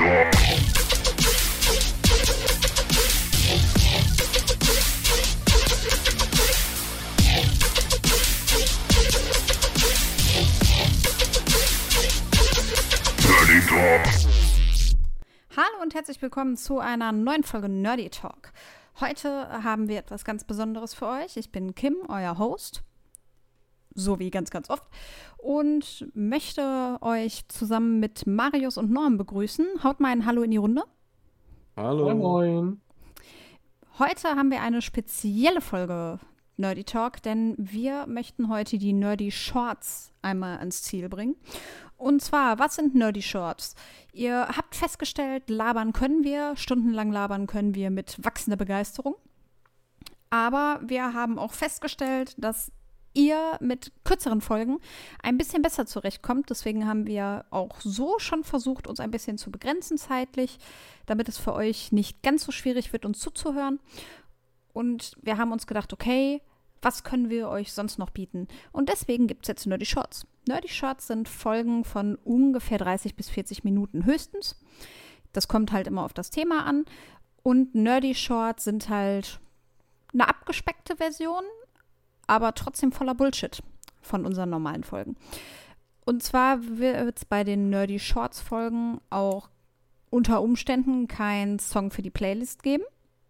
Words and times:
Hallo 0.00 0.08
und 15.82 15.94
herzlich 15.94 16.22
willkommen 16.22 16.56
zu 16.56 16.78
einer 16.78 17.12
neuen 17.12 17.42
Folge 17.42 17.68
Nerdy 17.68 18.08
Talk. 18.08 18.52
Heute 19.00 19.62
haben 19.62 19.88
wir 19.88 19.98
etwas 19.98 20.24
ganz 20.24 20.44
Besonderes 20.44 20.94
für 20.94 21.08
euch. 21.08 21.36
Ich 21.36 21.52
bin 21.52 21.74
Kim, 21.74 21.96
euer 22.08 22.38
Host, 22.38 22.82
so 23.94 24.18
wie 24.18 24.30
ganz, 24.30 24.50
ganz 24.50 24.70
oft, 24.70 24.88
und 25.38 26.08
möchte 26.14 26.98
euch 27.00 27.48
zusammen 27.48 28.00
mit 28.00 28.26
Marius 28.26 28.76
und 28.76 28.90
Norm 28.90 29.16
begrüßen. 29.16 29.66
Haut 29.82 30.00
mal 30.00 30.08
ein 30.08 30.26
Hallo 30.26 30.42
in 30.42 30.50
die 30.50 30.56
Runde. 30.56 30.82
Hallo. 31.76 32.14
Moin. 32.14 32.80
Heute 33.98 34.28
haben 34.28 34.50
wir 34.50 34.62
eine 34.62 34.82
spezielle 34.82 35.60
Folge 35.60 36.18
Nerdy 36.56 36.84
Talk, 36.84 37.22
denn 37.22 37.54
wir 37.58 38.06
möchten 38.06 38.48
heute 38.48 38.78
die 38.78 38.92
Nerdy 38.92 39.30
Shorts 39.30 40.12
einmal 40.22 40.58
ans 40.58 40.82
Ziel 40.82 41.08
bringen. 41.08 41.36
Und 41.96 42.22
zwar, 42.22 42.58
was 42.58 42.76
sind 42.76 42.94
Nerdy 42.94 43.22
Shorts? 43.22 43.74
Ihr 44.12 44.48
habt 44.48 44.74
festgestellt, 44.74 45.50
labern 45.50 45.92
können 45.92 46.24
wir, 46.24 46.56
stundenlang 46.56 47.12
labern 47.12 47.46
können 47.46 47.74
wir 47.74 47.90
mit 47.90 48.22
wachsender 48.24 48.56
Begeisterung. 48.56 49.16
Aber 50.30 50.80
wir 50.82 51.12
haben 51.12 51.38
auch 51.38 51.52
festgestellt, 51.52 52.34
dass 52.38 52.72
ihr 53.14 53.56
mit 53.60 53.92
kürzeren 54.04 54.40
Folgen 54.40 54.78
ein 55.22 55.38
bisschen 55.38 55.62
besser 55.62 55.86
zurechtkommt. 55.86 56.50
Deswegen 56.50 56.86
haben 56.86 57.06
wir 57.06 57.44
auch 57.50 57.80
so 57.80 58.18
schon 58.18 58.44
versucht, 58.44 58.86
uns 58.86 59.00
ein 59.00 59.10
bisschen 59.10 59.38
zu 59.38 59.50
begrenzen 59.50 59.98
zeitlich, 59.98 60.58
damit 61.06 61.28
es 61.28 61.38
für 61.38 61.54
euch 61.54 61.92
nicht 61.92 62.22
ganz 62.22 62.44
so 62.44 62.52
schwierig 62.52 62.92
wird, 62.92 63.04
uns 63.04 63.18
zuzuhören. 63.20 63.80
Und 64.72 65.16
wir 65.22 65.38
haben 65.38 65.52
uns 65.52 65.66
gedacht, 65.66 65.92
okay, 65.92 66.40
was 66.82 67.04
können 67.04 67.28
wir 67.28 67.48
euch 67.48 67.72
sonst 67.72 67.98
noch 67.98 68.10
bieten? 68.10 68.48
Und 68.72 68.88
deswegen 68.88 69.26
gibt 69.26 69.44
es 69.44 69.48
jetzt 69.48 69.66
Nerdy 69.66 69.84
Shorts. 69.84 70.26
Nerdy 70.48 70.68
Shorts 70.68 71.08
sind 71.08 71.28
Folgen 71.28 71.84
von 71.84 72.16
ungefähr 72.16 72.78
30 72.78 73.16
bis 73.16 73.28
40 73.28 73.64
Minuten 73.64 74.06
höchstens. 74.06 74.56
Das 75.32 75.48
kommt 75.48 75.72
halt 75.72 75.86
immer 75.86 76.04
auf 76.04 76.14
das 76.14 76.30
Thema 76.30 76.64
an. 76.64 76.84
Und 77.42 77.74
Nerdy 77.74 78.14
Shorts 78.14 78.64
sind 78.64 78.88
halt 78.88 79.40
eine 80.12 80.28
abgespeckte 80.28 80.96
Version, 80.96 81.44
aber 82.30 82.54
trotzdem 82.54 82.92
voller 82.92 83.16
Bullshit 83.16 83.60
von 84.00 84.24
unseren 84.24 84.50
normalen 84.50 84.84
Folgen. 84.84 85.16
Und 86.04 86.22
zwar 86.22 86.62
wird 86.78 87.18
es 87.18 87.24
bei 87.24 87.42
den 87.42 87.70
Nerdy 87.70 87.98
Shorts 87.98 88.40
Folgen 88.40 89.00
auch 89.10 89.50
unter 90.10 90.40
Umständen 90.40 91.08
keinen 91.08 91.58
Song 91.58 91.90
für 91.90 92.02
die 92.02 92.10
Playlist 92.10 92.62
geben. 92.62 92.84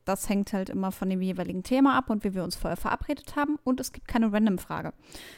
Das 0.05 0.29
hängt 0.29 0.53
halt 0.53 0.69
immer 0.69 0.92
von 0.92 1.09
dem 1.09 1.23
jeweiligen 1.23 1.62
Thema 1.62 1.97
ab 1.97 2.11
und 2.11 2.25
wie 2.25 2.34
wir 2.34 2.45
uns 2.45 2.57
vorher 2.57 2.77
verabredet 2.77 3.37
haben. 3.37 3.59
Und 3.65 3.81
es 3.81 3.92
gibt 3.92 4.07
keine 4.07 4.34
Random-Frage, 4.34 4.92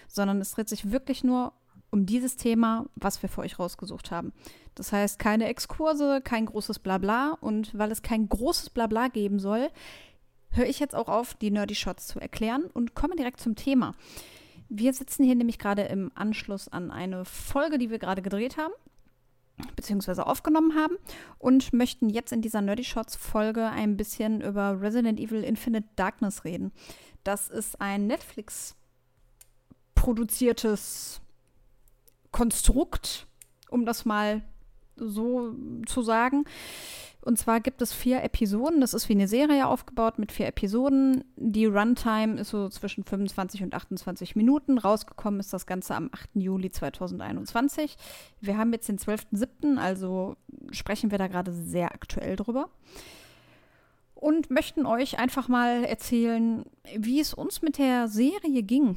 sondern 0.08 0.40
es 0.40 0.50
dreht 0.50 0.68
sich 0.68 0.90
wirklich 0.90 1.22
nur 1.22 1.52
um 1.90 2.04
dieses 2.04 2.34
Thema, 2.34 2.86
was 2.96 3.22
wir 3.22 3.28
für 3.28 3.42
euch 3.42 3.60
rausgesucht 3.60 4.10
haben. 4.10 4.32
Das 4.74 4.92
heißt, 4.92 5.20
keine 5.20 5.46
Exkurse, 5.46 6.20
kein 6.20 6.46
großes 6.46 6.80
Blabla. 6.80 7.36
Und 7.40 7.78
weil 7.78 7.92
es 7.92 8.02
kein 8.02 8.28
großes 8.28 8.70
Blabla 8.70 9.06
geben 9.06 9.38
soll, 9.38 9.70
höre 10.52 10.66
ich 10.66 10.80
jetzt 10.80 10.94
auch 10.94 11.08
auf, 11.08 11.34
die 11.34 11.50
Nerdy 11.50 11.74
Shots 11.74 12.06
zu 12.06 12.20
erklären 12.20 12.64
und 12.72 12.94
komme 12.94 13.16
direkt 13.16 13.40
zum 13.40 13.56
Thema. 13.56 13.94
Wir 14.68 14.92
sitzen 14.92 15.24
hier 15.24 15.34
nämlich 15.34 15.58
gerade 15.58 15.82
im 15.82 16.10
Anschluss 16.14 16.68
an 16.68 16.90
eine 16.90 17.24
Folge, 17.24 17.78
die 17.78 17.90
wir 17.90 17.98
gerade 17.98 18.22
gedreht 18.22 18.56
haben 18.56 18.72
beziehungsweise 19.76 20.26
aufgenommen 20.26 20.74
haben 20.74 20.96
und 21.38 21.72
möchten 21.72 22.08
jetzt 22.08 22.32
in 22.32 22.42
dieser 22.42 22.60
Nerdy 22.60 22.84
Shots 22.84 23.16
Folge 23.16 23.66
ein 23.66 23.96
bisschen 23.96 24.40
über 24.40 24.80
Resident 24.80 25.20
Evil 25.20 25.44
Infinite 25.44 25.88
Darkness 25.96 26.44
reden. 26.44 26.72
Das 27.24 27.48
ist 27.48 27.80
ein 27.80 28.06
Netflix 28.06 28.76
produziertes 29.94 31.20
Konstrukt, 32.30 33.26
um 33.68 33.84
das 33.86 34.04
mal 34.04 34.42
so 34.96 35.54
zu 35.86 36.02
sagen. 36.02 36.44
Und 37.24 37.38
zwar 37.38 37.60
gibt 37.60 37.80
es 37.82 37.92
vier 37.92 38.22
Episoden. 38.24 38.80
Das 38.80 38.94
ist 38.94 39.08
wie 39.08 39.12
eine 39.12 39.28
Serie 39.28 39.68
aufgebaut 39.68 40.18
mit 40.18 40.32
vier 40.32 40.48
Episoden. 40.48 41.22
Die 41.36 41.66
Runtime 41.66 42.40
ist 42.40 42.50
so 42.50 42.68
zwischen 42.68 43.04
25 43.04 43.62
und 43.62 43.74
28 43.74 44.34
Minuten. 44.34 44.76
Rausgekommen 44.76 45.38
ist 45.38 45.52
das 45.52 45.66
Ganze 45.66 45.94
am 45.94 46.10
8. 46.12 46.30
Juli 46.34 46.72
2021. 46.72 47.96
Wir 48.40 48.58
haben 48.58 48.72
jetzt 48.72 48.88
den 48.88 48.98
12.07., 48.98 49.78
also 49.78 50.36
sprechen 50.72 51.12
wir 51.12 51.18
da 51.18 51.28
gerade 51.28 51.52
sehr 51.52 51.92
aktuell 51.94 52.34
drüber. 52.34 52.70
Und 54.16 54.50
möchten 54.50 54.84
euch 54.84 55.20
einfach 55.20 55.46
mal 55.46 55.84
erzählen, 55.84 56.64
wie 56.96 57.20
es 57.20 57.34
uns 57.34 57.62
mit 57.62 57.78
der 57.78 58.08
Serie 58.08 58.64
ging. 58.64 58.96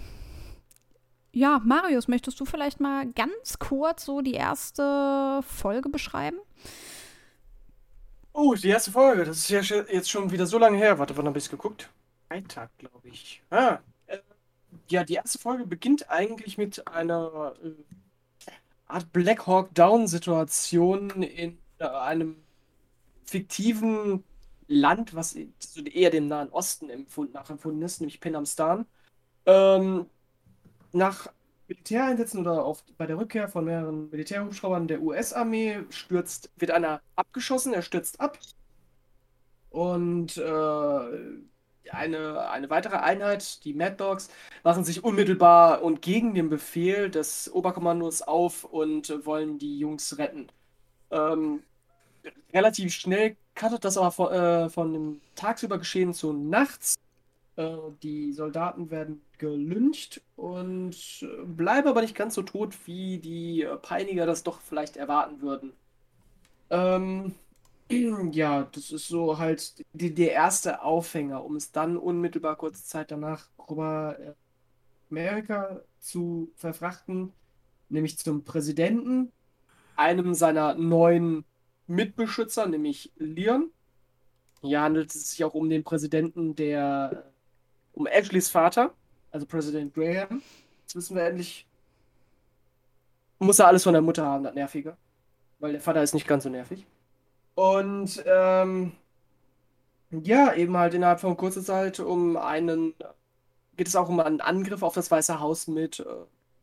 Ja, 1.31 1.61
Marius, 1.63 2.07
möchtest 2.07 2.39
du 2.39 2.45
vielleicht 2.45 2.79
mal 2.79 3.05
ganz 3.11 3.59
kurz 3.59 4.05
so 4.05 4.21
die 4.21 4.33
erste 4.33 5.41
Folge 5.45 5.89
beschreiben? 5.89 6.37
Oh, 8.37 8.53
die 8.53 8.67
erste 8.67 8.91
Folge. 8.91 9.23
Das 9.23 9.37
ist 9.37 9.49
ja 9.49 9.61
jetzt 9.61 10.09
schon 10.09 10.29
wieder 10.29 10.45
so 10.45 10.57
lange 10.57 10.77
her. 10.77 10.99
Warte, 10.99 11.15
wann 11.15 11.25
habe 11.25 11.37
ich 11.37 11.45
es 11.45 11.49
geguckt? 11.49 11.89
Freitag, 12.27 12.69
glaube 12.77 13.07
ich. 13.07 13.41
Ah, 13.49 13.79
äh, 14.07 14.17
ja, 14.89 15.05
die 15.05 15.13
erste 15.13 15.39
Folge 15.39 15.65
beginnt 15.65 16.09
eigentlich 16.09 16.57
mit 16.57 16.85
einer 16.85 17.55
äh, 17.63 18.51
Art 18.87 19.13
Black 19.13 19.47
Hawk 19.47 19.73
Down-Situation 19.73 21.23
in 21.23 21.57
äh, 21.79 21.85
einem 21.85 22.35
fiktiven 23.23 24.25
Land, 24.67 25.15
was 25.15 25.37
so 25.59 25.81
eher 25.83 26.09
dem 26.09 26.27
Nahen 26.27 26.49
Osten 26.49 26.89
empfunden, 26.89 27.31
nachempfunden 27.31 27.81
ist, 27.83 28.01
nämlich 28.01 28.19
Penamstan. 28.19 28.85
Ähm, 29.45 30.07
nach 30.91 31.31
Militäreinsätzen 31.67 32.39
oder 32.39 32.63
auf, 32.63 32.83
bei 32.97 33.07
der 33.07 33.17
Rückkehr 33.17 33.47
von 33.47 33.65
mehreren 33.65 34.09
Militärhubschraubern 34.09 34.87
der 34.87 35.01
US-Armee 35.01 35.79
stürzt, 35.89 36.51
wird 36.57 36.71
einer 36.71 37.01
abgeschossen, 37.15 37.73
er 37.73 37.81
stürzt 37.81 38.19
ab. 38.19 38.37
Und 39.69 40.37
äh, 40.37 40.99
eine, 41.91 42.49
eine 42.49 42.69
weitere 42.69 42.97
Einheit, 42.97 43.63
die 43.65 43.73
Mad 43.73 43.95
Dogs, 43.97 44.29
machen 44.63 44.83
sich 44.83 45.03
unmittelbar 45.03 45.83
und 45.83 46.01
gegen 46.01 46.33
den 46.33 46.49
Befehl 46.49 47.09
des 47.09 47.51
Oberkommandos 47.53 48.21
auf 48.21 48.63
und 48.63 49.25
wollen 49.25 49.57
die 49.57 49.79
Jungs 49.79 50.17
retten. 50.17 50.47
Ähm, 51.11 51.63
relativ 52.53 52.93
schnell 52.93 53.37
cuttet 53.55 53.85
das 53.85 53.97
aber 53.97 54.11
von, 54.11 54.31
äh, 54.31 54.69
von 54.69 54.93
dem 54.93 55.21
tagsüber 55.35 55.77
Geschehen 55.77 56.13
zu 56.13 56.33
nachts. 56.33 56.95
Äh, 57.55 57.77
die 58.03 58.33
Soldaten 58.33 58.91
werden 58.91 59.21
gelyncht 59.37 60.21
und 60.35 60.95
äh, 61.21 61.45
bleiben 61.45 61.87
aber 61.87 62.01
nicht 62.01 62.15
ganz 62.15 62.35
so 62.35 62.43
tot, 62.43 62.75
wie 62.85 63.19
die 63.19 63.61
äh, 63.63 63.77
Peiniger 63.77 64.25
das 64.25 64.43
doch 64.43 64.59
vielleicht 64.59 64.97
erwarten 64.97 65.41
würden. 65.41 65.73
Ähm, 66.69 67.35
ja, 68.31 68.67
das 68.71 68.91
ist 68.91 69.07
so 69.07 69.37
halt 69.37 69.85
die, 69.93 70.13
der 70.13 70.33
erste 70.33 70.81
Aufhänger, 70.81 71.45
um 71.45 71.55
es 71.55 71.71
dann 71.71 71.97
unmittelbar 71.97 72.57
kurze 72.57 72.83
Zeit 72.83 73.11
danach 73.11 73.47
rüber 73.69 74.17
Amerika 75.09 75.81
zu 75.99 76.51
verfrachten, 76.55 77.31
nämlich 77.89 78.17
zum 78.17 78.43
Präsidenten, 78.43 79.31
einem 79.95 80.33
seiner 80.33 80.73
neuen 80.75 81.45
Mitbeschützer, 81.87 82.67
nämlich 82.67 83.13
Leon. 83.15 83.71
Hier 84.61 84.81
handelt 84.81 85.13
es 85.13 85.31
sich 85.31 85.43
auch 85.43 85.53
um 85.53 85.69
den 85.69 85.83
Präsidenten 85.83 86.55
der 86.55 87.31
um 87.95 88.07
Ashleys 88.07 88.49
Vater, 88.49 88.93
also 89.31 89.45
Präsident 89.45 89.93
Graham. 89.93 90.41
Jetzt 90.81 90.95
wissen 90.95 91.15
wir 91.15 91.23
endlich, 91.23 91.65
muss 93.39 93.59
er 93.59 93.67
alles 93.67 93.83
von 93.83 93.93
der 93.93 94.01
Mutter 94.01 94.25
haben, 94.25 94.43
das 94.43 94.53
Nervige. 94.53 94.97
Weil 95.59 95.71
der 95.71 95.81
Vater 95.81 96.03
ist 96.03 96.13
nicht 96.13 96.27
ganz 96.27 96.43
so 96.43 96.49
nervig. 96.49 96.85
Und 97.55 98.23
ähm, 98.27 98.91
ja, 100.11 100.53
eben 100.53 100.77
halt 100.77 100.93
innerhalb 100.93 101.21
von 101.21 101.37
kurzer 101.37 101.63
Zeit 101.63 101.99
um 101.99 102.37
einen, 102.37 102.93
geht 103.77 103.87
es 103.87 103.95
auch 103.95 104.09
um 104.09 104.19
einen 104.19 104.41
Angriff 104.41 104.83
auf 104.83 104.93
das 104.93 105.09
Weiße 105.09 105.39
Haus 105.39 105.67
mit 105.67 106.01
äh, 106.01 106.05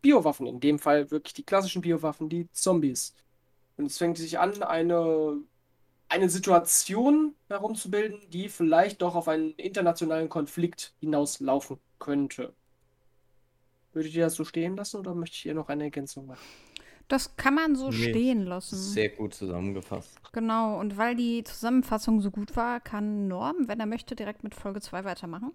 Biowaffen. 0.02 0.46
In 0.46 0.60
dem 0.60 0.78
Fall 0.78 1.10
wirklich 1.10 1.32
die 1.32 1.44
klassischen 1.44 1.82
Biowaffen, 1.82 2.28
die 2.28 2.50
Zombies. 2.52 3.14
Und 3.78 3.86
es 3.86 3.96
fängt 3.96 4.18
sich 4.18 4.38
an, 4.38 4.62
eine 4.62 5.38
eine 6.12 6.28
Situation 6.28 7.34
herumzubilden, 7.48 8.20
die 8.28 8.50
vielleicht 8.50 9.00
doch 9.00 9.14
auf 9.14 9.28
einen 9.28 9.52
internationalen 9.52 10.28
Konflikt 10.28 10.92
hinauslaufen 11.00 11.78
könnte. 11.98 12.52
Würdet 13.94 14.12
ihr 14.12 14.24
das 14.24 14.34
so 14.34 14.44
stehen 14.44 14.76
lassen 14.76 14.98
oder 14.98 15.14
möchte 15.14 15.36
ich 15.36 15.42
hier 15.42 15.54
noch 15.54 15.70
eine 15.70 15.84
Ergänzung 15.84 16.26
machen? 16.26 16.44
Das 17.08 17.36
kann 17.36 17.54
man 17.54 17.76
so 17.76 17.88
nee, 17.88 18.10
stehen 18.10 18.44
lassen. 18.44 18.76
Sehr 18.76 19.08
gut 19.08 19.32
zusammengefasst. 19.32 20.20
Genau, 20.32 20.78
und 20.78 20.98
weil 20.98 21.16
die 21.16 21.44
Zusammenfassung 21.44 22.20
so 22.20 22.30
gut 22.30 22.56
war, 22.56 22.80
kann 22.80 23.26
Norm, 23.26 23.68
wenn 23.68 23.80
er 23.80 23.86
möchte, 23.86 24.14
direkt 24.14 24.44
mit 24.44 24.54
Folge 24.54 24.80
2 24.80 25.04
weitermachen. 25.04 25.52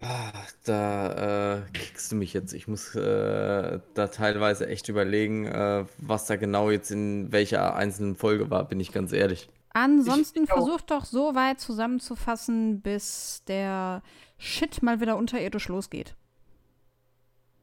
Ah, 0.00 0.32
da 0.64 1.56
äh, 1.56 1.62
kriegst 1.72 2.10
du 2.10 2.16
mich 2.16 2.32
jetzt. 2.32 2.54
Ich 2.54 2.68
muss 2.68 2.94
äh, 2.94 3.80
da 3.94 4.08
teilweise 4.08 4.66
echt 4.66 4.88
überlegen, 4.88 5.46
äh, 5.46 5.84
was 5.98 6.26
da 6.26 6.36
genau 6.36 6.70
jetzt 6.70 6.90
in 6.90 7.32
welcher 7.32 7.74
einzelnen 7.76 8.16
Folge 8.16 8.50
war, 8.50 8.66
bin 8.66 8.80
ich 8.80 8.92
ganz 8.92 9.12
ehrlich. 9.12 9.48
Ansonsten 9.74 10.46
versucht 10.46 10.90
doch 10.90 11.04
so 11.04 11.34
weit 11.34 11.60
zusammenzufassen, 11.60 12.80
bis 12.80 13.42
der 13.46 14.02
Shit 14.38 14.82
mal 14.82 15.00
wieder 15.00 15.16
unterirdisch 15.16 15.68
losgeht. 15.68 16.14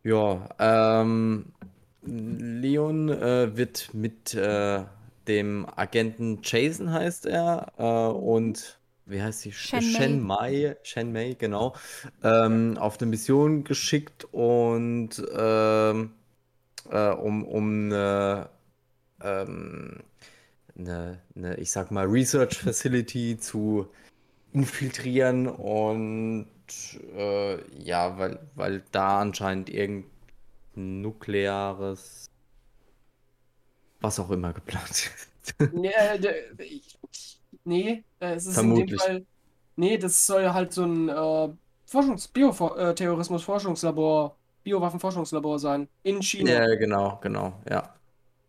Ja, 0.03 0.49
ähm, 0.59 1.53
Leon 2.03 3.09
äh, 3.09 3.55
wird 3.55 3.93
mit 3.93 4.33
äh, 4.33 4.83
dem 5.27 5.67
Agenten 5.75 6.39
Jason 6.43 6.91
heißt 6.91 7.27
er 7.27 7.71
äh, 7.77 8.17
und 8.17 8.79
wie 9.05 9.21
heißt 9.21 9.41
sie? 9.41 9.51
Shen 9.51 9.81
Shen 9.81 10.21
Mai, 10.21 10.77
Shen 10.83 11.11
Mai, 11.13 11.35
genau, 11.37 11.75
ähm, 12.23 12.77
auf 12.77 12.99
eine 12.99 13.09
Mission 13.09 13.63
geschickt 13.63 14.25
und 14.31 15.23
ähm, 15.37 16.11
äh, 16.89 17.09
um, 17.09 17.45
um 17.45 17.85
eine, 17.85 18.49
ähm, 19.21 19.99
eine, 20.81 21.21
eine, 21.35 21.57
ich 21.57 21.71
sag 21.71 21.91
mal, 21.91 22.05
Research 22.05 22.59
Facility 22.59 23.37
zu 23.37 23.87
infiltrieren 24.53 25.47
und 25.47 26.47
äh, 27.15 27.83
ja, 27.83 28.17
weil, 28.17 28.39
weil 28.55 28.83
da 28.91 29.21
anscheinend 29.21 29.69
irgendein 29.69 30.09
nukleares, 30.73 32.29
was 33.99 34.19
auch 34.19 34.31
immer 34.31 34.53
geplant 34.53 34.89
ist. 34.89 35.11
Nee, 35.73 35.89
äh, 35.89 36.41
nee 37.63 38.03
äh, 38.19 38.33
es 38.33 38.45
ist 38.45 38.57
in 38.57 38.63
dem 38.63 38.75
Vermutlich. 38.75 39.01
Fall. 39.01 39.25
Nee, 39.75 39.97
das 39.97 40.25
soll 40.25 40.53
halt 40.53 40.73
so 40.73 40.83
ein 40.83 41.09
äh, 41.09 41.49
Forschungs 41.85 42.27
Bioterrorismus-Forschungslabor, 42.29 44.37
Biowaffen-Forschungslabor 44.63 45.59
sein. 45.59 45.87
In 46.03 46.21
China. 46.21 46.51
Ja, 46.51 46.75
genau, 46.75 47.19
genau, 47.21 47.53
ja. 47.69 47.95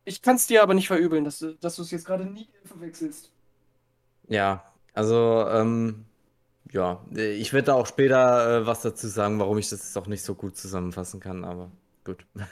Ich 0.04 0.22
kann 0.22 0.36
es 0.36 0.46
dir 0.46 0.62
aber 0.62 0.74
nicht 0.74 0.88
verübeln, 0.88 1.24
dass, 1.24 1.38
du- 1.38 1.54
dass 1.56 1.76
du 1.76 1.82
es 1.82 1.90
jetzt 1.90 2.04
gerade 2.06 2.24
nie 2.26 2.48
verwechselst. 2.64 3.30
Ja, 4.28 4.64
also, 4.94 5.46
ähm, 5.48 6.04
ja, 6.72 7.04
ich 7.14 7.52
werde 7.52 7.66
da 7.66 7.74
auch 7.74 7.86
später 7.86 8.62
äh, 8.62 8.66
was 8.66 8.82
dazu 8.82 9.08
sagen, 9.08 9.38
warum 9.38 9.58
ich 9.58 9.68
das 9.68 9.80
jetzt 9.80 9.98
auch 9.98 10.06
nicht 10.06 10.22
so 10.22 10.34
gut 10.34 10.56
zusammenfassen 10.56 11.20
kann, 11.20 11.44
aber 11.44 11.70
gut. 12.04 12.26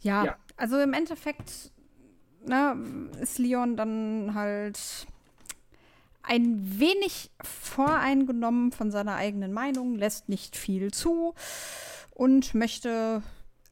Ja, 0.00 0.24
Ja. 0.24 0.36
also 0.56 0.78
im 0.80 0.92
Endeffekt 0.94 1.70
ne, 2.44 2.76
ist 3.20 3.38
Leon 3.38 3.76
dann 3.76 4.34
halt 4.34 5.06
ein 6.24 6.78
wenig 6.80 7.30
voreingenommen 7.42 8.72
von 8.72 8.90
seiner 8.90 9.14
eigenen 9.16 9.52
Meinung, 9.52 9.94
lässt 9.96 10.28
nicht 10.28 10.56
viel 10.56 10.92
zu 10.92 11.34
und 12.14 12.54
möchte 12.54 13.22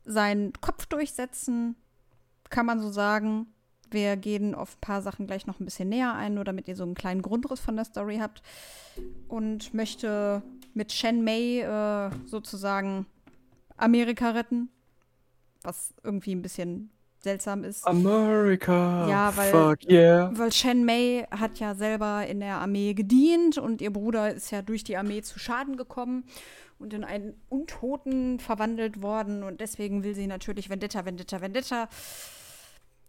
seinen 0.04 0.52
Kopf 0.60 0.86
durchsetzen, 0.86 1.76
kann 2.48 2.66
man 2.66 2.80
so 2.80 2.90
sagen. 2.90 3.46
Wir 3.92 4.16
gehen 4.16 4.54
auf 4.54 4.76
ein 4.76 4.80
paar 4.80 5.02
Sachen 5.02 5.26
gleich 5.26 5.46
noch 5.48 5.58
ein 5.58 5.64
bisschen 5.64 5.88
näher 5.88 6.14
ein, 6.14 6.34
nur 6.34 6.44
damit 6.44 6.68
ihr 6.68 6.76
so 6.76 6.84
einen 6.84 6.94
kleinen 6.94 7.22
Grundriss 7.22 7.58
von 7.60 7.74
der 7.74 7.84
Story 7.84 8.18
habt. 8.18 8.40
Und 9.28 9.74
möchte 9.74 10.42
mit 10.74 10.92
Shen 10.92 11.24
Mei 11.24 11.60
äh, 11.62 12.10
sozusagen 12.26 13.06
Amerika 13.76 14.30
retten. 14.30 14.68
Was 15.62 15.92
irgendwie 16.04 16.34
ein 16.34 16.42
bisschen 16.42 16.90
seltsam 17.18 17.64
ist. 17.64 17.86
America. 17.86 19.08
Ja, 19.08 19.36
weil- 19.36 19.50
Fuck 19.50 19.90
yeah. 19.90 20.30
Weil 20.34 20.52
Shen 20.52 20.84
Mei 20.84 21.26
hat 21.30 21.58
ja 21.58 21.74
selber 21.74 22.26
in 22.26 22.40
der 22.40 22.56
Armee 22.58 22.94
gedient 22.94 23.58
und 23.58 23.82
ihr 23.82 23.92
Bruder 23.92 24.32
ist 24.32 24.50
ja 24.52 24.62
durch 24.62 24.84
die 24.84 24.96
Armee 24.96 25.20
zu 25.22 25.38
Schaden 25.38 25.76
gekommen 25.76 26.24
und 26.80 26.94
in 26.94 27.04
einen 27.04 27.34
Untoten 27.48 28.40
verwandelt 28.40 29.02
worden 29.02 29.42
und 29.42 29.60
deswegen 29.60 30.02
will 30.02 30.14
sie 30.14 30.26
natürlich 30.26 30.70
Vendetta, 30.70 31.04
Vendetta, 31.04 31.40
Vendetta. 31.40 31.88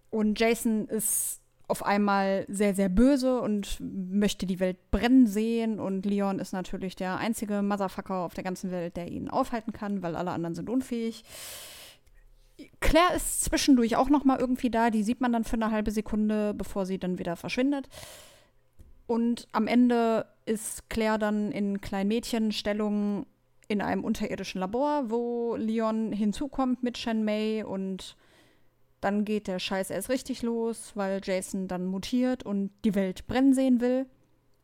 Und 0.09 0.39
Jason 0.39 0.87
ist 0.87 1.39
auf 1.67 1.85
einmal 1.85 2.45
sehr, 2.49 2.75
sehr 2.75 2.89
böse 2.89 3.39
und 3.39 3.77
möchte 3.79 4.45
die 4.45 4.59
Welt 4.59 4.91
brennen 4.91 5.25
sehen 5.25 5.79
und 5.79 6.05
Leon 6.05 6.39
ist 6.39 6.51
natürlich 6.51 6.97
der 6.97 7.17
einzige 7.17 7.61
Motherfucker 7.61 8.15
auf 8.15 8.33
der 8.33 8.43
ganzen 8.43 8.71
Welt, 8.71 8.97
der 8.97 9.07
ihn 9.07 9.29
aufhalten 9.29 9.71
kann, 9.71 10.03
weil 10.03 10.17
alle 10.17 10.31
anderen 10.31 10.53
sind 10.53 10.69
unfähig. 10.69 11.23
Claire 12.81 13.15
ist 13.15 13.45
zwischendurch 13.45 13.95
auch 13.95 14.09
noch 14.09 14.25
mal 14.25 14.37
irgendwie 14.37 14.69
da. 14.69 14.89
Die 14.89 15.03
sieht 15.03 15.21
man 15.21 15.31
dann 15.31 15.45
für 15.45 15.55
eine 15.55 15.71
halbe 15.71 15.91
Sekunde, 15.91 16.53
bevor 16.53 16.85
sie 16.85 16.99
dann 16.99 17.17
wieder 17.17 17.37
verschwindet. 17.37 17.87
Und 19.07 19.47
am 19.51 19.67
Ende 19.67 20.25
ist 20.45 20.89
Claire 20.89 21.17
dann 21.17 21.51
in 21.51 21.81
Kleinmädchenstellung 21.81 23.25
in 23.71 23.81
einem 23.81 24.03
unterirdischen 24.03 24.59
Labor, 24.59 25.09
wo 25.09 25.55
Leon 25.55 26.11
hinzukommt 26.11 26.83
mit 26.83 26.97
Shen 26.97 27.23
Mei 27.23 27.65
und 27.65 28.15
dann 28.99 29.25
geht 29.25 29.47
der 29.47 29.59
Scheiß 29.59 29.89
erst 29.89 30.09
richtig 30.09 30.43
los, 30.43 30.91
weil 30.95 31.21
Jason 31.23 31.67
dann 31.67 31.85
mutiert 31.85 32.43
und 32.43 32.69
die 32.85 32.93
Welt 32.93 33.25
brennen 33.27 33.53
sehen 33.53 33.79
will 33.81 34.05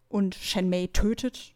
und 0.09 0.35
Shen 0.35 0.69
Mei 0.69 0.89
tötet. 0.91 1.53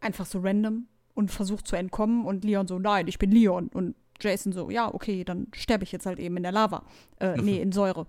Einfach 0.00 0.26
so 0.26 0.40
random 0.40 0.86
und 1.14 1.30
versucht 1.30 1.66
zu 1.66 1.76
entkommen 1.76 2.24
und 2.26 2.44
Leon 2.44 2.66
so, 2.68 2.78
nein, 2.78 3.08
ich 3.08 3.18
bin 3.18 3.30
Leon 3.32 3.68
und 3.68 3.94
Jason 4.20 4.52
so, 4.52 4.70
ja, 4.70 4.92
okay, 4.92 5.24
dann 5.24 5.48
sterbe 5.54 5.84
ich 5.84 5.92
jetzt 5.92 6.06
halt 6.06 6.18
eben 6.18 6.36
in 6.36 6.42
der 6.42 6.52
Lava. 6.52 6.84
Äh, 7.18 7.36
nee, 7.42 7.60
in 7.60 7.72
Säure. 7.72 8.06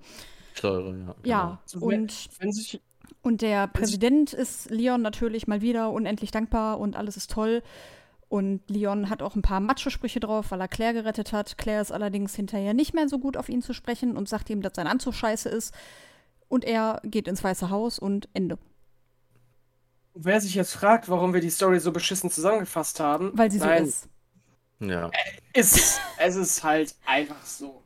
Säure, 0.53 0.95
ja. 0.97 1.15
Ja, 1.23 1.61
wenn- 1.73 1.81
und, 2.01 2.29
Wenn 2.39 2.51
sich. 2.51 2.81
und 3.21 3.41
der 3.41 3.67
Präsident 3.67 4.33
ist 4.33 4.69
Leon 4.69 5.01
natürlich 5.01 5.47
mal 5.47 5.61
wieder 5.61 5.91
unendlich 5.91 6.31
dankbar 6.31 6.79
und 6.79 6.95
alles 6.95 7.17
ist 7.17 7.31
toll. 7.31 7.63
Und 8.33 8.67
Leon 8.67 9.11
hat 9.11 9.21
auch 9.21 9.35
ein 9.35 9.43
paar 9.43 9.59
Macho-Sprüche 9.59 10.19
drauf, 10.19 10.49
weil 10.49 10.59
er 10.59 10.67
Claire 10.67 10.93
gerettet 10.93 11.33
hat. 11.33 11.55
Claire 11.59 11.83
ist 11.83 11.91
allerdings 11.91 12.33
hinterher 12.33 12.73
nicht 12.73 12.95
mehr 12.95 13.07
so 13.07 13.19
gut 13.19 13.37
auf 13.37 13.47
ihn 13.47 13.61
zu 13.61 13.73
sprechen 13.73 14.17
und 14.17 14.27
sagt 14.27 14.49
ihm, 14.49 14.63
dass 14.63 14.73
sein 14.75 14.87
Anzug 14.87 15.13
scheiße 15.13 15.49
ist. 15.49 15.71
Und 16.47 16.65
er 16.65 16.99
geht 17.03 17.27
ins 17.27 17.43
Weiße 17.43 17.69
Haus 17.69 17.99
und 17.99 18.29
Ende. 18.33 18.57
Wer 20.15 20.41
sich 20.41 20.55
jetzt 20.55 20.73
fragt, 20.73 21.09
warum 21.09 21.35
wir 21.35 21.41
die 21.41 21.51
Story 21.51 21.79
so 21.79 21.91
beschissen 21.91 22.31
zusammengefasst 22.31 22.99
haben, 22.99 23.33
Weil 23.35 23.51
sie 23.51 23.59
so 23.59 23.65
nein, 23.65 23.85
ist. 23.85 24.09
Ja. 24.79 25.11
ist. 25.53 26.01
Es 26.17 26.35
ist 26.35 26.63
halt 26.63 26.95
einfach 27.05 27.45
so. 27.45 27.82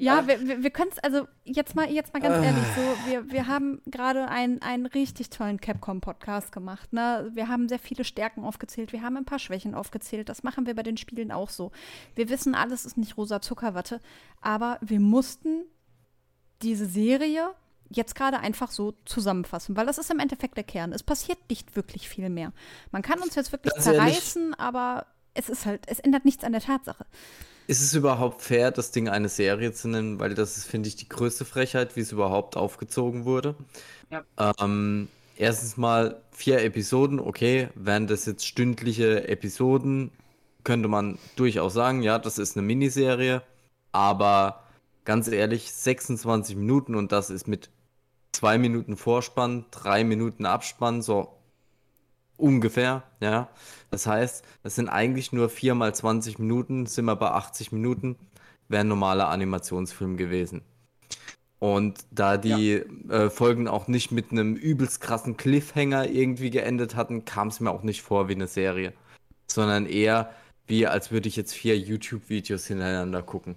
Ja, 0.00 0.20
Äh. 0.20 0.26
wir, 0.26 0.48
wir, 0.48 0.62
wir 0.62 0.70
können 0.70 0.90
es, 0.92 0.98
also 0.98 1.28
jetzt 1.44 1.76
mal, 1.76 1.90
jetzt 1.90 2.12
mal 2.14 2.20
ganz 2.20 2.36
Äh. 2.42 2.46
ehrlich, 2.48 2.64
so, 2.74 3.10
wir, 3.10 3.30
wir 3.30 3.46
haben 3.46 3.80
gerade 3.86 4.28
einen, 4.28 4.62
einen 4.62 4.86
richtig 4.86 5.30
tollen 5.30 5.60
Capcom-Podcast 5.60 6.52
gemacht. 6.52 6.92
Ne? 6.92 7.30
Wir 7.34 7.48
haben 7.48 7.68
sehr 7.68 7.78
viele 7.78 8.04
Stärken 8.04 8.44
aufgezählt, 8.44 8.92
wir 8.92 9.02
haben 9.02 9.16
ein 9.16 9.24
paar 9.24 9.38
Schwächen 9.38 9.74
aufgezählt. 9.74 10.28
Das 10.28 10.42
machen 10.42 10.66
wir 10.66 10.74
bei 10.74 10.82
den 10.82 10.96
Spielen 10.96 11.30
auch 11.30 11.50
so. 11.50 11.70
Wir 12.14 12.28
wissen, 12.28 12.54
alles 12.54 12.84
ist 12.84 12.96
nicht 12.96 13.16
rosa 13.16 13.40
Zuckerwatte, 13.40 14.00
aber 14.40 14.78
wir 14.80 15.00
mussten 15.00 15.64
diese 16.62 16.86
Serie 16.86 17.50
jetzt 17.92 18.14
gerade 18.14 18.38
einfach 18.38 18.70
so 18.70 18.94
zusammenfassen, 19.04 19.76
weil 19.76 19.84
das 19.86 19.98
ist 19.98 20.10
im 20.10 20.20
Endeffekt 20.20 20.56
der 20.56 20.64
Kern. 20.64 20.92
Es 20.92 21.02
passiert 21.02 21.38
nicht 21.50 21.74
wirklich 21.76 22.08
viel 22.08 22.30
mehr. 22.30 22.52
Man 22.92 23.02
kann 23.02 23.18
uns 23.20 23.34
jetzt 23.34 23.50
wirklich 23.52 23.74
zerreißen, 23.74 24.54
aber 24.54 25.06
es 25.34 25.48
ist 25.48 25.66
halt, 25.66 25.82
es 25.88 25.98
ändert 26.00 26.24
nichts 26.24 26.44
an 26.44 26.52
der 26.52 26.60
Tatsache. 26.60 27.04
Ist 27.70 27.82
es 27.82 27.94
überhaupt 27.94 28.42
fair, 28.42 28.72
das 28.72 28.90
Ding 28.90 29.08
eine 29.08 29.28
Serie 29.28 29.72
zu 29.72 29.86
nennen? 29.86 30.18
Weil 30.18 30.34
das 30.34 30.56
ist, 30.56 30.66
finde 30.66 30.88
ich, 30.88 30.96
die 30.96 31.08
größte 31.08 31.44
Frechheit, 31.44 31.94
wie 31.94 32.00
es 32.00 32.10
überhaupt 32.10 32.56
aufgezogen 32.56 33.24
wurde. 33.24 33.54
Ja. 34.10 34.24
Ähm, 34.60 35.06
erstens 35.36 35.76
mal 35.76 36.20
vier 36.32 36.64
Episoden, 36.64 37.20
okay, 37.20 37.68
wären 37.76 38.08
das 38.08 38.26
jetzt 38.26 38.44
stündliche 38.44 39.28
Episoden, 39.28 40.10
könnte 40.64 40.88
man 40.88 41.16
durchaus 41.36 41.72
sagen, 41.72 42.02
ja, 42.02 42.18
das 42.18 42.38
ist 42.38 42.56
eine 42.56 42.66
Miniserie, 42.66 43.40
aber 43.92 44.64
ganz 45.04 45.28
ehrlich, 45.28 45.70
26 45.70 46.56
Minuten 46.56 46.96
und 46.96 47.12
das 47.12 47.30
ist 47.30 47.46
mit 47.46 47.70
zwei 48.32 48.58
Minuten 48.58 48.96
Vorspann, 48.96 49.64
drei 49.70 50.02
Minuten 50.02 50.44
Abspann, 50.44 51.02
so 51.02 51.36
ungefähr, 52.40 53.04
ja. 53.20 53.48
Das 53.90 54.06
heißt, 54.06 54.44
das 54.62 54.74
sind 54.76 54.88
eigentlich 54.88 55.32
nur 55.32 55.48
4 55.48 55.74
mal 55.74 55.94
20 55.94 56.38
Minuten, 56.38 56.86
sind 56.86 57.04
wir 57.06 57.16
bei 57.16 57.30
80 57.30 57.72
Minuten, 57.72 58.16
wäre 58.68 58.82
ein 58.82 58.88
normaler 58.88 59.28
Animationsfilm 59.28 60.16
gewesen. 60.16 60.62
Und 61.58 62.06
da 62.10 62.38
die 62.38 62.72
äh, 63.10 63.28
Folgen 63.30 63.68
auch 63.68 63.86
nicht 63.86 64.12
mit 64.12 64.32
einem 64.32 64.56
übelst 64.56 65.00
krassen 65.02 65.36
Cliffhanger 65.36 66.08
irgendwie 66.08 66.50
geendet 66.50 66.96
hatten, 66.96 67.24
kam 67.26 67.48
es 67.48 67.60
mir 67.60 67.70
auch 67.70 67.82
nicht 67.82 68.02
vor 68.02 68.28
wie 68.28 68.34
eine 68.34 68.46
Serie. 68.46 68.94
Sondern 69.46 69.86
eher 69.86 70.34
wie, 70.66 70.86
als 70.86 71.10
würde 71.10 71.28
ich 71.28 71.36
jetzt 71.36 71.52
vier 71.54 71.78
YouTube-Videos 71.78 72.66
hintereinander 72.66 73.22
gucken. 73.22 73.56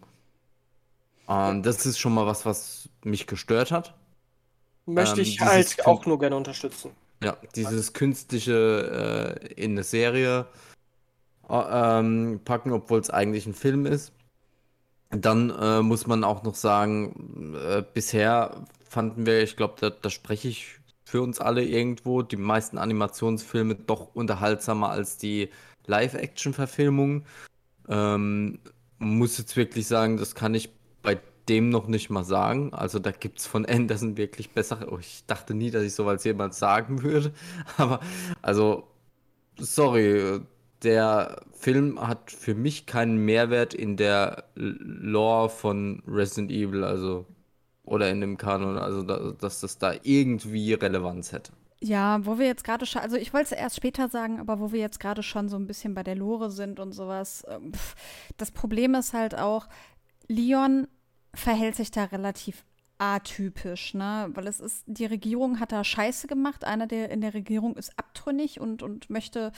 Und 1.25 1.63
das 1.65 1.85
ist 1.85 1.99
schon 1.99 2.13
mal 2.13 2.25
was, 2.25 2.45
was 2.45 2.89
mich 3.03 3.27
gestört 3.27 3.71
hat. 3.71 3.95
Möchte 4.85 5.21
Ähm, 5.21 5.27
ich 5.27 5.39
halt 5.41 5.85
auch 5.85 6.05
nur 6.05 6.19
gerne 6.19 6.35
unterstützen. 6.35 6.91
Ja, 7.23 7.37
dieses 7.55 7.93
künstliche 7.93 9.39
äh, 9.39 9.53
in 9.53 9.71
eine 9.71 9.83
Serie 9.83 10.45
äh, 11.49 11.99
ähm, 11.99 12.41
packen, 12.43 12.71
obwohl 12.71 12.99
es 12.99 13.09
eigentlich 13.09 13.45
ein 13.45 13.53
Film 13.53 13.85
ist. 13.85 14.11
Dann 15.09 15.49
äh, 15.51 15.81
muss 15.81 16.07
man 16.07 16.23
auch 16.23 16.43
noch 16.43 16.55
sagen, 16.55 17.55
äh, 17.55 17.83
bisher 17.93 18.65
fanden 18.89 19.25
wir, 19.25 19.43
ich 19.43 19.55
glaube, 19.55 19.75
da, 19.79 19.89
da 19.89 20.09
spreche 20.09 20.47
ich 20.47 20.79
für 21.05 21.21
uns 21.21 21.39
alle 21.39 21.63
irgendwo. 21.63 22.23
Die 22.23 22.37
meisten 22.37 22.77
Animationsfilme 22.77 23.75
doch 23.75 24.15
unterhaltsamer 24.15 24.89
als 24.89 25.17
die 25.17 25.49
Live-Action-Verfilmungen. 25.85 27.25
Ähm, 27.87 28.59
muss 28.97 29.37
jetzt 29.37 29.55
wirklich 29.55 29.87
sagen, 29.87 30.17
das 30.17 30.33
kann 30.33 30.55
ich 30.55 30.69
bei 31.01 31.19
dem 31.50 31.69
noch 31.69 31.88
nicht 31.88 32.09
mal 32.09 32.23
sagen. 32.23 32.73
Also 32.73 33.00
da 33.00 33.12
gibt 33.12 33.39
es 33.39 33.47
von 33.47 33.65
Anderson 33.65 34.17
wirklich 34.17 34.51
bessere. 34.51 34.91
Oh, 34.91 34.97
ich 35.00 35.25
dachte 35.27 35.53
nie, 35.53 35.71
dass 35.71 35.83
ich 35.83 35.93
sowas 35.93 36.23
jemals 36.23 36.59
sagen 36.59 37.03
würde. 37.03 37.33
Aber 37.77 38.00
also, 38.41 38.88
sorry, 39.59 40.41
der 40.83 41.41
Film 41.53 42.00
hat 42.00 42.31
für 42.31 42.55
mich 42.55 42.85
keinen 42.85 43.17
Mehrwert 43.25 43.73
in 43.73 43.97
der 43.97 44.45
Lore 44.55 45.50
von 45.50 46.03
Resident 46.07 46.51
Evil, 46.51 46.83
also 46.83 47.25
oder 47.85 48.09
in 48.09 48.21
dem 48.21 48.38
Kanon, 48.38 48.77
also 48.77 49.03
da, 49.03 49.33
dass 49.39 49.59
das 49.59 49.77
da 49.77 49.93
irgendwie 50.03 50.73
Relevanz 50.73 51.31
hätte. 51.33 51.51
Ja, 51.81 52.25
wo 52.25 52.39
wir 52.39 52.45
jetzt 52.45 52.63
gerade 52.63 52.85
schon, 52.85 53.01
also 53.01 53.17
ich 53.17 53.33
wollte 53.33 53.55
es 53.55 53.59
erst 53.59 53.75
später 53.75 54.07
sagen, 54.07 54.39
aber 54.39 54.59
wo 54.62 54.71
wir 54.71 54.79
jetzt 54.79 55.01
gerade 55.01 55.21
schon 55.21 55.50
so 55.50 55.57
ein 55.57 55.67
bisschen 55.67 55.93
bei 55.93 56.03
der 56.03 56.15
Lore 56.15 56.50
sind 56.50 56.79
und 56.79 56.93
sowas, 56.93 57.45
ähm, 57.50 57.73
pff, 57.73 57.95
das 58.38 58.51
Problem 58.51 58.95
ist 58.95 59.12
halt 59.13 59.38
auch, 59.38 59.67
Leon 60.27 60.88
verhält 61.33 61.75
sich 61.75 61.91
da 61.91 62.05
relativ 62.05 62.63
atypisch, 62.97 63.93
ne? 63.93 64.29
Weil 64.33 64.47
es 64.47 64.59
ist, 64.59 64.83
die 64.87 65.05
Regierung 65.05 65.59
hat 65.59 65.71
da 65.71 65.83
Scheiße 65.83 66.27
gemacht. 66.27 66.63
Einer 66.63 66.87
der 66.87 67.09
in 67.09 67.21
der 67.21 67.33
Regierung 67.33 67.75
ist 67.75 67.97
abtrünnig 67.97 68.59
und, 68.59 68.83
und 68.83 69.09
möchte 69.09 69.51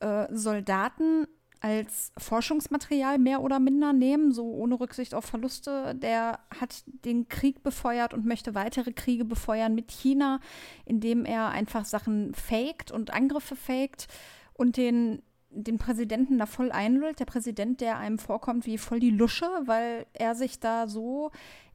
äh, 0.00 0.26
Soldaten 0.30 1.26
als 1.60 2.12
Forschungsmaterial 2.16 3.18
mehr 3.18 3.42
oder 3.42 3.60
minder 3.60 3.92
nehmen, 3.92 4.32
so 4.32 4.50
ohne 4.50 4.80
Rücksicht 4.80 5.14
auf 5.14 5.26
Verluste. 5.26 5.94
Der 5.94 6.40
hat 6.58 6.82
den 7.04 7.28
Krieg 7.28 7.62
befeuert 7.62 8.14
und 8.14 8.24
möchte 8.24 8.54
weitere 8.54 8.92
Kriege 8.92 9.26
befeuern 9.26 9.74
mit 9.74 9.90
China, 9.90 10.40
indem 10.86 11.26
er 11.26 11.50
einfach 11.50 11.84
Sachen 11.84 12.34
faked 12.34 12.90
und 12.90 13.12
Angriffe 13.12 13.56
faked 13.56 14.08
und 14.54 14.78
den 14.78 15.22
den 15.50 15.78
Präsidenten 15.78 16.38
da 16.38 16.46
voll 16.46 16.72
einlullt. 16.72 17.20
Der 17.20 17.24
Präsident, 17.24 17.80
der 17.80 17.98
einem 17.98 18.18
vorkommt 18.18 18.66
wie 18.66 18.78
voll 18.78 19.00
die 19.00 19.10
Lusche, 19.10 19.48
weil 19.66 20.06
er 20.12 20.34
sich 20.34 20.60
da 20.60 20.88
so 20.88 21.30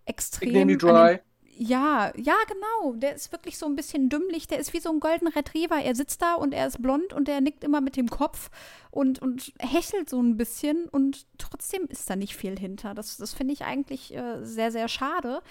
extrem. 0.05 0.67
Die 0.67 0.77
dry. 0.77 1.19
Ja, 1.57 2.11
ja, 2.17 2.35
genau. 2.47 2.95
Der 2.97 3.15
ist 3.15 3.31
wirklich 3.31 3.57
so 3.57 3.65
ein 3.65 3.77
bisschen 3.77 4.09
dümmlich. 4.09 4.47
Der 4.47 4.59
ist 4.59 4.73
wie 4.73 4.81
so 4.81 4.91
ein 4.91 4.99
golden 4.99 5.27
Retriever. 5.27 5.77
Er 5.81 5.95
sitzt 5.95 6.21
da 6.21 6.33
und 6.33 6.53
er 6.53 6.67
ist 6.67 6.81
blond 6.81 7.13
und 7.13 7.29
er 7.29 7.39
nickt 7.39 7.63
immer 7.63 7.79
mit 7.79 7.95
dem 7.95 8.09
Kopf 8.09 8.49
und, 8.91 9.21
und 9.21 9.53
hechelt 9.59 10.09
so 10.09 10.21
ein 10.21 10.35
bisschen 10.35 10.89
und 10.89 11.25
trotzdem 11.37 11.85
ist 11.87 12.09
da 12.09 12.17
nicht 12.17 12.35
viel 12.35 12.59
hinter. 12.59 12.93
Das, 12.93 13.15
das 13.15 13.33
finde 13.33 13.53
ich 13.53 13.63
eigentlich 13.63 14.13
äh, 14.13 14.43
sehr, 14.43 14.71
sehr 14.71 14.89
schade. 14.89 15.41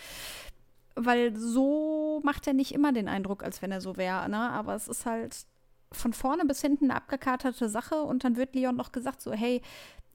Weil 0.95 1.35
so 1.37 2.21
macht 2.23 2.47
er 2.47 2.53
nicht 2.53 2.73
immer 2.73 2.93
den 2.93 3.09
Eindruck, 3.09 3.43
als 3.43 3.63
wenn 3.63 3.73
er 3.73 3.81
so 3.81 3.97
wäre, 3.97 4.29
ne? 4.29 4.39
Aber 4.39 4.75
es 4.75 4.89
ist 4.89 5.07
halt 5.07 5.47
von 5.95 6.13
vorne 6.13 6.45
bis 6.45 6.61
hinten 6.61 6.87
eine 6.87 6.97
abgekaterte 6.97 7.69
Sache 7.69 8.03
und 8.03 8.25
dann 8.25 8.37
wird 8.37 8.55
Leon 8.55 8.77
noch 8.77 8.93
gesagt, 8.93 9.21
so, 9.21 9.33
hey, 9.33 9.63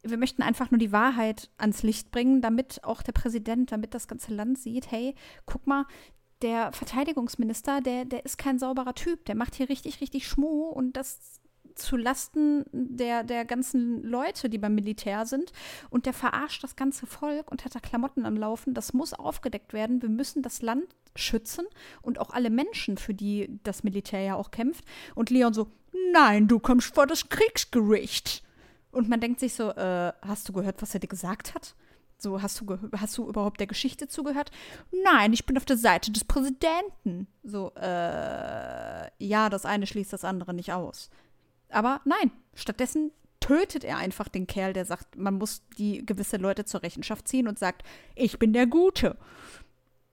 wir 0.03 0.17
möchten 0.17 0.41
einfach 0.41 0.71
nur 0.71 0.77
die 0.77 0.91
Wahrheit 0.91 1.49
ans 1.57 1.83
Licht 1.83 2.11
bringen, 2.11 2.41
damit 2.41 2.83
auch 2.83 3.01
der 3.01 3.11
Präsident, 3.11 3.71
damit 3.71 3.93
das 3.93 4.07
ganze 4.07 4.33
Land 4.33 4.57
sieht, 4.57 4.91
hey, 4.91 5.15
guck 5.45 5.67
mal, 5.67 5.85
der 6.41 6.71
Verteidigungsminister, 6.71 7.81
der, 7.81 8.05
der 8.05 8.25
ist 8.25 8.37
kein 8.37 8.59
sauberer 8.59 8.95
Typ, 8.95 9.25
der 9.25 9.35
macht 9.35 9.55
hier 9.55 9.67
richtig, 9.67 9.99
richtig 9.99 10.27
Schmuh 10.27 10.67
und 10.69 10.95
das 10.95 11.38
zu 11.79 11.97
Lasten 11.97 12.65
der, 12.71 13.23
der 13.23 13.45
ganzen 13.45 14.03
Leute, 14.03 14.49
die 14.49 14.57
beim 14.57 14.75
Militär 14.75 15.25
sind. 15.25 15.51
Und 15.89 16.05
der 16.05 16.13
verarscht 16.13 16.63
das 16.63 16.75
ganze 16.75 17.05
Volk 17.05 17.51
und 17.51 17.65
hat 17.65 17.75
da 17.75 17.79
Klamotten 17.79 18.25
am 18.25 18.37
Laufen. 18.37 18.73
Das 18.73 18.93
muss 18.93 19.13
aufgedeckt 19.13 19.73
werden. 19.73 20.01
Wir 20.01 20.09
müssen 20.09 20.41
das 20.41 20.61
Land 20.61 20.85
schützen 21.15 21.65
und 22.01 22.19
auch 22.19 22.29
alle 22.29 22.49
Menschen, 22.49 22.97
für 22.97 23.13
die 23.13 23.59
das 23.63 23.83
Militär 23.83 24.21
ja 24.21 24.35
auch 24.35 24.51
kämpft. 24.51 24.85
Und 25.15 25.29
Leon 25.29 25.53
so, 25.53 25.67
nein, 26.13 26.47
du 26.47 26.59
kommst 26.59 26.93
vor 26.93 27.07
das 27.07 27.29
Kriegsgericht. 27.29 28.43
Und 28.91 29.09
man 29.09 29.19
denkt 29.19 29.39
sich 29.39 29.53
so, 29.53 29.69
äh, 29.71 30.13
hast 30.21 30.49
du 30.49 30.53
gehört, 30.53 30.81
was 30.81 30.93
er 30.93 30.99
dir 30.99 31.07
gesagt 31.07 31.53
hat? 31.53 31.75
So, 32.21 32.41
hast 32.41 32.59
du, 32.59 32.77
hast 32.97 33.17
du 33.17 33.29
überhaupt 33.29 33.61
der 33.61 33.67
Geschichte 33.67 34.09
zugehört? 34.09 34.51
Nein, 34.91 35.31
ich 35.31 35.45
bin 35.45 35.57
auf 35.57 35.63
der 35.63 35.77
Seite 35.77 36.11
des 36.11 36.25
Präsidenten. 36.25 37.27
So, 37.43 37.71
äh, 37.75 39.09
ja, 39.23 39.49
das 39.49 39.65
eine 39.65 39.87
schließt 39.87 40.11
das 40.11 40.25
andere 40.25 40.53
nicht 40.53 40.73
aus. 40.73 41.09
Aber 41.69 42.01
nein, 42.05 42.31
stattdessen 42.53 43.11
tötet 43.39 43.83
er 43.83 43.97
einfach 43.97 44.27
den 44.27 44.47
Kerl, 44.47 44.73
der 44.73 44.85
sagt, 44.85 45.17
man 45.17 45.35
muss 45.35 45.63
die 45.77 46.05
gewisse 46.05 46.37
Leute 46.37 46.65
zur 46.65 46.83
Rechenschaft 46.83 47.27
ziehen 47.27 47.47
und 47.47 47.57
sagt, 47.57 47.83
ich 48.15 48.37
bin 48.37 48.53
der 48.53 48.67
Gute. 48.67 49.17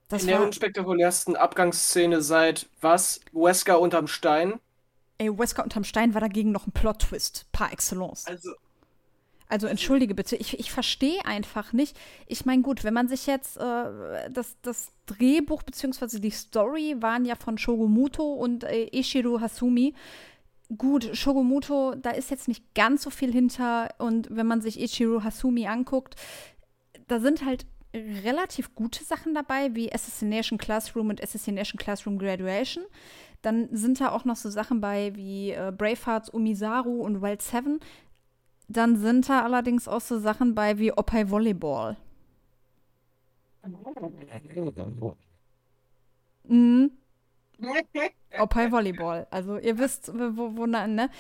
Das 0.08 0.22
In 0.22 0.28
der 0.28 0.42
unspektakulärsten 0.42 1.34
Abgangsszene 1.36 2.22
seit 2.22 2.68
was? 2.80 3.20
Wesker 3.32 3.80
unterm 3.80 4.06
Stein? 4.06 4.60
Ey, 5.18 5.36
Wesker 5.36 5.64
unterm 5.64 5.84
Stein 5.84 6.14
war 6.14 6.20
dagegen 6.20 6.52
noch 6.52 6.66
ein 6.66 6.72
Plot-Twist, 6.72 7.46
par 7.50 7.72
excellence. 7.72 8.26
Also, 8.26 8.52
also 9.48 9.66
entschuldige 9.66 10.14
bitte, 10.14 10.36
ich, 10.36 10.58
ich 10.58 10.70
verstehe 10.70 11.25
einfach 11.25 11.72
nicht. 11.72 11.98
Ich 12.26 12.44
meine, 12.44 12.62
gut, 12.62 12.84
wenn 12.84 12.94
man 12.94 13.08
sich 13.08 13.26
jetzt 13.26 13.56
äh, 13.56 14.30
das, 14.30 14.56
das 14.62 14.92
Drehbuch 15.06 15.62
bzw. 15.62 16.20
die 16.20 16.30
Story 16.30 16.96
waren 17.00 17.25
ja 17.25 17.34
von 17.34 17.58
Shogomuto 17.58 18.25
und 18.32 18.64
äh, 18.64 18.88
Ishiro 18.92 19.40
Hasumi. 19.40 19.94
Gut, 20.76 21.11
Shogomuto, 21.16 21.94
da 21.94 22.11
ist 22.11 22.30
jetzt 22.30 22.49
nicht 22.49 22.75
ganz 22.75 23.02
so 23.02 23.11
viel 23.11 23.32
hinter 23.32 23.94
und 23.99 24.28
wenn 24.30 24.46
man 24.46 24.61
sich 24.61 24.80
Ichiro 24.80 25.23
Hasumi 25.23 25.68
anguckt, 25.68 26.16
da 27.06 27.20
sind 27.20 27.44
halt 27.44 27.66
relativ 27.94 28.75
gute 28.75 29.04
Sachen 29.04 29.35
dabei, 29.35 29.75
wie 29.75 29.92
Assassination 29.92 30.58
Classroom 30.58 31.11
und 31.11 31.23
Assassination 31.23 31.78
Classroom 31.78 32.18
Graduation. 32.18 32.85
Dann 33.42 33.68
sind 33.70 34.00
da 34.00 34.11
auch 34.11 34.25
noch 34.25 34.37
so 34.37 34.50
Sachen 34.50 34.80
bei 34.80 35.14
wie 35.14 35.52
äh, 35.52 35.73
Bravehearts 35.76 36.30
Umisaru 36.30 37.00
und 37.02 37.23
Wild 37.23 37.42
Seven. 37.42 37.80
Dann 38.68 38.96
sind 38.96 39.28
da 39.28 39.44
allerdings 39.44 39.87
auch 39.87 40.00
so 40.00 40.18
Sachen 40.18 40.54
bei 40.54 40.78
wie 40.78 40.92
Oppai 40.92 41.30
Volleyball. 41.30 41.96
Mhm. 46.44 46.90
Oppai 48.38 48.71
Volleyball. 48.71 49.26
Also 49.30 49.59
ihr 49.59 49.78
wisst, 49.78 50.12
wo, 50.14 50.56
wo 50.56 50.66
ne? 50.66 51.11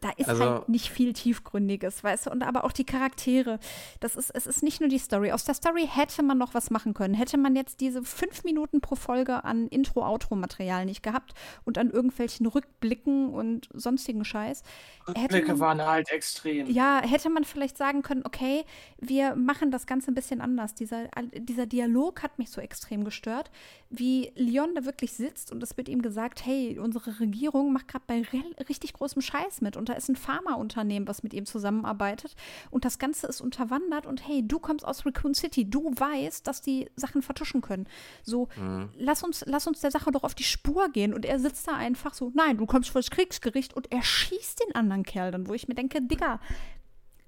Da 0.00 0.10
ist 0.16 0.28
also, 0.28 0.44
halt 0.44 0.68
nicht 0.68 0.90
viel 0.90 1.12
Tiefgründiges, 1.12 2.02
weißt 2.02 2.26
du, 2.26 2.30
und 2.30 2.42
aber 2.42 2.64
auch 2.64 2.72
die 2.72 2.84
Charaktere. 2.84 3.58
Das 4.00 4.16
ist, 4.16 4.30
es 4.30 4.46
ist 4.46 4.62
nicht 4.62 4.80
nur 4.80 4.88
die 4.88 4.98
Story. 4.98 5.32
Aus 5.32 5.44
der 5.44 5.54
Story 5.54 5.88
hätte 5.90 6.22
man 6.22 6.38
noch 6.38 6.54
was 6.54 6.70
machen 6.70 6.94
können. 6.94 7.14
Hätte 7.14 7.38
man 7.38 7.56
jetzt 7.56 7.80
diese 7.80 8.02
fünf 8.02 8.44
Minuten 8.44 8.80
pro 8.80 8.96
Folge 8.96 9.44
an 9.44 9.68
Intro-Outro-Material 9.68 10.84
nicht 10.84 11.02
gehabt 11.02 11.34
und 11.64 11.78
an 11.78 11.90
irgendwelchen 11.90 12.46
Rückblicken 12.46 13.30
und 13.30 13.68
sonstigen 13.72 14.24
Scheiß. 14.24 14.62
Rückblicke 15.08 15.52
man, 15.52 15.60
waren 15.60 15.82
halt 15.84 16.10
extrem. 16.10 16.68
Ja, 16.70 17.00
hätte 17.02 17.30
man 17.30 17.44
vielleicht 17.44 17.76
sagen 17.76 18.02
können, 18.02 18.22
okay, 18.24 18.64
wir 18.98 19.36
machen 19.36 19.70
das 19.70 19.86
Ganze 19.86 20.10
ein 20.10 20.14
bisschen 20.14 20.40
anders. 20.40 20.74
Dieser, 20.74 21.08
dieser 21.34 21.66
Dialog 21.66 22.22
hat 22.22 22.38
mich 22.38 22.50
so 22.50 22.60
extrem 22.60 23.04
gestört, 23.04 23.50
wie 23.90 24.32
Leon 24.34 24.74
da 24.74 24.84
wirklich 24.84 25.12
sitzt 25.12 25.52
und 25.52 25.62
es 25.62 25.76
wird 25.76 25.88
ihm 25.88 26.02
gesagt, 26.02 26.44
hey, 26.44 26.78
unsere 26.78 27.20
Regierung 27.20 27.72
macht 27.72 27.88
gerade 27.88 28.04
bei 28.06 28.22
richtig 28.68 28.92
großem 28.94 29.22
Scheiß 29.22 29.60
mit 29.60 29.76
und 29.76 29.83
da 29.88 29.94
ist 29.94 30.08
ein 30.08 30.16
Pharmaunternehmen, 30.16 31.08
was 31.08 31.22
mit 31.22 31.34
ihm 31.34 31.46
zusammenarbeitet 31.46 32.34
und 32.70 32.84
das 32.84 32.98
Ganze 32.98 33.26
ist 33.26 33.40
unterwandert 33.40 34.06
und 34.06 34.26
hey, 34.26 34.46
du 34.46 34.58
kommst 34.58 34.84
aus 34.84 35.04
Raccoon 35.06 35.34
City, 35.34 35.68
du 35.68 35.92
weißt, 35.94 36.46
dass 36.46 36.62
die 36.62 36.90
Sachen 36.96 37.22
vertuschen 37.22 37.60
können. 37.60 37.86
So, 38.22 38.48
mhm. 38.56 38.90
lass 38.96 39.22
uns, 39.22 39.44
lass 39.46 39.66
uns 39.66 39.80
der 39.80 39.90
Sache 39.90 40.10
doch 40.10 40.24
auf 40.24 40.34
die 40.34 40.44
Spur 40.44 40.88
gehen 40.88 41.14
und 41.14 41.24
er 41.24 41.38
sitzt 41.38 41.68
da 41.68 41.76
einfach 41.76 42.14
so, 42.14 42.32
nein, 42.34 42.56
du 42.56 42.66
kommst 42.66 42.90
vor 42.90 43.00
das 43.00 43.10
Kriegsgericht 43.10 43.74
und 43.74 43.90
er 43.92 44.02
schießt 44.02 44.60
den 44.66 44.74
anderen 44.74 45.02
Kerl 45.02 45.30
dann, 45.30 45.48
wo 45.48 45.54
ich 45.54 45.68
mir 45.68 45.74
denke, 45.74 46.02
Digga, 46.02 46.40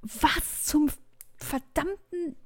was 0.03 0.65
zum 0.65 0.89
verdammten 1.37 2.37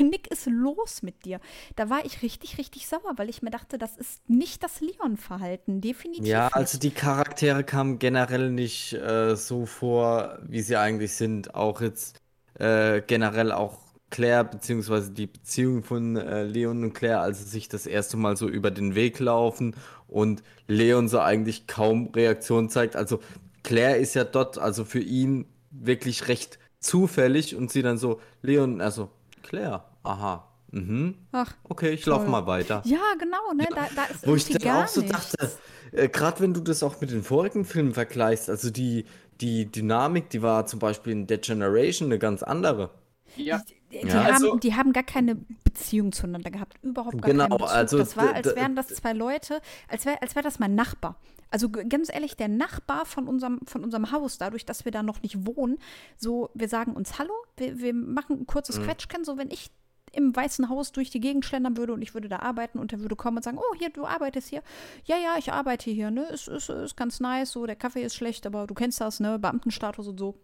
Knick 0.00 0.30
ist 0.30 0.46
los 0.46 1.02
mit 1.02 1.24
dir? 1.24 1.40
Da 1.76 1.90
war 1.90 2.04
ich 2.04 2.22
richtig, 2.22 2.58
richtig 2.58 2.86
sauer, 2.86 3.12
weil 3.16 3.28
ich 3.28 3.42
mir 3.42 3.50
dachte, 3.50 3.76
das 3.76 3.96
ist 3.96 4.28
nicht 4.28 4.62
das 4.62 4.80
Leon-Verhalten, 4.80 5.80
definitiv. 5.80 6.26
Ja, 6.26 6.44
nicht. 6.44 6.56
also 6.56 6.78
die 6.78 6.90
Charaktere 6.90 7.64
kamen 7.64 7.98
generell 7.98 8.50
nicht 8.50 8.94
äh, 8.94 9.36
so 9.36 9.66
vor, 9.66 10.38
wie 10.42 10.62
sie 10.62 10.76
eigentlich 10.76 11.12
sind. 11.12 11.54
Auch 11.54 11.80
jetzt 11.80 12.18
äh, 12.54 13.02
generell 13.06 13.52
auch 13.52 13.78
Claire, 14.10 14.44
beziehungsweise 14.44 15.12
die 15.12 15.26
Beziehung 15.26 15.82
von 15.82 16.16
äh, 16.16 16.44
Leon 16.44 16.82
und 16.82 16.94
Claire, 16.94 17.20
als 17.20 17.38
sie 17.38 17.48
sich 17.48 17.68
das 17.68 17.86
erste 17.86 18.16
Mal 18.16 18.36
so 18.36 18.48
über 18.48 18.70
den 18.70 18.94
Weg 18.94 19.20
laufen 19.20 19.76
und 20.08 20.42
Leon 20.66 21.08
so 21.08 21.20
eigentlich 21.20 21.66
kaum 21.66 22.08
Reaktion 22.08 22.70
zeigt. 22.70 22.96
Also 22.96 23.20
Claire 23.62 23.98
ist 23.98 24.14
ja 24.14 24.24
dort, 24.24 24.58
also 24.58 24.84
für 24.84 25.00
ihn 25.00 25.46
wirklich 25.70 26.28
recht 26.28 26.58
zufällig 26.80 27.54
und 27.54 27.70
sie 27.70 27.82
dann 27.82 27.98
so, 27.98 28.20
Leon, 28.42 28.80
also 28.80 29.10
Claire, 29.42 29.84
aha. 30.02 30.46
Mhm. 30.72 31.16
Ach, 31.32 31.52
okay, 31.64 31.90
ich 31.90 32.06
laufe 32.06 32.28
mal 32.28 32.46
weiter. 32.46 32.82
Ja, 32.84 33.00
genau, 33.18 33.52
ne? 33.56 33.66
Da, 33.74 33.88
da 33.96 34.04
ist 34.04 34.24
Wo 34.26 34.36
ich 34.36 34.46
dann 34.48 34.84
auch 34.84 34.86
so 34.86 35.00
nichts. 35.00 35.32
dachte, 35.32 35.50
äh, 35.92 36.08
gerade 36.08 36.40
wenn 36.40 36.54
du 36.54 36.60
das 36.60 36.82
auch 36.84 37.00
mit 37.00 37.10
den 37.10 37.24
vorigen 37.24 37.64
Filmen 37.64 37.92
vergleichst, 37.92 38.48
also 38.48 38.70
die, 38.70 39.04
die 39.40 39.66
Dynamik, 39.66 40.30
die 40.30 40.42
war 40.42 40.66
zum 40.66 40.78
Beispiel 40.78 41.12
in 41.12 41.26
Dead 41.26 41.42
Generation 41.42 42.06
eine 42.08 42.18
ganz 42.20 42.44
andere. 42.44 42.90
Ja. 43.36 43.60
Die, 43.90 43.96
Ja. 44.06 44.14
haben, 44.24 44.32
Also- 44.34 44.56
die 44.58 44.74
haben 44.76 44.92
gar 44.92 45.02
keine 45.02 45.34
Beziehung 45.64 46.12
zueinander 46.12 46.52
gehabt, 46.52 46.74
überhaupt 46.82 47.20
gar 47.20 47.30
Genau, 47.32 47.48
keinen 47.48 47.58
Bezug. 47.58 47.74
also 47.74 47.98
das 47.98 48.16
war, 48.16 48.32
als 48.34 48.54
wären 48.54 48.76
das 48.76 48.86
zwei 48.88 49.12
Leute, 49.12 49.60
als 49.88 50.06
wäre 50.06 50.22
als 50.22 50.36
wär 50.36 50.42
das 50.42 50.60
mein 50.60 50.76
Nachbar. 50.76 51.16
Also 51.50 51.68
ganz 51.68 52.12
ehrlich, 52.12 52.36
der 52.36 52.46
Nachbar 52.46 53.04
von 53.06 53.26
unserem, 53.26 53.58
von 53.66 53.82
unserem 53.82 54.12
Haus, 54.12 54.38
dadurch, 54.38 54.64
dass 54.64 54.84
wir 54.84 54.92
da 54.92 55.02
noch 55.02 55.22
nicht 55.22 55.44
wohnen, 55.46 55.78
so, 56.16 56.50
wir 56.54 56.68
sagen 56.68 56.92
uns 56.92 57.18
Hallo, 57.18 57.32
wir, 57.56 57.80
wir 57.80 57.92
machen 57.92 58.42
ein 58.42 58.46
kurzes 58.46 58.78
Mhm. 58.78 58.84
Quetschken, 58.84 59.24
so 59.24 59.36
wenn 59.36 59.50
ich 59.50 59.72
im 60.12 60.34
Weißen 60.34 60.68
Haus 60.68 60.92
durch 60.92 61.10
die 61.10 61.20
Gegend 61.20 61.44
schlendern 61.44 61.76
würde 61.76 61.92
und 61.92 62.02
ich 62.02 62.14
würde 62.14 62.28
da 62.28 62.40
arbeiten 62.40 62.78
und 62.78 62.92
er 62.92 63.00
würde 63.00 63.16
kommen 63.16 63.36
und 63.38 63.42
sagen, 63.42 63.58
oh, 63.58 63.74
hier, 63.78 63.90
du 63.90 64.04
arbeitest 64.06 64.48
hier. 64.48 64.62
Ja, 65.04 65.16
ja, 65.16 65.34
ich 65.38 65.52
arbeite 65.52 65.90
hier, 65.90 66.10
ne? 66.10 66.24
Ist, 66.24 66.48
ist, 66.48 66.68
ist 66.68 66.96
ganz 66.96 67.20
nice, 67.20 67.52
so, 67.52 67.66
der 67.66 67.76
Kaffee 67.76 68.02
ist 68.02 68.14
schlecht, 68.14 68.46
aber 68.46 68.66
du 68.66 68.74
kennst 68.74 69.00
das, 69.00 69.20
ne? 69.20 69.38
Beamtenstatus 69.38 70.08
und 70.08 70.18
so. 70.18 70.34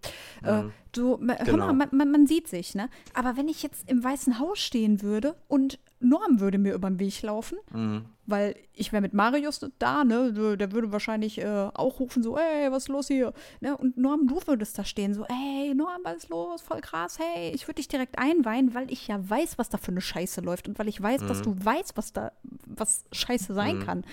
Äh, 0.43 0.63
Mhm. 0.63 0.73
ma- 1.21 1.35
hör 1.39 1.45
Genau. 1.45 1.67
mal, 1.67 1.73
man, 1.75 1.89
man, 1.93 2.11
man 2.11 2.27
sieht 2.27 2.49
sich, 2.49 2.75
ne? 2.75 2.89
Aber 3.15 3.37
wenn 3.37 3.49
ich 3.49 3.63
jetzt 3.63 3.89
im 3.91 4.03
Weißen 4.03 4.39
Haus 4.39 4.59
stehen 4.59 5.03
würde 5.03 5.35
und 5.49 5.79
Norm 6.01 6.41
würde 6.41 6.59
mir 6.59 6.75
über 6.75 6.89
den 6.91 6.99
Weg 7.01 7.23
laufen, 7.23 7.57
Mhm. 7.73 8.05
weil 8.27 8.55
ich 8.75 8.93
wäre 8.93 9.01
mit 9.01 9.15
Marius 9.15 9.61
da, 9.79 10.05
ne? 10.05 10.33
Der- 10.57 10.73
würde 10.73 10.93
wahrscheinlich 10.93 11.39
äh, 11.39 11.71
auch 11.73 12.01
rufen, 12.01 12.23
so, 12.23 12.37
ey, 12.37 12.71
was 12.71 12.85
ist 12.85 12.89
los 12.89 13.09
hier? 13.09 13.33
Ne? 13.61 13.77
Und 13.77 13.97
Norm, 13.97 14.27
du 14.29 14.39
würdest 14.47 14.79
da 14.79 14.85
stehen, 14.85 15.15
so, 15.15 15.25
ey, 15.25 15.75
Norm, 15.75 16.01
was 16.05 16.17
ist 16.19 16.29
los? 16.29 16.61
Voll 16.61 16.81
krass, 16.83 17.19
hey, 17.19 17.51
ich 17.55 17.67
würde 17.67 17.77
dich 17.77 17.89
direkt 17.89 18.19
einweihen, 18.19 18.75
weil 18.75 18.91
ich 18.91 19.09
ja 19.09 19.19
weiß, 19.29 19.57
was 19.59 19.69
da 19.71 19.79
für 19.79 19.91
eine 19.93 20.01
Scheiße 20.03 20.43
läuft 20.43 20.69
und 20.69 20.79
weil 20.79 20.89
ich 20.89 21.01
weiß, 21.03 21.23
dass 21.27 21.41
du 21.43 21.55
weißt, 21.65 21.97
was 21.97 22.13
da, 22.13 22.33
was 22.67 23.05
Scheiße 23.13 23.55
sein 23.55 23.81
kann. 23.81 24.05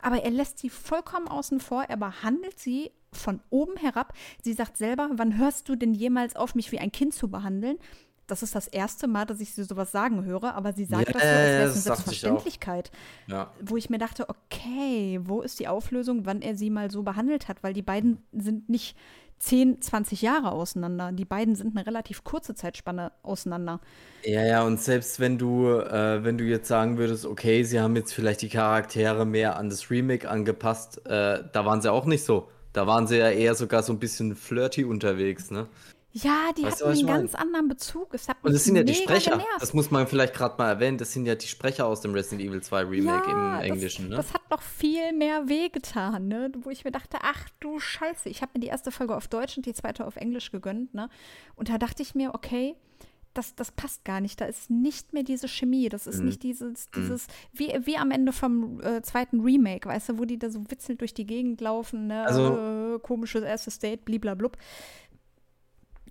Aber 0.00 0.22
er 0.22 0.30
lässt 0.30 0.58
sie 0.58 0.68
vollkommen 0.70 1.26
außen 1.28 1.58
vor, 1.60 1.82
er 1.84 1.96
behandelt 1.96 2.58
sie 2.60 2.90
von 3.10 3.40
oben 3.50 3.76
herab. 3.76 4.12
Sie 4.42 4.52
sagt 4.52 4.76
selber, 4.76 5.08
wann 5.14 5.38
hörst 5.38 5.68
du 5.68 5.76
denn 5.76 5.94
jemals 5.94 6.36
auf, 6.36 6.54
mich 6.54 6.70
wie 6.72 6.78
ein 6.78 6.92
Kind 6.92 7.14
zu 7.14 7.28
behandeln? 7.28 7.78
Das 8.26 8.42
ist 8.42 8.54
das 8.54 8.66
erste 8.68 9.06
Mal, 9.06 9.26
dass 9.26 9.40
ich 9.40 9.52
sie 9.54 9.64
sowas 9.64 9.92
sagen 9.92 10.24
höre, 10.24 10.54
aber 10.54 10.72
sie 10.72 10.84
sagt 10.84 11.08
Ja, 11.08 11.12
das 11.12 11.22
so, 11.22 11.28
als 11.28 11.36
wäre 11.36 11.62
es 11.62 11.68
eine 11.70 11.76
ich. 11.76 11.82
Selbstverständlichkeit 11.82 12.90
Ja. 13.26 13.50
wo 13.60 13.76
ich 13.76 13.90
mir 13.90 13.98
dachte, 13.98 14.26
okay, 14.28 15.20
wo 15.22 15.42
ist 15.42 15.60
die 15.60 15.68
Auflösung, 15.68 16.24
wann 16.26 16.40
er 16.42 16.56
sie 16.56 16.70
mal 16.70 16.90
so 16.90 17.02
behandelt 17.02 17.48
hat? 17.48 17.62
Weil 17.62 17.74
die 17.74 17.82
beiden 17.82 18.18
sind 18.32 18.68
nicht 18.68 18.96
10, 19.40 19.82
20 19.82 20.22
Jahre 20.22 20.52
auseinander. 20.52 21.12
Die 21.12 21.24
beiden 21.26 21.54
sind 21.54 21.76
eine 21.76 21.86
relativ 21.86 22.24
kurze 22.24 22.54
Zeitspanne 22.54 23.12
auseinander. 23.22 23.80
Ja, 24.24 24.42
ja, 24.44 24.62
und 24.62 24.80
selbst 24.80 25.20
wenn 25.20 25.36
du, 25.36 25.68
äh, 25.68 26.24
wenn 26.24 26.38
du 26.38 26.44
jetzt 26.44 26.68
sagen 26.68 26.96
würdest, 26.96 27.26
okay, 27.26 27.62
sie 27.64 27.78
haben 27.80 27.94
jetzt 27.96 28.14
vielleicht 28.14 28.40
die 28.42 28.48
Charaktere 28.48 29.26
mehr 29.26 29.56
an 29.58 29.68
das 29.68 29.90
Remake 29.90 30.30
angepasst, 30.30 31.04
äh, 31.06 31.42
da 31.52 31.64
waren 31.66 31.82
sie 31.82 31.92
auch 31.92 32.06
nicht 32.06 32.24
so. 32.24 32.48
Da 32.72 32.86
waren 32.86 33.06
sie 33.06 33.18
ja 33.18 33.28
eher 33.30 33.54
sogar 33.54 33.82
so 33.82 33.92
ein 33.92 33.98
bisschen 33.98 34.34
flirty 34.34 34.84
unterwegs, 34.84 35.50
ne? 35.50 35.66
Ja, 36.16 36.52
die 36.56 36.62
Weißt 36.62 36.80
hatten 36.80 36.92
einen 36.92 37.06
meine? 37.06 37.18
ganz 37.22 37.34
anderen 37.34 37.66
Bezug. 37.66 38.14
Es 38.14 38.28
hat 38.28 38.36
Und 38.42 38.52
das 38.54 38.62
sind 38.62 38.76
ja 38.76 38.84
die 38.84 38.94
Sprecher. 38.94 39.32
genervt. 39.32 39.60
Das 39.60 39.74
muss 39.74 39.90
man 39.90 40.06
vielleicht 40.06 40.32
gerade 40.32 40.54
mal 40.58 40.68
erwähnen. 40.70 40.96
Das 40.96 41.12
sind 41.12 41.26
ja 41.26 41.34
die 41.34 41.48
Sprecher 41.48 41.86
aus 41.86 42.02
dem 42.02 42.12
Resident 42.12 42.40
Evil 42.48 42.62
2 42.62 42.82
Remake 42.82 43.28
ja, 43.28 43.58
im 43.60 43.72
Englischen, 43.72 44.10
das, 44.10 44.10
ne? 44.10 44.16
das 44.18 44.32
hat 44.34 44.48
noch 44.48 44.62
viel 44.62 45.12
mehr 45.12 45.48
wehgetan, 45.48 46.28
ne? 46.28 46.52
Wo 46.62 46.70
ich 46.70 46.84
mir 46.84 46.92
dachte, 46.92 47.18
ach 47.20 47.48
du 47.58 47.80
Scheiße, 47.80 48.28
ich 48.28 48.42
habe 48.42 48.52
mir 48.54 48.60
die 48.60 48.68
erste 48.68 48.92
Folge 48.92 49.16
auf 49.16 49.26
Deutsch 49.26 49.56
und 49.56 49.66
die 49.66 49.74
zweite 49.74 50.06
auf 50.06 50.14
Englisch 50.14 50.52
gegönnt, 50.52 50.94
ne? 50.94 51.08
Und 51.56 51.68
da 51.68 51.78
dachte 51.78 52.02
ich 52.02 52.14
mir, 52.14 52.32
okay, 52.32 52.76
das, 53.32 53.56
das 53.56 53.72
passt 53.72 54.04
gar 54.04 54.20
nicht. 54.20 54.40
Da 54.40 54.44
ist 54.44 54.70
nicht 54.70 55.12
mehr 55.12 55.24
diese 55.24 55.48
Chemie. 55.48 55.88
Das 55.88 56.06
ist 56.06 56.20
Mhm. 56.20 56.26
nicht 56.26 56.44
dieses, 56.44 56.88
dieses, 56.92 57.26
wie, 57.52 57.74
wie 57.82 57.96
am 57.96 58.12
Ende 58.12 58.32
vom 58.32 58.80
äh, 58.80 59.02
zweiten 59.02 59.40
Remake, 59.40 59.88
weißt 59.88 60.10
du, 60.10 60.18
wo 60.20 60.24
die 60.24 60.38
da 60.38 60.48
so 60.50 60.60
witzelnd 60.70 61.00
durch 61.00 61.14
die 61.14 61.26
Gegend 61.26 61.60
laufen, 61.60 62.06
ne? 62.06 62.24
Also- 62.24 62.56
äh, 62.56 62.98
komisches 63.02 63.42
erstes 63.42 63.80
Date, 63.80 64.04
bliblablub. 64.04 64.56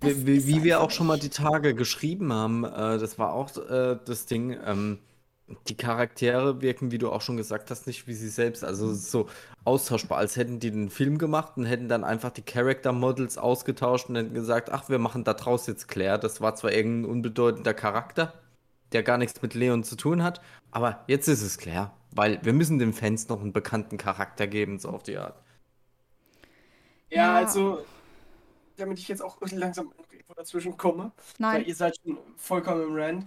Wie, 0.04 0.46
wie, 0.46 0.62
wir 0.64 0.80
auch 0.80 0.90
schon 0.90 1.06
mal 1.06 1.18
die 1.18 1.28
Tage 1.28 1.74
geschrieben 1.74 2.32
haben, 2.32 2.64
äh, 2.64 2.98
das 2.98 3.18
war 3.18 3.32
auch 3.32 3.56
äh, 3.56 3.98
das 4.04 4.26
Ding, 4.26 4.56
ähm, 4.64 4.98
die 5.68 5.76
Charaktere 5.76 6.62
wirken, 6.62 6.90
wie 6.90 6.98
du 6.98 7.10
auch 7.10 7.20
schon 7.20 7.36
gesagt 7.36 7.70
hast, 7.70 7.86
nicht 7.86 8.06
wie 8.06 8.14
sie 8.14 8.28
selbst. 8.28 8.64
Also 8.64 8.90
es 8.90 9.00
ist 9.00 9.10
so 9.10 9.28
austauschbar, 9.64 10.18
als 10.18 10.36
hätten 10.36 10.58
die 10.58 10.70
den 10.70 10.88
Film 10.90 11.18
gemacht 11.18 11.56
und 11.56 11.66
hätten 11.66 11.88
dann 11.88 12.04
einfach 12.04 12.30
die 12.30 12.42
Character 12.42 12.92
Models 12.92 13.36
ausgetauscht 13.36 14.08
und 14.08 14.16
hätten 14.16 14.34
gesagt, 14.34 14.70
ach, 14.70 14.88
wir 14.88 14.98
machen 14.98 15.24
da 15.24 15.34
draus 15.34 15.66
jetzt 15.66 15.88
Claire. 15.88 16.18
Das 16.18 16.40
war 16.40 16.54
zwar 16.54 16.72
irgendein 16.72 17.10
unbedeutender 17.10 17.74
Charakter, 17.74 18.32
der 18.92 19.02
gar 19.02 19.18
nichts 19.18 19.42
mit 19.42 19.54
Leon 19.54 19.84
zu 19.84 19.96
tun 19.96 20.22
hat, 20.22 20.40
aber 20.70 21.04
jetzt 21.08 21.28
ist 21.28 21.42
es 21.42 21.58
Claire, 21.58 21.92
weil 22.12 22.40
wir 22.42 22.52
müssen 22.52 22.78
den 22.78 22.92
Fans 22.92 23.28
noch 23.28 23.40
einen 23.40 23.52
bekannten 23.52 23.98
Charakter 23.98 24.46
geben, 24.46 24.78
so 24.78 24.88
auf 24.90 25.02
die 25.02 25.18
Art. 25.18 25.42
Ja, 27.10 27.16
Ja. 27.16 27.34
also, 27.36 27.84
damit 28.76 28.98
ich 28.98 29.08
jetzt 29.08 29.22
auch 29.22 29.40
langsam 29.50 29.92
irgendwo 30.10 30.34
dazwischen 30.34 30.76
komme, 30.76 31.12
weil 31.38 31.58
Nein, 31.58 31.66
ihr 31.66 31.74
seid 31.74 31.96
schon 32.02 32.18
vollkommen 32.36 32.82
im 32.82 32.94
Rand. 32.96 33.26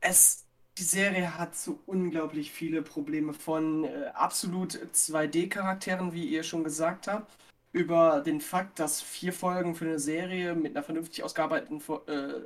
Es, 0.00 0.44
die 0.76 0.82
Serie 0.82 1.38
hat 1.38 1.56
so 1.56 1.80
unglaublich 1.86 2.52
viele 2.52 2.82
Probleme 2.82 3.32
von 3.32 3.84
äh, 3.84 4.06
absolut 4.14 4.74
2D-Charakteren, 4.74 6.12
wie 6.12 6.26
ihr 6.26 6.42
schon 6.42 6.64
gesagt 6.64 7.08
habt, 7.08 7.36
über 7.72 8.20
den 8.20 8.40
Fakt, 8.40 8.78
dass 8.78 9.02
vier 9.02 9.32
Folgen 9.32 9.74
für 9.74 9.86
eine 9.86 9.98
Serie 9.98 10.54
mit 10.54 10.76
einer 10.76 10.84
vernünftig 10.84 11.24
ausgearbeiteten 11.24 11.82
äh, 12.06 12.40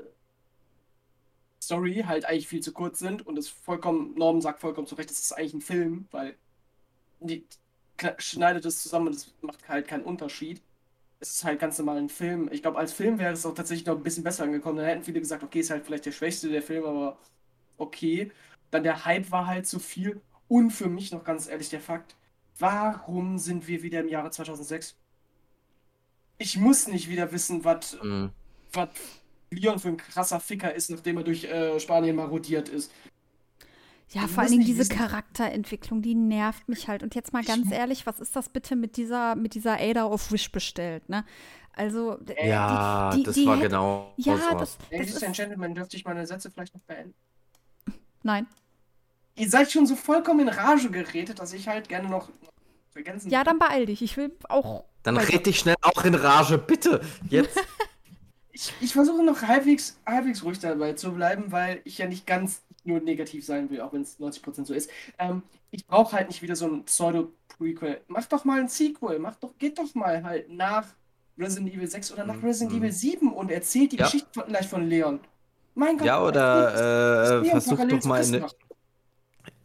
Story 1.63 2.05
halt 2.07 2.25
eigentlich 2.25 2.49
viel 2.49 2.61
zu 2.61 2.73
kurz 2.73 2.99
sind 2.99 3.27
und 3.27 3.39
es 3.39 3.49
vollkommen, 3.49 4.15
Norm 4.17 4.41
sagt 4.41 4.61
vollkommen 4.61 4.87
zu 4.87 4.97
Recht, 4.97 5.11
es 5.11 5.21
ist 5.21 5.33
eigentlich 5.33 5.55
ein 5.55 5.61
Film, 5.61 6.09
weil 6.11 6.37
die 7.21 7.47
schneidet 8.19 8.65
es 8.65 8.83
zusammen 8.83 9.09
und 9.09 9.15
es 9.15 9.33
macht 9.43 9.69
halt 9.69 9.87
keinen 9.87 10.05
Unterschied. 10.05 10.61
Es 11.23 11.37
ist 11.37 11.45
halt 11.45 11.61
ganz 11.61 11.79
normal 11.79 11.99
ein 11.99 12.09
Film. 12.09 12.49
Ich 12.51 12.63
glaube, 12.63 12.79
als 12.79 12.93
Film 12.93 13.19
wäre 13.21 13.33
es 13.33 13.47
auch 13.47 13.55
tatsächlich 13.55 13.87
noch 13.87 13.97
ein 13.97 14.03
bisschen 14.03 14.25
besser 14.25 14.43
angekommen. 14.43 14.79
Dann 14.79 14.87
hätten 14.87 15.05
viele 15.05 15.21
gesagt, 15.21 15.45
okay, 15.45 15.61
ist 15.61 15.71
halt 15.71 15.85
vielleicht 15.87 16.05
der 16.05 16.11
schwächste 16.13 16.49
der 16.49 16.63
Film, 16.63 16.85
aber 16.85 17.17
okay. 17.79 18.33
Dann 18.73 18.83
der 18.83 19.05
Hype 19.05 19.31
war 19.31 19.47
halt 19.47 19.67
zu 19.69 19.79
viel. 19.79 20.21
Und 20.49 20.73
für 20.73 20.89
mich 20.89 21.13
noch 21.13 21.23
ganz 21.25 21.47
ehrlich 21.49 21.71
der 21.71 21.81
Fakt, 21.81 22.17
warum 22.59 23.39
sind 23.39 23.69
wir 23.69 23.85
wieder 23.85 24.01
im 24.01 24.09
Jahre 24.09 24.31
2006? 24.33 24.97
Ich 26.39 26.57
muss 26.57 26.89
nicht 26.89 27.09
wieder 27.09 27.31
wissen, 27.31 27.65
was 27.65 27.97
Mhm. 28.03 28.33
Leon 29.51 29.79
für 29.79 29.89
ein 29.89 29.97
krasser 29.99 30.41
Ficker 30.41 30.75
ist, 30.75 30.91
nachdem 30.91 31.19
er 31.19 31.25
durch 31.25 31.45
äh, 31.45 31.79
Spanien 31.79 32.17
marodiert 32.17 32.69
ist. 32.69 32.91
Ja, 34.13 34.23
Du 34.23 34.29
vor 34.29 34.39
allen 34.43 34.45
musst 34.45 34.51
Dingen 34.53 34.59
nicht 34.61 34.69
diese 34.69 34.81
wissen- 34.81 34.97
Charakterentwicklung, 34.97 36.03
die 36.03 36.15
nervt 36.15 36.69
mich 36.69 36.89
halt. 36.89 37.03
Und 37.03 37.15
jetzt 37.15 37.33
mal 37.33 37.43
ganz 37.43 37.71
ehrlich, 37.73 38.07
was 38.07 38.21
ist 38.21 38.37
das 38.37 38.49
bitte 38.49 38.77
mit 38.77 38.97
dieser, 38.97 39.35
mit 39.37 39.55
dieser 39.55 39.81
Ada 39.81 40.05
auf 40.05 40.31
Wish 40.33 40.53
bestellt, 40.53 41.09
ne? 41.09 41.25
Also, 41.75 42.19
Ja, 42.45 43.11
die, 43.13 43.19
die, 43.19 43.23
das 43.25 43.35
die 43.35 43.47
war 43.47 43.57
hätt- 43.57 43.63
genau 43.63 44.13
Ja, 44.19 44.37
das, 44.59 44.77
das 44.77 44.91
Ladies 44.91 45.15
ist, 45.17 45.25
and 45.25 45.35
Gentlemen, 45.35 45.75
dürfte 45.75 45.97
ich 45.97 46.05
meine 46.05 46.27
Sätze 46.27 46.51
vielleicht 46.51 46.75
noch 46.75 46.83
beenden? 46.83 47.15
nein. 48.23 48.47
Ihr 49.35 49.49
seid 49.49 49.73
schon 49.73 49.87
so 49.87 49.97
vollkommen 49.97 50.41
in 50.41 50.49
Rage 50.51 50.91
geredet, 50.91 51.39
dass 51.39 51.55
ich 51.55 51.67
halt 51.67 51.89
gerne 51.89 52.11
noch 52.11 52.29
ergänzen 52.95 53.31
Ja, 53.31 53.43
dann 53.45 53.59
beeil 53.59 53.87
dich. 53.87 54.03
Ich 54.03 54.19
will 54.19 54.37
auch. 54.51 54.85
Dann 55.03 55.17
weiter. 55.17 55.33
red 55.33 55.47
dich 55.47 55.59
schnell 55.59 55.75
auch 55.81 56.05
in 56.05 56.15
Rage, 56.15 56.59
bitte. 56.59 57.01
Jetzt. 57.31 57.59
Ich, 58.55 58.71
ich 58.83 58.93
versuche 58.93 59.25
noch 59.25 59.41
halbwegs, 59.41 59.99
halbwegs 60.05 60.45
ruhig 60.45 60.59
dabei 60.59 60.93
zu 60.93 61.13
bleiben, 61.15 61.51
weil 61.53 61.81
ich 61.85 61.97
ja 61.97 62.07
nicht 62.07 62.27
ganz 62.27 62.61
nur 62.85 63.01
negativ 63.01 63.45
sein 63.45 63.71
will, 63.71 63.81
auch 63.81 63.93
wenn 63.93 64.03
es 64.03 64.19
90% 64.19 64.67
so 64.67 64.75
ist. 64.75 64.91
Ähm, 65.19 65.43
ich 65.71 65.87
brauche 65.87 66.17
halt 66.17 66.29
nicht 66.29 66.43
wieder 66.43 66.57
so 66.57 66.67
ein 66.67 66.85
Pseudo-Prequel. 66.85 68.01
Mach 68.09 68.27
doch 68.27 68.45
mal 68.45 68.61
ein 68.61 68.69
Sequel. 68.69 69.19
Mach 69.19 69.37
doch, 69.37 69.57
geht 69.59 69.79
doch 69.79 69.95
mal 69.95 70.23
halt 70.23 70.51
nach 70.51 70.87
Resident 71.39 71.73
Evil 71.73 71.89
6 71.89 72.13
oder 72.13 72.25
nach 72.27 72.37
Mhm. 72.37 72.45
Resident 72.45 72.79
Evil 72.79 72.93
7 72.93 73.33
und 73.33 73.51
erzählt 73.51 73.93
die 73.93 73.97
Ja. 73.97 74.05
Geschichte 74.05 74.29
von, 74.35 74.47
gleich 74.49 74.69
von 74.69 74.87
Leon. 74.89 75.21
Mein 75.75 75.97
Gott. 75.97 76.07
Ja, 76.07 76.23
oder 76.23 77.41
äh, 77.43 77.45
versuch 77.51 77.79
doch 77.79 78.05
mal 78.05 78.23
eine. 78.23 78.47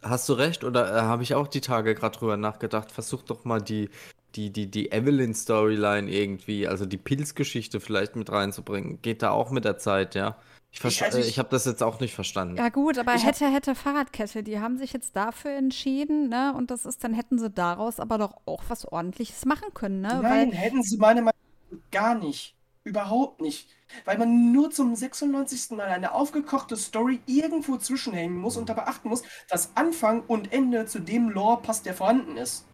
Hast 0.02 0.28
du 0.28 0.32
recht? 0.32 0.64
Oder 0.64 0.96
äh, 0.96 1.00
habe 1.02 1.22
ich 1.22 1.34
auch 1.34 1.48
die 1.48 1.60
Tage 1.60 1.94
gerade 1.94 2.16
drüber 2.16 2.36
nachgedacht? 2.36 2.92
Versuch 2.92 3.22
doch 3.22 3.44
mal 3.44 3.60
die, 3.60 3.90
die, 4.34 4.50
die, 4.50 4.70
die 4.70 4.90
Evelyn-Storyline 4.90 6.10
irgendwie, 6.10 6.66
also 6.66 6.86
die 6.86 6.96
Pilzgeschichte 6.96 7.80
vielleicht 7.80 8.16
mit 8.16 8.30
reinzubringen. 8.30 9.02
Geht 9.02 9.22
da 9.22 9.30
auch 9.30 9.50
mit 9.50 9.64
der 9.64 9.78
Zeit, 9.78 10.14
ja? 10.14 10.36
Ich, 10.70 10.78
Ich- 10.78 10.84
versta- 10.84 11.04
also 11.06 11.18
äh, 11.18 11.20
ich- 11.22 11.28
ich 11.28 11.38
habe 11.38 11.48
das 11.48 11.64
jetzt 11.64 11.82
auch 11.82 11.98
nicht 12.00 12.14
verstanden. 12.14 12.56
Ja, 12.56 12.68
gut, 12.68 12.98
aber 12.98 13.14
Ich 13.14 13.24
hab- 13.24 13.34
hätte, 13.34 13.50
hätte 13.50 13.74
Fahrradkette. 13.74 14.42
Die 14.42 14.60
haben 14.60 14.76
sich 14.78 14.92
jetzt 14.92 15.16
dafür 15.16 15.52
entschieden, 15.52 16.28
ne? 16.28 16.52
Und 16.54 16.70
das 16.70 16.84
ist, 16.84 17.02
dann 17.04 17.14
hätten 17.14 17.38
sie 17.38 17.50
daraus 17.50 18.00
aber 18.00 18.18
doch 18.18 18.34
auch 18.46 18.62
was 18.68 18.84
Ordentliches 18.86 19.44
machen 19.46 19.72
können, 19.74 20.00
ne? 20.02 20.20
Nein, 20.22 20.50
Weil, 20.50 20.56
hätten 20.58 20.82
sie 20.82 20.98
meiner 20.98 21.22
Meinung 21.22 21.32
nach 21.70 21.78
gar 21.90 22.14
nicht. 22.14 22.54
Überhaupt 22.84 23.40
nicht. 23.40 23.68
Weil 24.04 24.18
man 24.18 24.52
nur 24.52 24.70
zum 24.70 24.94
96. 24.94 25.76
Mal 25.76 25.86
eine 25.88 26.12
aufgekochte 26.12 26.76
Story 26.76 27.20
irgendwo 27.26 27.76
zwischenhängen 27.76 28.36
muss 28.36 28.56
und 28.56 28.68
dabei 28.68 28.86
achten 28.86 29.08
muss, 29.08 29.22
dass 29.48 29.70
Anfang 29.74 30.22
und 30.26 30.52
Ende 30.52 30.86
zu 30.86 30.98
dem 30.98 31.28
Lore 31.30 31.60
passt, 31.62 31.86
der 31.86 31.94
vorhanden 31.94 32.36
ist. 32.36 32.66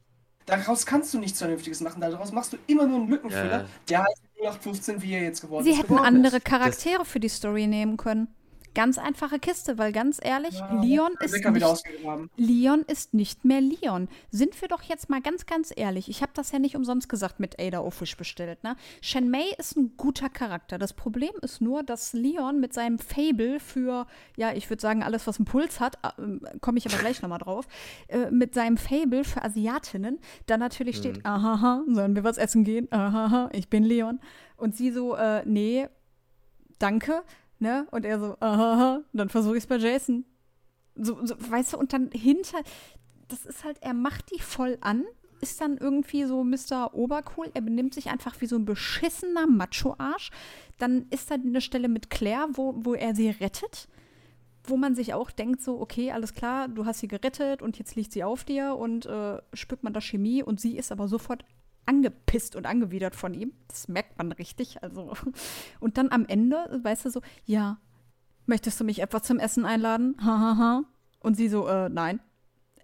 Daraus 0.47 0.85
kannst 0.87 1.15
du 1.15 1.19
nichts 1.19 1.39
Vernünftiges 1.39 1.81
machen. 1.81 2.01
Daraus 2.01 2.31
machst 2.33 2.53
du 2.53 2.59
immer 2.67 2.87
nur 2.87 2.99
einen 3.01 3.09
Lückenfüller, 3.09 3.61
Ja. 3.63 3.67
der 3.89 3.99
heißt 4.05 4.23
0815, 4.45 5.03
wie 5.03 5.15
er 5.15 5.23
jetzt 5.23 5.41
geworden 5.41 5.65
sie 5.65 5.71
ist. 5.71 5.79
hätten 5.79 5.89
geworden 5.89 6.07
andere 6.07 6.37
ist. 6.37 6.45
Charaktere 6.45 7.05
für 7.05 7.21
die 7.21 7.29
Story 7.29 7.67
nehmen 7.67 7.97
können. 7.97 8.29
Ganz 8.75 8.99
einfache 8.99 9.39
Kiste, 9.39 9.79
weil 9.79 9.93
ganz 9.93 10.19
ehrlich, 10.23 10.59
Ja, 10.59 10.81
Leon 10.81 11.13
ist 11.21 11.33
nicht. 11.33 11.85
Leon 12.37 12.83
ist 12.83 13.15
nicht 13.15 13.45
mehr 13.45 13.61
Leon. 13.61 14.09
Sind 14.31 14.61
wir 14.61 14.69
doch 14.69 14.83
jetzt 14.83 15.09
mal 15.09 15.21
ganz, 15.21 15.47
ganz 15.47 15.73
ehrlich. 15.75 16.09
Ich 16.09 16.23
habe 16.23 16.33
das 16.35 16.51
ja 16.53 16.59
nicht 16.59 16.75
umsonst 16.77 17.09
gesagt 17.09 17.39
mit 17.39 17.61
Ada 17.61 17.81
Ofish 17.81 18.17
bestellt. 18.17 18.63
Ne? 18.65 18.77
Shen 19.01 19.31
Mei 19.31 19.45
ist 19.59 19.77
ein 19.77 19.97
guter 19.97 20.29
Charakter. 20.29 20.79
Das 20.79 20.93
Problem 20.93 21.33
ist 21.43 21.61
nur, 21.61 21.83
dass 21.83 22.13
Leon 22.13 22.61
mit 22.61 22.75
seinem 22.75 22.99
Fable 22.99 23.61
für, 23.61 24.07
ja, 24.37 24.53
ich 24.53 24.69
würde 24.71 24.81
sagen, 24.81 25.03
alles, 25.03 25.27
was 25.27 25.39
einen 25.39 25.47
Puls 25.47 25.79
hat, 25.81 25.99
äh, 26.19 26.59
komme 26.61 26.79
ich 26.79 26.87
aber 26.87 26.99
gleich 26.99 27.23
nochmal 27.23 27.39
drauf, 27.39 27.67
äh, 28.09 28.31
mit 28.31 28.55
seinem 28.55 28.77
Fable 28.77 29.25
für 29.25 29.43
Asiatinnen, 29.43 30.19
da 30.47 30.57
natürlich 30.57 30.97
steht, 30.97 31.25
aha, 31.25 31.83
sollen 31.89 32.17
wir 32.17 32.25
was 32.25 32.39
essen 32.39 32.65
gehen? 32.65 32.89
Aha, 32.91 33.51
ich 33.53 33.69
bin 33.69 33.85
Leon. 33.85 34.21
Und 34.57 34.77
sie 34.77 34.91
so, 34.91 35.15
äh, 35.15 35.43
nee, 35.47 35.89
danke. 36.79 37.23
Ne? 37.59 37.87
Und 37.91 38.05
er 38.05 38.19
so, 38.19 38.37
aha, 38.41 39.01
dann 39.13 39.29
versuche 39.29 39.57
ich 39.57 39.65
es 39.65 39.67
bei 39.67 39.77
Jason. 39.77 40.25
So, 40.97 41.25
so, 41.25 41.35
weißt 41.39 41.73
du, 41.73 41.79
und 41.79 41.93
dann 41.93 42.11
hinter, 42.13 42.59
das 43.29 43.47
ist 43.47 43.65
halt, 43.65 43.79
er 43.81 43.95
macht 43.95 44.31
die 44.33 44.41
voll 44.41 44.79
an, 44.81 45.05
ist 45.41 45.61
dann 45.61 45.77
irgendwie 45.77 46.25
so 46.25 46.43
Mr. 46.43 46.95
Obercool, 46.95 47.51
er 47.53 47.61
benimmt 47.61 47.95
sich 47.95 48.09
einfach 48.09 48.41
wie 48.41 48.47
so 48.47 48.57
ein 48.57 48.65
beschissener 48.65 49.47
Macho-Arsch. 49.47 50.31
Dann 50.79 51.07
ist 51.11 51.31
da 51.31 51.35
eine 51.35 51.61
Stelle 51.61 51.89
mit 51.89 52.11
Claire, 52.11 52.49
wo, 52.53 52.75
wo 52.79 52.95
er 52.95 53.15
sie 53.15 53.29
rettet, 53.29 53.89
wo 54.65 54.77
man 54.77 54.95
sich 54.95 55.13
auch 55.13 55.31
denkt, 55.31 55.61
so, 55.61 55.81
okay, 55.81 56.13
alles 56.13 56.33
klar, 56.33 56.69
du 56.69 56.87
hast 56.87 57.01
sie 57.01 57.09
gerettet 57.09 57.61
und 57.61 57.79
jetzt 57.79 57.95
liegt 57.95 58.13
sie 58.13 58.25
auf 58.25 58.45
dir 58.45 58.77
und 58.77 59.07
äh, 59.07 59.43
spürt 59.53 59.83
man 59.83 59.93
da 59.93 60.01
Chemie 60.01 60.43
und 60.43 60.61
sie 60.61 60.79
ist 60.79 60.91
aber 60.91 61.09
sofort 61.09 61.45
angepisst 61.87 62.57
und 62.57 62.67
angewidert 62.67 63.17
von 63.17 63.35
ihm. 63.35 63.53
Das 63.69 63.89
merkt 63.89 64.19
man 64.19 64.33
richtig. 64.33 64.83
Also. 64.83 65.15
Und 65.81 65.99
dann 65.99 66.11
am 66.11 66.27
Ende, 66.27 66.81
weißt 66.83 67.07
du, 67.07 67.11
so, 67.11 67.21
ja, 67.45 67.79
möchtest 68.47 68.81
du 68.81 68.85
mich 68.85 69.01
etwa 69.01 69.23
zum 69.23 69.39
Essen 69.39 69.65
einladen? 69.65 70.17
Hahaha. 70.21 70.41
Ha, 70.41 70.59
ha. 70.59 70.85
Und 71.21 71.37
sie 71.37 71.49
so, 71.49 71.67
äh, 71.67 71.89
nein. 71.89 72.21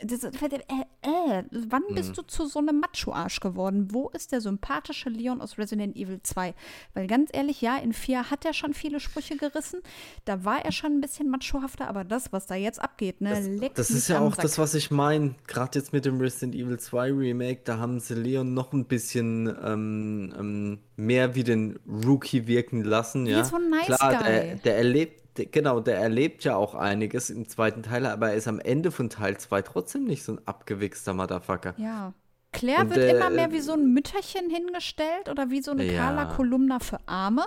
Das, 0.02 0.24
äh, 0.24 0.30
äh, 0.30 1.42
wann 1.68 1.82
bist 1.94 2.16
du 2.16 2.22
zu 2.22 2.46
so 2.46 2.58
einem 2.58 2.80
Macho-Arsch 2.80 3.40
geworden? 3.40 3.88
Wo 3.90 4.08
ist 4.10 4.32
der 4.32 4.40
sympathische 4.40 5.10
Leon 5.10 5.40
aus 5.40 5.58
Resident 5.58 5.96
Evil 5.96 6.20
2? 6.22 6.54
Weil 6.94 7.06
ganz 7.06 7.30
ehrlich, 7.32 7.60
ja, 7.60 7.76
in 7.76 7.92
4 7.92 8.30
hat 8.30 8.44
er 8.44 8.54
schon 8.54 8.72
viele 8.72 9.00
Sprüche 9.00 9.36
gerissen. 9.36 9.80
Da 10.24 10.44
war 10.44 10.64
er 10.64 10.72
schon 10.72 10.92
ein 10.92 11.00
bisschen 11.00 11.28
machohafter, 11.28 11.86
aber 11.88 12.04
das, 12.04 12.32
was 12.32 12.46
da 12.46 12.54
jetzt 12.54 12.80
abgeht, 12.80 13.20
ne, 13.20 13.30
Das, 13.30 13.88
das 13.88 13.90
ist 13.90 14.08
ja 14.08 14.20
auch 14.20 14.34
Sack. 14.34 14.42
das, 14.42 14.58
was 14.58 14.74
ich 14.74 14.90
meine. 14.90 15.34
Gerade 15.46 15.78
jetzt 15.78 15.92
mit 15.92 16.04
dem 16.04 16.20
Resident 16.20 16.54
Evil 16.54 16.78
2 16.78 17.12
Remake, 17.12 17.60
da 17.64 17.78
haben 17.78 18.00
sie 18.00 18.14
Leon 18.14 18.54
noch 18.54 18.72
ein 18.72 18.86
bisschen 18.86 19.54
ähm, 19.62 20.34
ähm, 20.38 20.78
mehr 20.96 21.34
wie 21.34 21.44
den 21.44 21.78
Rookie 21.86 22.46
wirken 22.46 22.84
lassen. 22.84 23.26
Wie 23.26 23.30
Ja, 23.32 23.44
so 23.44 23.56
ein 23.56 23.68
Nice 23.68 23.86
Klar, 23.86 24.14
Guy. 24.14 24.22
Der, 24.24 24.54
der 24.56 24.76
erlebt, 24.78 25.29
der, 25.36 25.46
genau, 25.46 25.80
der 25.80 25.98
erlebt 25.98 26.44
ja 26.44 26.56
auch 26.56 26.74
einiges 26.74 27.30
im 27.30 27.48
zweiten 27.48 27.82
Teil, 27.82 28.06
aber 28.06 28.30
er 28.30 28.34
ist 28.36 28.48
am 28.48 28.60
Ende 28.60 28.90
von 28.90 29.08
Teil 29.10 29.36
2 29.38 29.62
trotzdem 29.62 30.04
nicht 30.04 30.22
so 30.24 30.32
ein 30.32 30.40
abgewichster 30.46 31.14
Motherfucker. 31.14 31.74
Ja. 31.78 32.12
Claire 32.52 32.80
Und, 32.82 32.90
wird 32.96 32.98
äh, 32.98 33.16
immer 33.16 33.30
mehr 33.30 33.52
wie 33.52 33.60
so 33.60 33.74
ein 33.74 33.92
Mütterchen 33.94 34.50
hingestellt 34.50 35.28
oder 35.30 35.50
wie 35.50 35.62
so 35.62 35.70
eine 35.70 35.84
Ja. 35.84 36.02
Carla 36.02 36.24
Kolumna 36.34 36.80
für 36.80 36.98
Arme. 37.06 37.44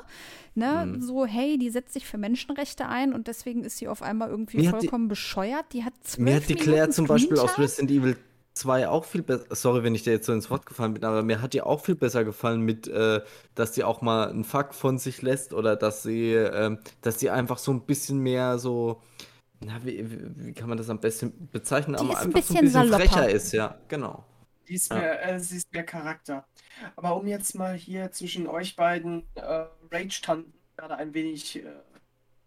Ne? 0.55 0.85
Mhm. 0.85 1.01
So, 1.01 1.25
hey, 1.25 1.57
die 1.57 1.69
setzt 1.71 1.91
sich 1.93 2.05
für 2.05 2.17
Menschenrechte 2.17 2.87
ein 2.87 3.11
und 3.13 3.27
deswegen 3.27 3.65
ist 3.65 3.77
sie 3.79 3.89
auf 3.89 4.01
einmal 4.01 4.29
irgendwie 4.29 4.59
Mir 4.59 4.69
hat 4.71 4.75
die- 4.81 4.87
vollkommen 4.87 5.09
bescheuert. 5.09 5.65
Die 5.73 5.83
hat 5.83 5.93
zwölf 6.03 6.19
Mir 6.25 6.35
hat 6.37 6.47
die 6.47 6.55
Claire 6.55 6.73
Minuten 6.83 6.91
zum 6.93 7.07
Beispiel 7.07 7.37
aus. 7.37 7.57
Resident 7.59 7.91
Evil 7.91 8.15
2 8.53 8.87
auch 8.87 9.05
viel 9.05 9.23
besser, 9.23 9.45
sorry, 9.55 9.83
wenn 9.83 9.95
ich 9.95 10.03
dir 10.03 10.13
jetzt 10.13 10.25
so 10.27 10.33
ins 10.33 10.49
Wort 10.49 10.65
gefallen 10.65 10.93
bin, 10.93 11.03
aber 11.05 11.23
mir 11.23 11.41
hat 11.41 11.53
die 11.53 11.61
auch 11.61 11.83
viel 11.83 11.95
besser 11.95 12.23
gefallen 12.23 12.61
mit, 12.61 12.87
äh, 12.87 13.21
dass 13.55 13.71
die 13.73 13.83
auch 13.83 14.01
mal 14.01 14.29
einen 14.29 14.43
Fuck 14.43 14.73
von 14.75 14.97
sich 14.99 15.21
lässt 15.21 15.53
oder 15.53 15.75
dass 15.75 16.03
sie, 16.03 16.33
ähm, 16.33 16.79
dass 17.01 17.19
sie 17.19 17.29
einfach 17.29 17.57
so 17.57 17.71
ein 17.71 17.85
bisschen 17.85 18.19
mehr 18.19 18.59
so, 18.59 19.01
na, 19.61 19.83
wie, 19.85 20.05
wie 20.37 20.53
kann 20.53 20.69
man 20.69 20.77
das 20.77 20.89
am 20.89 20.99
besten 20.99 21.49
bezeichnen, 21.51 21.97
Die 21.97 21.99
aber 21.99 22.13
ist 22.13 22.25
ein 22.25 22.33
einfach 22.33 22.43
so 22.43 22.53
ein 22.55 22.59
bisschen 22.59 22.61
bisschen 22.61 22.85
salopper. 22.89 22.99
frecher 22.99 23.29
ist, 23.29 23.51
ja, 23.53 23.77
genau. 23.87 24.25
Die 24.67 24.75
ist 24.75 24.91
Ja. 24.91 24.97
mehr, 24.99 25.23
äh, 25.35 25.39
sie 25.39 25.57
ist 25.57 25.71
mehr 25.73 25.83
Charakter. 25.85 26.45
Aber 26.95 27.15
um 27.17 27.27
jetzt 27.27 27.55
mal 27.55 27.75
hier 27.75 28.11
zwischen 28.11 28.47
euch 28.47 28.75
beiden 28.75 29.23
äh, 29.35 29.65
Rage-Tanten 29.91 30.53
gerade 30.77 30.95
ein 30.97 31.13
wenig, 31.13 31.63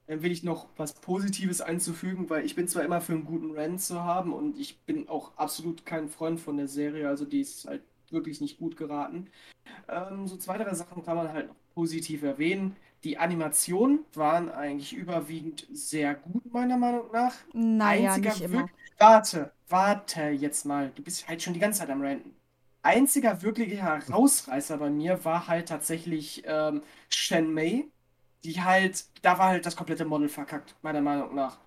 äh, 0.07 0.13
ein 0.15 0.23
wenig 0.23 0.43
noch 0.43 0.69
was 0.77 0.95
Positives 0.95 1.61
einzufügen, 1.61 2.31
weil 2.31 2.45
ich 2.45 2.55
bin 2.55 2.69
zwar 2.69 2.85
immer 2.85 3.01
für 3.01 3.13
einen 3.13 3.25
guten 3.25 3.57
Rant 3.57 3.81
zu 3.81 4.03
haben 4.03 4.33
und 4.33 4.59
ich 4.59 4.81
bin 4.81 5.09
auch 5.09 5.37
absolut 5.37 5.87
kein 5.87 6.09
Freund 6.09 6.41
von 6.41 6.57
der 6.57 6.69
Serie, 6.69 7.09
also 7.09 7.25
die 7.25 7.41
ist 7.41 7.67
halt 7.67 7.83
wirklich 8.11 8.41
nicht 8.41 8.59
gut 8.59 8.77
geraten. 8.77 9.29
Ähm, 9.89 10.27
so 10.27 10.37
zwei, 10.37 10.59
drei 10.59 10.75
Sachen 10.75 11.05
kann 11.05 11.17
man 11.17 11.33
halt 11.33 11.49
noch 11.49 11.57
positiv 11.75 12.23
erwähnen. 12.23 12.77
Die 13.05 13.19
Animationen 13.19 14.01
waren 14.15 14.51
eigentlich 14.51 14.93
überwiegend 14.93 15.67
sehr 15.73 16.15
gut, 16.15 16.53
meiner 16.53 16.77
Meinung 16.77 17.11
nach. 17.13 17.35
Naja, 17.53 18.15
Einziger 18.15 18.31
nicht 18.31 18.41
immer. 18.43 18.69
Warte, 18.99 19.53
warte 19.69 20.23
jetzt 20.31 20.65
mal. 20.65 20.91
Du 20.95 21.03
bist 21.03 21.29
halt 21.29 21.43
schon 21.43 21.55
die 21.55 21.61
ganze 21.61 21.81
Zeit 21.81 21.91
am 21.91 22.03
Ranten. 22.03 22.35
Einziger 22.83 23.43
wirklicher 23.43 23.83
Herausreißer 23.83 24.79
bei 24.79 24.91
mir 24.91 25.25
war 25.25 25.49
halt 25.49 25.69
tatsächlich 25.69 26.45
ähm, 26.47 26.83
Shen 27.09 27.53
Mei. 27.53 27.85
Die 28.45 28.63
halt, 28.63 29.05
da 29.23 29.39
war 29.39 29.49
halt 29.49 29.67
das 29.67 29.77
komplette 29.77 30.05
Model 30.05 30.29
verkackt, 30.29 30.75
meiner 30.83 31.01
Meinung 31.01 31.35
nach. 31.35 31.59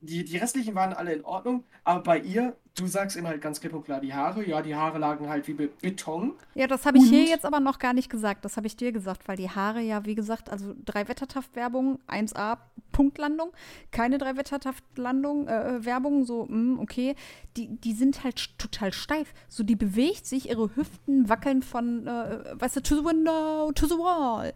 Die, 0.00 0.24
die 0.24 0.36
restlichen 0.36 0.74
waren 0.74 0.92
alle 0.92 1.12
in 1.12 1.24
Ordnung, 1.24 1.64
aber 1.82 2.02
bei 2.02 2.18
ihr, 2.20 2.54
du 2.76 2.86
sagst 2.86 3.16
immer 3.16 3.30
halt 3.30 3.40
ganz 3.40 3.60
klipp 3.60 3.72
und 3.74 3.84
klar 3.84 4.00
die 4.00 4.14
Haare. 4.14 4.46
Ja, 4.46 4.62
die 4.62 4.76
Haare 4.76 4.98
lagen 4.98 5.28
halt 5.28 5.48
wie 5.48 5.54
Be 5.54 5.68
Beton. 5.82 6.34
Ja, 6.54 6.68
das 6.68 6.86
habe 6.86 6.98
ich 6.98 7.08
hier 7.08 7.24
jetzt 7.24 7.44
aber 7.44 7.58
noch 7.58 7.80
gar 7.80 7.92
nicht 7.92 8.08
gesagt. 8.08 8.44
Das 8.44 8.56
habe 8.56 8.68
ich 8.68 8.76
dir 8.76 8.92
gesagt, 8.92 9.26
weil 9.26 9.36
die 9.36 9.50
Haare 9.50 9.80
ja, 9.80 10.04
wie 10.04 10.14
gesagt, 10.14 10.50
also 10.50 10.74
drei 10.84 11.08
Wettertaft-Werbung, 11.08 11.98
1A, 12.06 12.58
Punktlandung, 12.92 13.52
keine 13.90 14.18
drei 14.18 14.36
Wettertaft-Landung, 14.36 15.48
äh, 15.48 15.84
Werbung, 15.84 16.24
so, 16.24 16.46
mm, 16.46 16.78
okay, 16.78 17.16
die, 17.56 17.68
die 17.68 17.92
sind 17.92 18.22
halt 18.22 18.56
total 18.58 18.92
steif. 18.92 19.34
So, 19.48 19.64
die 19.64 19.76
bewegt 19.76 20.26
sich, 20.26 20.48
ihre 20.48 20.74
Hüften 20.76 21.28
wackeln 21.28 21.62
von, 21.62 22.06
äh, 22.06 22.54
weißt 22.54 22.76
du, 22.76 22.82
to 22.82 22.96
the 22.96 23.04
window, 23.04 23.72
to 23.72 23.86
the 23.86 23.94
wall. 23.94 24.52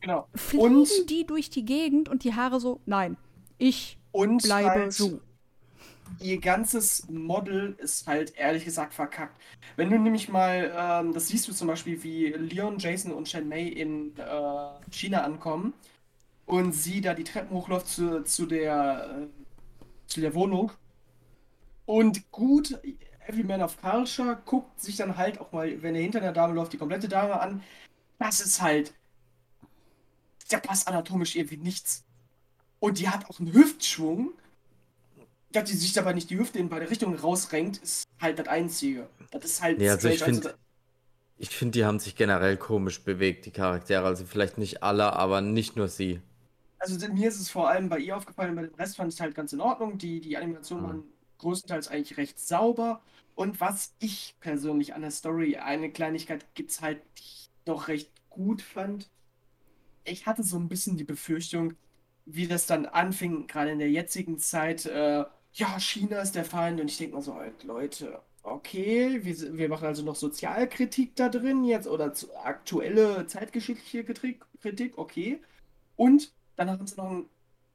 Genau. 0.00 0.28
Fliegen 0.34 0.64
Und- 0.64 0.88
die 1.10 1.26
durch 1.26 1.50
die 1.50 1.64
Gegend 1.64 2.08
und 2.08 2.24
die 2.24 2.34
Haare 2.34 2.60
so, 2.60 2.80
nein, 2.86 3.16
ich 3.58 3.98
Und 4.12 4.42
bleibe 4.42 4.70
halt, 4.70 4.92
so. 4.92 5.20
ihr 6.18 6.40
ganzes 6.40 7.08
Model 7.08 7.74
ist 7.78 8.06
halt 8.06 8.34
ehrlich 8.36 8.64
gesagt 8.64 8.94
verkackt. 8.94 9.40
Wenn 9.76 9.90
du 9.90 9.98
nämlich 9.98 10.28
mal, 10.28 10.72
ähm, 10.76 11.12
das 11.14 11.28
siehst 11.28 11.48
du 11.48 11.52
zum 11.52 11.68
Beispiel, 11.68 12.02
wie 12.02 12.28
Leon, 12.28 12.78
Jason 12.78 13.12
und 13.12 13.28
Shen 13.28 13.48
Mei 13.48 13.62
in 13.62 14.16
äh, 14.18 14.80
China 14.90 15.22
ankommen 15.22 15.74
und 16.46 16.72
sie 16.74 17.00
da 17.00 17.14
die 17.14 17.24
Treppen 17.24 17.56
hochläuft 17.56 17.88
zu, 17.88 18.24
zu 18.24 18.46
der, 18.46 19.28
äh, 19.28 19.28
zu 20.08 20.20
der 20.20 20.34
Wohnung. 20.34 20.72
Und 21.86 22.30
gut, 22.30 22.78
Every 23.26 23.44
Man 23.44 23.62
of 23.62 23.80
Culture 23.80 24.40
guckt 24.44 24.80
sich 24.80 24.96
dann 24.96 25.16
halt 25.16 25.40
auch 25.40 25.52
mal, 25.52 25.82
wenn 25.82 25.94
er 25.94 26.02
hinter 26.02 26.20
der 26.20 26.32
Dame 26.32 26.54
läuft, 26.54 26.72
die 26.72 26.78
komplette 26.78 27.08
Dame 27.08 27.40
an. 27.40 27.62
Das 28.18 28.40
ist 28.40 28.62
halt, 28.62 28.94
der 30.52 30.58
passt 30.58 30.88
anatomisch 30.88 31.36
irgendwie 31.36 31.56
nichts. 31.56 32.04
Und 32.78 32.98
die 32.98 33.08
hat 33.08 33.28
auch 33.28 33.38
einen 33.40 33.52
Hüftschwung. 33.52 34.32
Dass 35.52 35.68
die 35.68 35.76
sich 35.76 35.92
dabei 35.92 36.12
nicht 36.12 36.30
die 36.30 36.38
Hüfte 36.38 36.60
in 36.60 36.68
beide 36.68 36.88
Richtungen 36.88 37.18
rausrenkt, 37.18 37.78
ist 37.78 38.04
halt 38.20 38.38
das 38.38 38.46
Einzige. 38.46 39.08
Das 39.32 39.44
ist 39.44 39.60
halt 39.62 39.78
Nee, 39.78 39.90
also 39.90 40.08
ich 40.08 40.16
strange. 40.20 40.42
find- 40.42 40.54
Ich 41.38 41.48
finde, 41.50 41.72
die 41.72 41.84
haben 41.84 41.98
sich 41.98 42.14
generell 42.14 42.56
komisch 42.56 43.00
bewegt, 43.02 43.46
die 43.46 43.50
Charaktere. 43.50 44.04
Also 44.06 44.24
vielleicht 44.26 44.58
nicht 44.58 44.82
alle, 44.84 45.12
aber 45.14 45.40
nicht 45.40 45.74
nur 45.74 45.88
sie. 45.88 46.20
Also 46.78 46.96
mir 47.12 47.28
ist 47.28 47.40
es 47.40 47.50
vor 47.50 47.68
allem 47.68 47.88
bei 47.88 47.98
ihr 47.98 48.16
aufgefallen, 48.16 48.54
bei 48.54 48.62
dem 48.62 48.74
Rest 48.74 48.96
fand 48.96 49.08
ich 49.08 49.16
es 49.16 49.20
halt 49.20 49.34
ganz 49.34 49.52
in 49.52 49.60
Ordnung. 49.60 49.98
Die, 49.98 50.20
die 50.20 50.36
Animationen 50.36 50.84
Mhm. 50.84 50.88
waren 50.88 51.02
größtenteils 51.38 51.88
eigentlich 51.88 52.16
recht 52.16 52.38
sauber. 52.38 53.00
Und 53.34 53.60
was 53.60 53.94
ich 53.98 54.36
persönlich 54.40 54.94
an 54.94 55.00
der 55.00 55.10
Story, 55.10 55.56
eine 55.56 55.90
Kleinigkeit 55.90 56.44
gibt 56.54 56.70
es 56.70 56.80
halt, 56.80 56.98
die 57.18 57.22
ich 57.22 57.50
doch 57.64 57.88
recht 57.88 58.10
gut 58.28 58.62
fand. 58.62 59.08
Ich 60.04 60.26
hatte 60.26 60.42
so 60.42 60.56
ein 60.58 60.68
bisschen 60.68 60.96
die 60.96 61.04
Befürchtung, 61.04 61.74
wie 62.26 62.46
das 62.46 62.66
dann 62.66 62.86
anfing, 62.86 63.46
gerade 63.46 63.70
in 63.72 63.78
der 63.78 63.90
jetzigen 63.90 64.38
Zeit, 64.38 64.86
äh, 64.86 65.24
ja, 65.52 65.80
China 65.80 66.20
ist 66.20 66.34
der 66.34 66.44
Feind. 66.44 66.80
Und 66.80 66.90
ich 66.90 66.98
denke 66.98 67.16
mal 67.16 67.22
so, 67.22 67.34
halt, 67.34 67.64
Leute, 67.64 68.20
okay, 68.42 69.20
wir, 69.24 69.56
wir 69.58 69.68
machen 69.68 69.86
also 69.86 70.02
noch 70.04 70.16
Sozialkritik 70.16 71.16
da 71.16 71.28
drin 71.28 71.64
jetzt 71.64 71.88
oder 71.88 72.12
zu, 72.14 72.34
aktuelle 72.36 73.26
zeitgeschichtliche 73.26 74.04
Kritik, 74.04 74.98
okay. 74.98 75.40
Und 75.96 76.32
dann 76.56 76.70
haben 76.70 76.86
sie 76.86 76.96
noch 76.96 77.10
einen, 77.10 77.28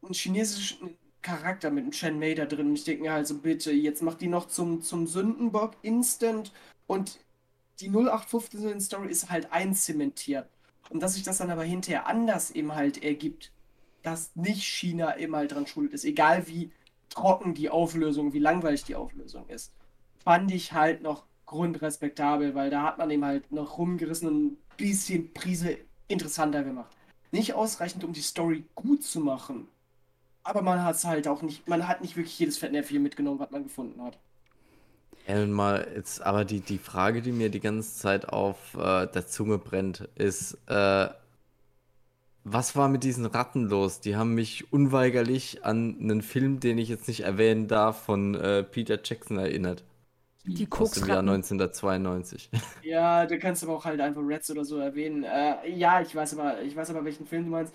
einen 0.04 0.14
chinesischen 0.14 0.98
Charakter 1.22 1.72
mit 1.72 1.84
einem 1.84 1.92
Chen 1.92 2.20
Mei 2.20 2.34
da 2.36 2.46
drin. 2.46 2.68
Und 2.70 2.76
ich 2.76 2.84
denke 2.86 3.04
mir 3.04 3.14
halt 3.14 3.28
so, 3.28 3.40
bitte, 3.40 3.72
jetzt 3.72 4.02
macht 4.04 4.22
die 4.22 4.28
noch 4.28 4.48
zum, 4.48 4.82
zum 4.82 5.08
Sündenbock 5.08 5.76
instant 5.82 6.54
und 6.88 7.20
die 7.80 7.90
0815 7.90 8.80
Story 8.82 9.10
ist 9.10 9.30
halt 9.30 9.52
einzementiert. 9.52 10.48
Und 10.90 11.02
dass 11.02 11.16
sich 11.16 11.24
das 11.24 11.38
dann 11.38 11.52
aber 11.52 11.64
hinterher 11.64 12.08
anders 12.08 12.52
eben 12.52 12.76
halt 12.76 13.04
ergibt, 13.04 13.52
dass 14.04 14.36
nicht 14.36 14.64
China 14.64 15.18
eben 15.18 15.36
halt 15.36 15.52
dran 15.52 15.68
schuld 15.68 15.94
ist, 15.94 16.06
egal 16.06 16.48
wie 16.48 16.72
trocken 17.10 17.54
die 17.54 17.70
Auflösung, 17.70 18.34
wie 18.34 18.40
langweilig 18.40 18.84
die 18.84 18.96
Auflösung 18.96 19.48
ist, 19.48 19.74
fand 20.24 20.52
ich 20.52 20.74
halt 20.74 21.02
noch 21.02 21.24
grundrespektabel, 21.46 22.56
weil 22.56 22.70
da 22.70 22.84
hat 22.84 22.98
man 22.98 23.10
eben 23.10 23.26
halt 23.26 23.52
noch 23.52 23.78
rumgerissen 23.78 24.28
und 24.28 24.46
ein 24.46 24.58
bisschen 24.78 25.34
Prise 25.34 25.78
interessanter 26.08 26.64
gemacht. 26.64 26.96
Nicht 27.32 27.54
ausreichend, 27.54 28.04
um 28.04 28.14
die 28.14 28.22
Story 28.22 28.64
gut 28.76 29.04
zu 29.04 29.20
machen, 29.20 29.68
aber 30.44 30.62
man 30.62 30.84
hat 30.84 30.96
es 30.96 31.06
halt 31.06 31.28
auch 31.28 31.42
nicht, 31.42 31.68
man 31.68 31.88
hat 31.88 32.02
nicht 32.02 32.16
wirklich 32.16 32.38
jedes 32.38 32.58
Fettnäpfchen 32.58 33.02
mitgenommen, 33.02 33.40
was 33.40 33.52
man 33.52 33.64
gefunden 33.64 34.02
hat. 34.04 34.18
Ja, 35.28 35.46
mal 35.48 35.88
jetzt, 35.96 36.22
aber 36.22 36.46
die, 36.46 36.60
die 36.62 36.78
Frage, 36.78 37.22
die 37.22 37.32
mir 37.32 37.50
die 37.50 37.60
ganze 37.60 37.98
Zeit 37.98 38.30
auf 38.30 38.76
äh, 38.76 39.08
der 39.08 39.28
Zunge 39.28 39.58
brennt, 39.58 40.08
ist, 40.16 40.58
äh, 40.68 41.10
was 42.44 42.76
war 42.76 42.88
mit 42.90 43.04
diesen 43.04 43.26
Ratten 43.26 43.66
los? 43.66 44.00
Die 44.02 44.16
haben 44.16 44.36
mich 44.36 44.72
unweigerlich 44.72 45.66
an 45.66 45.98
einen 46.00 46.22
Film, 46.22 46.60
den 46.60 46.78
ich 46.78 46.90
jetzt 46.90 47.08
nicht 47.08 47.22
erwähnen 47.22 47.68
darf, 47.68 48.04
von 48.04 48.36
äh, 48.36 48.64
Peter 48.64 49.00
Jackson 49.04 49.38
erinnert. 49.38 49.84
Die 50.46 50.68
Aus 50.74 50.94
dem 50.94 51.08
Jahr 51.10 51.24
Koksratten. 51.24 51.24
1992. 51.24 52.50
Ja, 52.82 53.26
du 53.26 53.40
kannst 53.40 53.64
aber 53.64 53.74
auch 53.76 53.86
halt 53.86 54.00
einfach 54.00 54.22
Reds 54.22 54.50
oder 54.52 54.64
so 54.64 54.78
erwähnen. 54.78 55.24
Äh, 55.24 55.70
ja, 55.72 56.02
ich 56.02 56.14
weiß 56.16 56.38
aber, 56.38 56.62
ich 56.62 56.76
weiß 56.76 56.90
aber, 56.92 57.04
welchen 57.04 57.26
Film 57.26 57.46
du 57.46 57.52
meinst. 57.52 57.74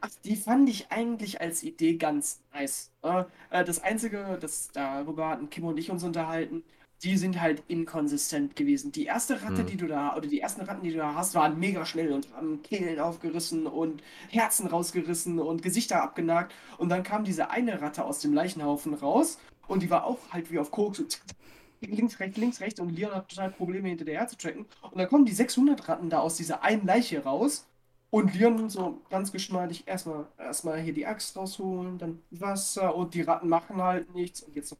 Ach, 0.00 0.10
die 0.24 0.36
fand 0.36 0.68
ich 0.70 0.90
eigentlich 0.92 1.40
als 1.40 1.62
Idee 1.62 1.96
ganz 1.96 2.40
nice. 2.52 2.92
Äh, 3.02 3.24
äh, 3.50 3.64
das 3.64 3.82
Einzige, 3.82 4.38
das 4.40 4.70
darüber 4.72 5.28
hatten 5.28 5.50
Kim 5.50 5.64
und 5.64 5.78
ich 5.78 5.90
uns 5.90 6.04
unterhalten, 6.04 6.64
die 7.04 7.16
sind 7.16 7.40
halt 7.40 7.62
inkonsistent 7.68 8.56
gewesen. 8.56 8.92
Die 8.92 9.04
erste 9.06 9.42
Ratte, 9.42 9.58
Hm. 9.58 9.66
die 9.66 9.76
du 9.76 9.86
da, 9.86 10.16
oder 10.16 10.26
die 10.28 10.40
ersten 10.40 10.62
Ratten, 10.62 10.82
die 10.82 10.90
du 10.92 10.98
da 10.98 11.14
hast, 11.14 11.34
waren 11.34 11.58
mega 11.58 11.86
schnell 11.86 12.12
und 12.12 12.32
haben 12.34 12.62
Kehlen 12.62 12.98
aufgerissen 13.00 13.66
und 13.66 14.02
Herzen 14.28 14.66
rausgerissen 14.66 15.38
und 15.38 15.62
Gesichter 15.62 16.02
abgenagt. 16.02 16.52
Und 16.76 16.88
dann 16.88 17.02
kam 17.04 17.24
diese 17.24 17.50
eine 17.50 17.80
Ratte 17.80 18.04
aus 18.04 18.18
dem 18.20 18.32
Leichenhaufen 18.34 18.94
raus 18.94 19.38
und 19.68 19.82
die 19.82 19.90
war 19.90 20.04
auch 20.04 20.18
halt 20.30 20.50
wie 20.50 20.58
auf 20.58 20.70
Koks. 20.72 20.98
Und 20.98 21.20
links, 21.80 22.18
rechts, 22.20 22.36
links, 22.38 22.60
rechts 22.60 22.80
und 22.80 22.90
Leon 22.90 23.12
hat 23.14 23.28
total 23.28 23.50
Probleme 23.52 23.88
hinterher 23.88 24.26
zu 24.26 24.36
tracken. 24.36 24.66
Und 24.82 24.98
dann 24.98 25.08
kommen 25.08 25.24
die 25.26 25.32
600 25.32 25.88
Ratten 25.88 26.10
da 26.10 26.18
aus 26.20 26.36
dieser 26.36 26.62
einen 26.62 26.84
Leiche 26.86 27.22
raus 27.22 27.66
und 28.10 28.34
Leon 28.34 28.68
so 28.70 29.02
ganz 29.10 29.30
geschmeidig 29.32 29.86
erstmal 29.86 30.26
erstmal 30.38 30.80
hier 30.80 30.94
die 30.94 31.06
Axt 31.06 31.36
rausholen, 31.36 31.98
dann 31.98 32.22
Wasser 32.30 32.94
und 32.96 33.14
die 33.14 33.22
Ratten 33.22 33.48
machen 33.48 33.76
halt 33.82 34.12
nichts 34.14 34.42
und 34.42 34.56
jetzt 34.56 34.70
noch, 34.72 34.78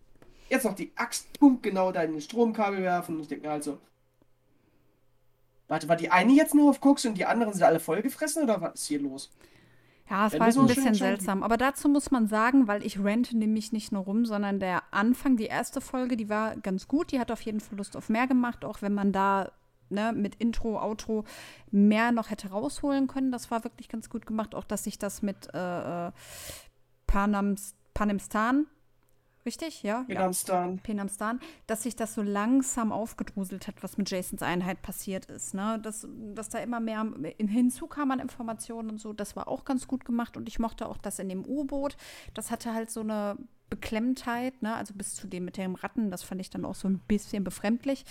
jetzt 0.49 0.65
noch 0.65 0.75
die 0.75 0.93
Axt 0.97 1.39
punktgenau 1.39 1.93
da 1.93 2.03
in 2.03 2.13
den 2.13 2.21
Stromkabel 2.21 2.83
werfen 2.83 3.17
und 3.17 3.23
ich 3.23 3.29
denke 3.29 3.47
mir 3.47 3.53
halt 3.53 3.65
so, 3.65 3.79
warte, 5.69 5.89
war 5.89 5.97
die 5.97 6.11
eine 6.11 6.33
jetzt 6.33 6.55
nur 6.55 6.71
auf 6.71 6.81
Koks 6.81 7.05
und 7.07 7.17
die 7.17 7.27
anderen 7.27 7.53
sind 7.53 7.63
alle 7.63 7.81
vollgefressen 7.81 8.45
oder 8.45 8.61
was 8.61 8.75
ist 8.75 8.87
hier 8.87 9.01
los? 9.01 9.31
Ja, 10.11 10.27
es 10.27 10.33
Wenn 10.33 10.41
war 10.41 10.47
halt 10.47 10.57
ein 10.57 10.67
bisschen 10.67 10.95
seltsam. 10.95 11.43
Aber 11.43 11.59
dazu 11.59 11.89
muss 11.89 12.11
man 12.11 12.29
sagen, 12.29 12.67
weil 12.67 12.85
ich 12.85 12.99
rente 12.99 13.37
nämlich 13.37 13.73
nicht 13.73 13.93
nur 13.93 14.05
rum, 14.05 14.25
sondern 14.25 14.59
der 14.59 14.83
Anfang, 14.91 15.37
die 15.37 15.47
erste 15.47 15.83
Folge, 15.83 16.17
die 16.17 16.31
war 16.31 16.57
ganz 16.57 16.89
gut. 16.89 17.13
Die 17.13 17.21
hat 17.21 17.31
auf 17.31 17.43
jeden 17.43 17.61
Fall 17.61 17.77
Lust 17.77 17.97
auf 17.97 18.09
mehr 18.09 18.27
gemacht, 18.27 18.65
auch 18.65 18.81
wenn 18.81 18.95
man 18.95 19.13
da 19.13 19.53
ne, 19.91 20.15
mit 20.15 20.37
Intro, 20.37 20.81
Outro 20.81 21.25
mehr 21.71 22.11
noch 22.13 22.31
hätte 22.31 22.49
rausholen 22.49 23.07
können. 23.07 23.33
Das 23.33 23.51
war 23.51 23.65
wirklich 23.65 23.89
ganz 23.89 24.09
gut 24.09 24.25
gemacht. 24.25 24.55
Auch, 24.55 24.65
dass 24.65 24.85
sich 24.85 24.99
das 24.99 25.21
mit 25.21 25.53
äh, 25.53 26.09
äh, 26.09 26.13
Panams, 27.07 27.75
Panemstan, 27.93 28.67
richtig? 29.49 29.83
Ja? 29.83 30.05
In 30.09 30.15
ja. 30.15 30.31
Penamstan, 30.83 31.41
dass 31.67 31.83
sich 31.83 31.97
das 31.97 32.15
so 32.15 32.21
langsam 32.23 32.93
aufgedruselt 32.93 33.67
hat, 33.67 33.83
was 33.83 33.97
mit 33.97 34.11
Jasons 34.11 34.43
Einheit 34.43 34.83
passiert 34.83 35.25
ist. 35.27 35.55
Ne? 35.55 35.81
Dass, 35.83 36.07
dass 36.35 36.51
da 36.51 36.59
immer 36.59 36.81
mehr 36.81 37.07
in, 37.39 37.49
hinzukam 37.49 38.11
an 38.11 38.21
Informationen 38.21 38.91
und 38.91 38.99
so, 39.01 39.15
das 39.15 39.37
war 39.37 39.49
auch 39.49 39.65
ganz 39.65 39.89
gut 39.89 40.05
gemacht. 40.05 40.37
Und 40.37 40.49
ich 40.49 40.59
mochte 40.59 40.87
auch 40.87 40.99
das 40.99 41.19
in 41.19 41.31
dem 41.31 41.47
U-Boot. 41.47 41.97
Das 42.35 42.51
hatte 42.51 42.75
halt 42.75 42.91
so 42.91 43.01
eine 43.01 43.39
Beklemmtheit, 43.71 44.63
ne? 44.63 44.75
also 44.75 44.95
bis 44.95 45.15
zu 45.15 45.27
dem 45.27 45.45
mit 45.45 45.57
dem 45.57 45.75
Ratten, 45.75 46.11
das 46.11 46.23
fand 46.23 46.41
ich 46.41 46.51
dann 46.51 46.65
auch 46.65 46.75
so 46.75 46.89
ein 46.89 46.99
bisschen 47.01 47.45
befremdlich. 47.45 48.05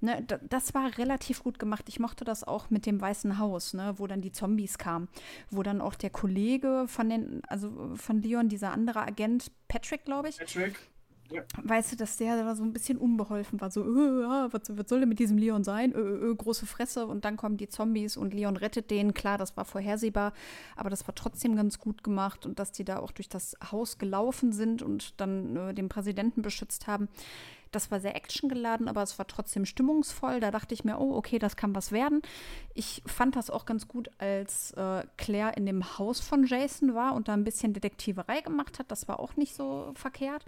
Ne? 0.00 0.22
Da- 0.26 0.38
Das 0.48 0.74
war 0.74 0.96
relativ 0.98 1.42
gut 1.42 1.58
gemacht. 1.58 1.84
Ich 1.88 2.00
mochte 2.00 2.24
das 2.24 2.44
auch 2.44 2.70
mit 2.70 2.86
dem 2.86 3.00
Weißen 3.00 3.38
Haus, 3.38 3.74
ne? 3.74 3.94
wo 3.98 4.06
dann 4.06 4.20
die 4.20 4.32
Zombies 4.32 4.78
kamen, 4.78 5.08
wo 5.50 5.62
dann 5.62 5.80
auch 5.80 5.94
der 5.94 6.10
Kollege 6.10 6.84
von 6.88 7.08
den, 7.08 7.42
also 7.48 7.94
von 7.96 8.22
Leon, 8.22 8.48
dieser 8.48 8.72
andere 8.72 9.00
Agent, 9.02 9.50
Patrick, 9.68 10.04
glaube 10.04 10.28
ich, 10.28 10.38
Patrick. 10.38 10.78
Weißt 11.62 11.92
du, 11.92 11.96
dass 11.96 12.16
der 12.16 12.36
da 12.36 12.54
so 12.54 12.62
ein 12.62 12.72
bisschen 12.72 12.98
unbeholfen 12.98 13.60
war. 13.60 13.70
So, 13.70 13.82
äh, 13.82 14.22
ja, 14.22 14.52
was, 14.52 14.62
was 14.68 14.88
soll 14.88 15.00
denn 15.00 15.08
mit 15.08 15.18
diesem 15.18 15.38
Leon 15.38 15.64
sein? 15.64 15.92
Äh, 15.94 15.98
äh, 15.98 16.30
äh, 16.30 16.34
große 16.34 16.66
Fresse. 16.66 17.06
Und 17.06 17.24
dann 17.24 17.36
kommen 17.36 17.56
die 17.56 17.68
Zombies 17.68 18.16
und 18.16 18.34
Leon 18.34 18.56
rettet 18.56 18.90
den. 18.90 19.14
Klar, 19.14 19.38
das 19.38 19.56
war 19.56 19.64
vorhersehbar, 19.64 20.32
aber 20.76 20.90
das 20.90 21.06
war 21.06 21.14
trotzdem 21.14 21.56
ganz 21.56 21.78
gut 21.78 22.04
gemacht. 22.04 22.46
Und 22.46 22.58
dass 22.58 22.72
die 22.72 22.84
da 22.84 22.98
auch 22.98 23.10
durch 23.12 23.28
das 23.28 23.56
Haus 23.70 23.98
gelaufen 23.98 24.52
sind 24.52 24.82
und 24.82 25.20
dann 25.20 25.56
äh, 25.56 25.74
den 25.74 25.88
Präsidenten 25.88 26.42
beschützt 26.42 26.86
haben. 26.86 27.08
Das 27.74 27.90
war 27.90 27.98
sehr 27.98 28.14
actiongeladen, 28.14 28.86
aber 28.86 29.02
es 29.02 29.18
war 29.18 29.26
trotzdem 29.26 29.66
stimmungsvoll. 29.66 30.38
Da 30.38 30.52
dachte 30.52 30.74
ich 30.74 30.84
mir, 30.84 31.00
oh, 31.00 31.16
okay, 31.16 31.40
das 31.40 31.56
kann 31.56 31.74
was 31.74 31.90
werden. 31.90 32.22
Ich 32.72 33.02
fand 33.04 33.34
das 33.34 33.50
auch 33.50 33.66
ganz 33.66 33.88
gut, 33.88 34.10
als 34.18 34.70
äh, 34.72 35.02
Claire 35.16 35.56
in 35.56 35.66
dem 35.66 35.98
Haus 35.98 36.20
von 36.20 36.46
Jason 36.46 36.94
war 36.94 37.14
und 37.14 37.26
da 37.26 37.32
ein 37.32 37.42
bisschen 37.42 37.72
Detektiverei 37.72 38.42
gemacht 38.42 38.78
hat. 38.78 38.92
Das 38.92 39.08
war 39.08 39.18
auch 39.18 39.36
nicht 39.36 39.56
so 39.56 39.92
verkehrt. 39.96 40.44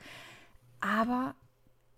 Aber 0.81 1.35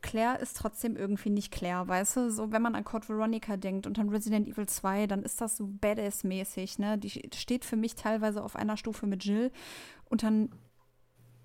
Claire 0.00 0.38
ist 0.40 0.56
trotzdem 0.56 0.96
irgendwie 0.96 1.30
nicht 1.30 1.52
Claire, 1.52 1.86
weißt 1.88 2.16
du? 2.16 2.30
So, 2.30 2.52
wenn 2.52 2.62
man 2.62 2.74
an 2.74 2.84
Code 2.84 3.08
Veronica 3.08 3.56
denkt 3.56 3.86
und 3.86 3.98
an 3.98 4.08
Resident 4.08 4.48
Evil 4.48 4.68
2, 4.68 5.06
dann 5.06 5.22
ist 5.22 5.40
das 5.40 5.56
so 5.56 5.66
Badass-mäßig, 5.66 6.78
ne? 6.78 6.98
Die 6.98 7.10
steht 7.34 7.64
für 7.64 7.76
mich 7.76 7.94
teilweise 7.94 8.42
auf 8.42 8.54
einer 8.56 8.76
Stufe 8.76 9.06
mit 9.06 9.24
Jill 9.24 9.50
und 10.04 10.22
dann, 10.22 10.50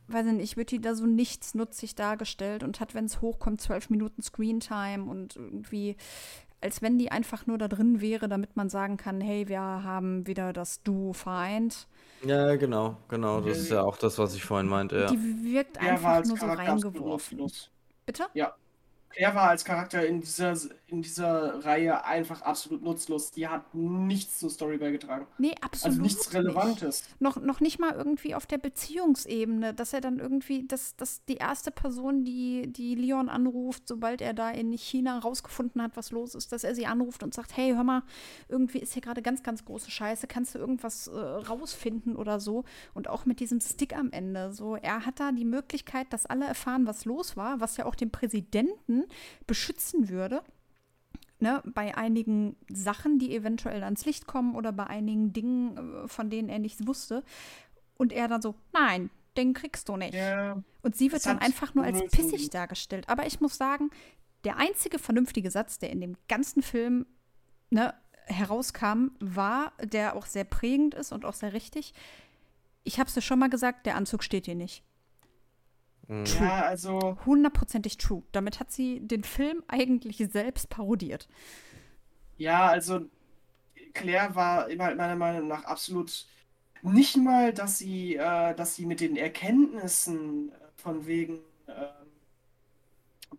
weiß 0.08 0.28
ich 0.28 0.34
nicht, 0.34 0.58
wird 0.58 0.72
die 0.72 0.82
da 0.82 0.94
so 0.94 1.06
nichtsnutzig 1.06 1.96
dargestellt 1.96 2.64
und 2.64 2.80
hat, 2.80 2.94
wenn 2.94 3.06
es 3.06 3.22
hochkommt, 3.22 3.60
zwölf 3.60 3.90
Minuten 3.90 4.22
Screentime 4.22 5.04
und 5.04 5.36
irgendwie, 5.36 5.98
als 6.62 6.82
wenn 6.84 7.00
die 7.00 7.12
einfach 7.12 7.48
nur 7.48 7.58
da 7.58 7.68
drin 7.68 8.02
wäre, 8.02 8.30
damit 8.30 8.56
man 8.56 8.70
sagen 8.70 8.98
kann, 8.98 9.20
hey, 9.20 9.48
wir 9.48 9.60
haben 9.60 10.28
wieder 10.28 10.54
das 10.54 10.84
Duo 10.84 11.14
vereint. 11.14 11.88
Ja, 12.26 12.56
genau, 12.56 12.98
genau. 13.10 13.42
Das 13.42 13.58
ist 13.60 13.70
ja 13.70 13.82
auch 13.84 13.98
das, 13.98 14.18
was 14.18 14.34
ich 14.36 14.44
vorhin 14.46 14.68
meinte. 14.68 14.98
Ja. 15.00 15.08
Die 15.08 15.18
wirkt 15.44 15.76
Der 15.82 16.02
war 16.04 16.14
einfach 16.14 16.14
als 16.14 16.28
nur 16.30 16.38
so 16.38 16.46
Charakter 16.46 16.72
reingeworfen. 16.72 17.38
nutzlos. 17.38 17.70
Bitte? 18.06 18.28
Er 19.16 19.36
war 19.36 19.50
als 19.50 19.64
Charakter 19.66 20.06
in 20.06 20.22
dieser, 20.22 20.58
in 20.88 21.02
dieser 21.02 21.64
Reihe 21.66 22.06
einfach 22.06 22.42
absolut 22.42 22.84
nutzlos. 22.84 23.32
Die 23.32 23.48
hat 23.48 23.74
nichts 23.74 24.40
zur 24.40 24.50
Story 24.50 24.78
beigetragen. 24.78 25.28
Nee, 25.38 25.56
absolut. 25.62 25.86
Also 25.86 26.02
nichts 26.02 26.28
nicht. 26.28 26.36
Relevantes. 26.36 27.04
Noch, 27.20 27.38
noch 27.38 27.60
nicht 27.60 27.80
mal 27.80 27.94
irgendwie 27.94 28.36
auf 28.36 28.46
der 28.46 28.58
Beziehungsebene, 28.58 29.74
dass 29.74 29.94
er 29.94 30.02
dann 30.02 30.20
irgendwie, 30.20 30.68
dass, 30.68 30.96
dass 30.96 31.24
die 31.26 31.36
erste 31.36 31.72
Person, 31.72 32.24
die, 32.24 32.72
die 32.72 32.96
Leon 32.96 33.30
anruft, 33.30 33.88
sobald 33.88 34.22
er 34.22 34.34
da 34.34 34.50
in 34.50 34.72
China 34.72 35.20
rausgefunden 35.20 35.82
hat, 35.82 35.96
was 35.96 36.12
los 36.12 36.36
ist, 36.36 36.52
dass 36.52 36.64
er 36.64 36.76
sie 36.76 36.86
anruft 36.86 37.24
und 37.24 37.34
sagt, 37.34 37.56
hey, 37.56 37.74
hör 37.74 37.84
mal, 37.84 38.04
irgendwie 38.50 38.80
ist 38.80 38.94
hier 38.94 39.02
gerade 39.02 39.22
ganz, 39.22 39.44
ganz 39.44 39.66
große 39.66 39.92
Scheiße, 39.92 40.28
kannst 40.28 40.56
du 40.56 40.60
irgendwas 40.60 41.08
äh, 41.08 41.18
rausfinden 41.20 42.16
oder 42.16 42.40
so? 42.40 42.64
Und 42.94 43.08
auch 43.10 43.26
mit 43.26 43.40
diesem 43.40 43.60
Stick 43.62 43.96
am 43.96 44.12
Ende, 44.12 44.52
so, 44.54 44.76
er 44.76 45.06
hat 45.06 45.20
da 45.20 45.32
die 45.32 45.46
Möglichkeit, 45.46 46.12
dass 46.12 46.26
alle 46.26 46.46
erfahren, 46.46 46.88
was 46.88 47.06
los 47.06 47.38
war, 47.38 47.60
was 47.60 47.78
ja 47.78 47.86
auch 47.86 47.96
den 47.96 48.12
Präsidenten 48.12 49.03
beschützen 49.48 50.10
würde 50.10 50.44
ne, 51.44 51.62
bei 51.66 51.96
einigen 51.96 52.56
Sachen, 52.72 53.20
die 53.20 53.36
eventuell 53.36 53.84
ans 53.84 54.06
Licht 54.06 54.26
kommen 54.26 54.56
oder 54.56 54.72
bei 54.72 54.88
einigen 54.88 55.34
Dingen, 55.34 55.78
äh, 55.78 56.08
von 56.08 56.32
denen 56.32 56.50
er 56.50 56.58
nichts 56.58 56.88
wusste. 56.88 57.24
Und 57.96 58.12
er 58.12 58.28
dann 58.28 58.42
so, 58.42 58.56
nein, 58.72 59.12
den 59.38 59.54
kriegst 59.54 59.90
du 59.90 59.98
nicht. 59.98 60.16
Ja, 60.16 60.64
Und 60.82 60.96
sie 60.96 61.12
wird 61.12 61.26
dann 61.28 61.40
einfach 61.40 61.76
nur 61.76 61.84
als 61.86 62.02
pissig 62.12 62.50
dargestellt. 62.50 63.08
Aber 63.10 63.28
ich 63.28 63.40
muss 63.40 63.58
sagen, 63.58 63.92
der 64.44 64.58
einzige 64.58 64.98
vernünftige 64.98 65.52
Satz, 65.52 65.78
der 65.78 65.92
in 65.92 66.02
dem 66.02 66.16
ganzen 66.28 66.64
Film 66.64 67.06
ne, 67.70 67.94
herauskam, 68.26 69.12
war, 69.20 69.74
der 69.82 70.16
auch 70.16 70.26
sehr 70.26 70.44
prägend 70.44 70.96
ist 70.96 71.12
und 71.12 71.26
auch 71.26 71.34
sehr 71.34 71.54
richtig. 71.54 71.94
Ich 72.84 73.00
habe 73.00 73.08
es 73.08 73.14
dir 73.14 73.22
schon 73.22 73.40
mal 73.40 73.50
gesagt, 73.50 73.86
der 73.86 73.96
Anzug 73.96 74.24
steht 74.24 74.48
dir 74.48 74.56
nicht. 74.56 74.84
Mhm. 76.08 76.26
ja, 76.40 76.64
also 76.64 77.18
Hundertprozentig 77.26 77.98
true. 77.98 78.24
Damit 78.32 78.60
hat 78.60 78.72
sie 78.72 79.00
den 79.00 79.24
Film 79.24 79.64
eigentlich 79.68 80.18
selbst 80.32 80.70
parodiert. 80.70 81.28
Ja, 82.38 82.68
also 82.68 83.02
Claire 83.94 84.36
war 84.36 84.70
immer 84.70 84.94
meiner 84.96 85.16
Meinung 85.16 85.48
nach 85.48 85.64
absolut 85.66 86.28
nicht 86.82 87.16
mal, 87.16 87.54
dass 87.54 87.78
sie, 87.78 88.16
äh, 88.16 88.54
dass 88.56 88.76
sie 88.76 88.86
mit 88.86 89.00
den 89.00 89.16
Erkenntnissen 89.16 90.50
äh, 90.50 90.54
von 90.76 91.06
wegen, 91.06 91.40
ähm, 91.68 92.08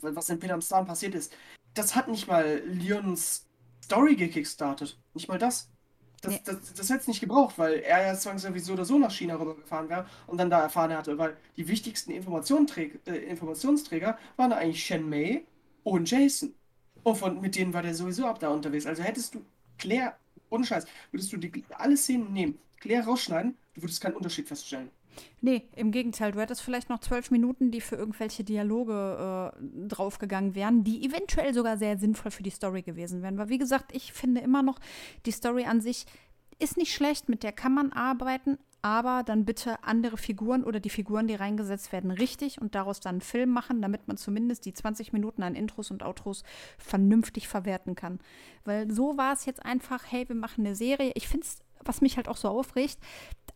was 0.01 0.31
in 0.31 0.39
Peter 0.39 0.59
passiert 0.59 1.15
ist, 1.15 1.37
das 1.75 1.95
hat 1.95 2.09
nicht 2.09 2.27
mal 2.27 2.63
Leons 2.65 3.47
Story 3.85 4.17
gekickstartet. 4.17 4.99
Nicht 5.13 5.29
mal 5.29 5.39
das. 5.39 5.71
Das, 6.25 6.43
das, 6.43 6.75
das 6.75 6.91
hätte 6.91 7.01
es 7.01 7.09
nicht 7.09 7.21
gebraucht, 7.21 7.59
weil 7.59 7.75
er 7.81 8.07
ja 8.07 8.15
zwangsläufig 8.15 8.65
so 8.65 8.73
oder 8.73 8.85
so 8.85 8.99
nach 8.99 9.11
China 9.11 9.37
rübergefahren 9.37 9.89
wäre 9.89 10.07
und 10.27 10.39
dann 10.39 10.51
da 10.51 10.61
erfahren 10.63 10.97
hatte, 10.97 11.17
weil 11.19 11.37
die 11.57 11.69
wichtigsten 11.69 12.13
Informationsträger, 12.13 12.99
äh, 13.07 13.17
Informationsträger 13.31 14.19
waren 14.37 14.53
eigentlich 14.53 14.85
Shen 14.85 15.09
Mei 15.09 15.45
und 15.83 16.11
Jason. 16.11 16.55
Und 17.03 17.17
von, 17.17 17.41
mit 17.41 17.57
denen 17.57 17.75
war 17.75 17.83
der 17.83 17.95
sowieso 17.95 18.27
ab 18.27 18.41
da 18.41 18.49
unterwegs. 18.49 18.87
Also 18.87 19.03
hättest 19.03 19.35
du 19.35 19.45
Claire, 19.79 20.15
ohne 20.51 20.65
Scheiß, 20.65 20.87
würdest 21.11 21.33
du 21.33 21.37
die, 21.37 21.65
alle 21.71 21.97
Szenen 21.97 22.33
nehmen, 22.33 22.59
Claire 22.81 23.05
rausschneiden, 23.05 23.57
du 23.75 23.83
würdest 23.83 24.01
keinen 24.01 24.17
Unterschied 24.17 24.49
feststellen. 24.49 24.91
Nee, 25.41 25.69
im 25.77 25.91
Gegenteil. 25.91 26.33
Du 26.33 26.41
hättest 26.41 26.63
vielleicht 26.63 26.89
noch 26.89 27.01
zwölf 27.01 27.31
Minuten, 27.31 27.71
die 27.71 27.81
für 27.81 27.97
irgendwelche 27.97 28.45
Dialoge 28.45 29.53
äh, 29.55 29.89
draufgegangen 29.89 30.55
wären, 30.55 30.85
die 30.85 31.05
eventuell 31.05 31.55
sogar 31.55 31.77
sehr 31.77 31.99
sinnvoll 31.99 32.31
für 32.31 32.43
die 32.43 32.51
Story 32.51 32.83
gewesen 32.83 33.23
wären. 33.23 33.39
Weil, 33.39 33.49
wie 33.49 33.59
gesagt, 33.59 33.95
ich 33.95 34.13
finde 34.13 34.41
immer 34.41 34.63
noch, 34.63 34.79
die 35.27 35.33
Story 35.33 35.65
an 35.65 35.81
sich 35.81 36.07
ist 36.59 36.77
nicht 36.77 36.95
schlecht, 36.95 37.29
mit 37.29 37.43
der 37.43 37.53
kann 37.53 37.75
man 37.75 37.93
arbeiten, 37.93 38.59
aber 38.85 39.23
dann 39.25 39.47
bitte 39.47 39.83
andere 39.83 40.19
Figuren 40.19 40.63
oder 40.63 40.79
die 40.79 40.91
Figuren, 40.91 41.27
die 41.27 41.35
reingesetzt 41.35 41.91
werden, 41.91 42.11
richtig 42.11 42.61
und 42.61 42.75
daraus 42.75 43.01
dann 43.01 43.15
einen 43.15 43.21
Film 43.23 43.51
machen, 43.51 43.81
damit 43.81 44.09
man 44.09 44.19
zumindest 44.19 44.67
die 44.67 44.75
20 44.75 45.13
Minuten 45.15 45.43
an 45.43 45.55
Intros 45.55 45.91
und 45.91 46.03
Outros 46.03 46.45
vernünftig 46.77 47.49
verwerten 47.49 47.95
kann. 47.95 48.19
Weil 48.67 48.91
so 48.91 49.17
war 49.17 49.33
es 49.33 49.47
jetzt 49.47 49.65
einfach, 49.65 50.05
hey, 50.11 50.29
wir 50.29 50.37
machen 50.37 50.67
eine 50.67 50.77
Serie. 50.77 51.13
Ich 51.15 51.29
finde 51.29 51.47
es, 51.47 51.61
was 51.83 52.03
mich 52.03 52.17
halt 52.17 52.29
auch 52.29 52.37
so 52.37 52.49
aufregt, 52.49 52.99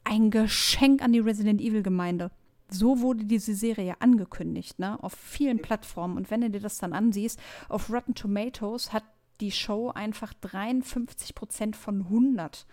ein 0.08 0.30
Geschenk 0.30 1.02
an 1.02 1.12
die 1.12 1.18
Resident 1.18 1.60
Evil 1.60 1.82
Gemeinde. 1.82 2.30
So 2.70 3.00
wurde 3.00 3.24
diese 3.24 3.54
Serie 3.54 4.00
angekündigt, 4.00 4.78
ne, 4.78 5.02
auf 5.02 5.14
vielen 5.14 5.60
Plattformen. 5.60 6.16
Und 6.16 6.30
wenn 6.30 6.42
du 6.42 6.50
dir 6.50 6.60
das 6.60 6.78
dann 6.78 6.92
ansiehst, 6.92 7.40
auf 7.68 7.90
Rotten 7.90 8.14
Tomatoes 8.14 8.92
hat 8.92 9.04
die 9.40 9.52
Show 9.52 9.90
einfach 9.90 10.34
53 10.34 11.34
Prozent 11.34 11.76
von 11.76 12.02
100. 12.02 12.66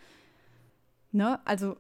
Ne? 1.12 1.40
Also 1.46 1.78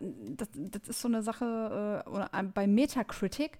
das, 0.00 0.48
das 0.54 0.88
ist 0.88 1.00
so 1.00 1.08
eine 1.08 1.22
Sache, 1.22 2.04
äh, 2.06 2.08
oder 2.08 2.30
bei 2.54 2.66
Metacritic 2.66 3.58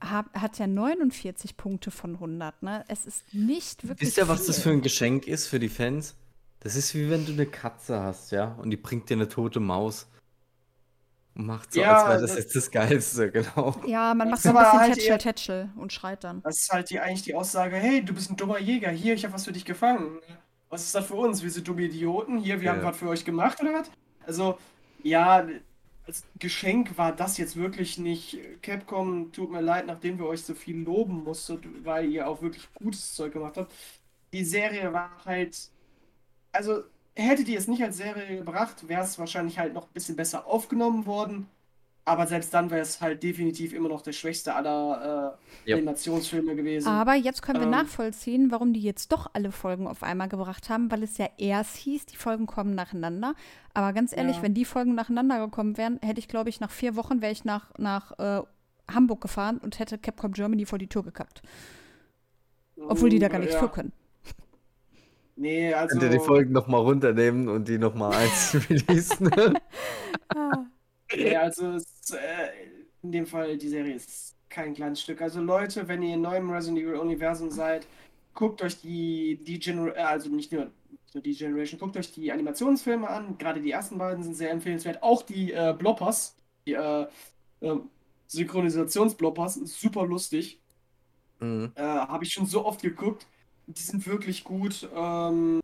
hat, 0.00 0.26
hat 0.34 0.58
ja 0.58 0.66
49 0.66 1.56
Punkte 1.56 1.90
von 1.90 2.14
100. 2.14 2.62
Ne? 2.62 2.84
Es 2.88 3.06
ist 3.06 3.22
nicht 3.32 3.86
wirklich. 3.86 4.08
Wisst 4.08 4.18
ihr, 4.18 4.28
was 4.28 4.46
das 4.46 4.60
für 4.60 4.70
ein 4.70 4.82
Geschenk 4.82 5.26
ist 5.26 5.46
für 5.46 5.58
die 5.58 5.68
Fans? 5.68 6.16
Das 6.60 6.76
ist 6.76 6.94
wie 6.94 7.10
wenn 7.10 7.26
du 7.26 7.32
eine 7.32 7.46
Katze 7.46 8.00
hast, 8.00 8.30
ja, 8.30 8.54
und 8.54 8.70
die 8.70 8.76
bringt 8.76 9.10
dir 9.10 9.14
eine 9.14 9.28
tote 9.28 9.58
Maus. 9.58 10.06
Macht 11.34 11.72
so, 11.72 11.80
Ja, 11.80 11.96
als 11.96 12.08
wäre 12.08 12.20
das 12.20 12.30
das- 12.30 12.38
jetzt 12.44 12.56
das 12.56 12.70
Geilste, 12.70 13.30
genau. 13.32 13.74
Ja, 13.86 14.12
man 14.14 14.30
macht 14.30 14.42
so 14.42 14.50
ein 14.50 14.54
bisschen 14.54 14.72
halt 14.80 14.94
Tätschel, 14.94 15.10
eher- 15.12 15.18
Tätschel 15.18 15.68
und 15.76 15.92
schreit 15.92 16.24
dann. 16.24 16.42
Das 16.42 16.58
ist 16.58 16.70
halt 16.72 16.90
die, 16.90 17.00
eigentlich 17.00 17.22
die 17.22 17.34
Aussage, 17.34 17.76
hey, 17.76 18.04
du 18.04 18.12
bist 18.12 18.30
ein 18.30 18.36
dummer 18.36 18.58
Jäger, 18.58 18.90
hier, 18.90 19.14
ich 19.14 19.24
habe 19.24 19.32
was 19.34 19.44
für 19.46 19.52
dich 19.52 19.64
gefangen. 19.64 20.18
Was 20.68 20.82
ist 20.84 20.94
das 20.94 21.06
für 21.06 21.14
uns? 21.14 21.42
Wir 21.42 21.50
sind 21.50 21.66
dumme 21.68 21.82
Idioten, 21.82 22.38
hier, 22.38 22.60
wir 22.60 22.66
Ja. 22.66 22.72
haben 22.76 22.82
was 22.82 22.96
für 22.98 23.08
euch 23.08 23.24
gemacht, 23.24 23.60
oder 23.62 23.72
was? 23.74 23.90
Also, 24.26 24.58
ja, 25.02 25.46
als 26.06 26.24
Geschenk 26.38 26.96
war 26.98 27.14
das 27.14 27.38
jetzt 27.38 27.56
wirklich 27.56 27.96
nicht. 27.98 28.38
Capcom, 28.62 29.32
tut 29.32 29.50
mir 29.50 29.60
leid, 29.62 29.86
nachdem 29.86 30.18
wir 30.18 30.26
euch 30.26 30.42
so 30.42 30.54
viel 30.54 30.82
loben 30.82 31.24
musstet, 31.24 31.64
weil 31.84 32.10
ihr 32.10 32.26
auch 32.28 32.42
wirklich 32.42 32.68
gutes 32.74 33.14
Zeug 33.14 33.32
gemacht 33.32 33.56
habt. 33.56 33.72
Die 34.32 34.44
Serie 34.44 34.92
war 34.92 35.10
halt, 35.24 35.56
also, 36.52 36.82
hättet 37.14 37.48
ihr 37.48 37.58
es 37.58 37.68
nicht 37.68 37.82
als 37.82 37.96
Serie 37.98 38.36
gebracht, 38.38 38.88
wäre 38.88 39.02
es 39.02 39.18
wahrscheinlich 39.18 39.58
halt 39.58 39.74
noch 39.74 39.84
ein 39.88 39.92
bisschen 39.94 40.16
besser 40.16 40.46
aufgenommen 40.46 41.06
worden. 41.06 41.46
Aber 42.04 42.26
selbst 42.26 42.52
dann 42.52 42.70
wäre 42.72 42.80
es 42.80 43.00
halt 43.00 43.22
definitiv 43.22 43.72
immer 43.72 43.88
noch 43.88 44.02
der 44.02 44.10
schwächste 44.10 44.56
aller 44.56 45.36
äh, 45.66 45.70
Ja. 45.70 45.76
Animationsfilme 45.76 46.56
gewesen. 46.56 46.88
Aber 46.88 47.14
jetzt 47.14 47.42
können 47.42 47.60
wir 47.60 47.66
Ähm. 47.66 47.70
nachvollziehen, 47.70 48.50
warum 48.50 48.72
die 48.72 48.80
jetzt 48.82 49.12
doch 49.12 49.30
alle 49.34 49.52
Folgen 49.52 49.86
auf 49.86 50.02
einmal 50.02 50.28
gebracht 50.28 50.68
haben, 50.68 50.90
weil 50.90 51.04
es 51.04 51.16
ja 51.18 51.28
erst 51.38 51.76
hieß, 51.76 52.06
die 52.06 52.16
Folgen 52.16 52.46
kommen 52.46 52.74
nacheinander. 52.74 53.34
Aber 53.72 53.92
ganz 53.92 54.12
ehrlich, 54.16 54.38
Ja. 54.38 54.42
wenn 54.42 54.52
die 54.54 54.64
Folgen 54.64 54.96
nacheinander 54.96 55.38
gekommen 55.46 55.76
wären, 55.76 56.00
hätte 56.02 56.18
ich, 56.18 56.26
glaube 56.26 56.50
ich, 56.50 56.58
nach 56.58 56.72
vier 56.72 56.96
Wochen 56.96 57.22
wäre 57.22 57.30
ich 57.30 57.44
nach, 57.44 57.70
nach 57.78 58.18
äh, 58.18 58.42
Hamburg 58.92 59.20
gefahren 59.20 59.58
und 59.58 59.78
hätte 59.78 59.96
Capcom 59.96 60.32
Germany 60.32 60.66
vor 60.66 60.78
die 60.78 60.88
Tür 60.88 61.04
gekappt. 61.04 61.40
Obwohl 62.76 63.10
die 63.10 63.20
da 63.20 63.28
gar 63.28 63.38
nichts 63.38 63.54
Mm, 63.54 63.58
ja. 63.58 63.62
für 63.62 63.68
können. 63.68 63.92
Nee, 65.42 65.74
also. 65.74 65.98
Könnt 65.98 66.04
ihr 66.04 66.18
die 66.20 66.24
Folgen 66.24 66.52
nochmal 66.52 66.82
runternehmen 66.82 67.48
und 67.48 67.66
die 67.66 67.76
nochmal 67.76 68.12
einzeln 68.16 68.62
releasen? 68.70 69.30
Nee, 71.14 71.36
also 71.36 71.72
es, 71.72 72.10
äh, 72.12 72.48
in 73.02 73.12
dem 73.12 73.26
Fall, 73.26 73.58
die 73.58 73.68
Serie 73.68 73.96
ist 73.96 74.34
kein 74.48 74.72
kleines 74.72 75.02
Stück. 75.02 75.20
Also 75.20 75.42
Leute, 75.42 75.86
wenn 75.86 76.00
ihr 76.00 76.14
in 76.14 76.22
neuem 76.22 76.48
Resident 76.50 76.78
Evil 76.78 76.94
Universum 76.96 77.50
seid, 77.50 77.86
guckt 78.32 78.62
euch 78.62 78.80
die, 78.80 79.38
die 79.44 79.58
Gener 79.58 79.94
äh, 79.94 80.00
also 80.00 80.30
nicht 80.30 80.52
nur, 80.52 80.70
nur 81.12 81.22
die 81.22 81.34
Generation, 81.34 81.78
guckt 81.78 81.98
euch 81.98 82.12
die 82.12 82.32
Animationsfilme 82.32 83.06
an. 83.06 83.36
Gerade 83.36 83.60
die 83.60 83.72
ersten 83.72 83.98
beiden 83.98 84.22
sind 84.22 84.36
sehr 84.36 84.50
empfehlenswert. 84.52 85.02
Auch 85.02 85.20
die 85.20 85.52
äh, 85.52 85.74
Bloppers, 85.78 86.34
die 86.66 86.72
äh, 86.72 87.06
äh, 87.60 87.76
Synchronisationsbloppers, 88.26 89.56
super 89.66 90.06
lustig. 90.06 90.62
Mhm. 91.40 91.72
Äh, 91.74 91.82
Habe 91.82 92.24
ich 92.24 92.32
schon 92.32 92.46
so 92.46 92.64
oft 92.64 92.80
geguckt. 92.80 93.26
Die 93.66 93.82
sind 93.82 94.06
wirklich 94.06 94.44
gut. 94.44 94.88
Ähm, 94.94 95.60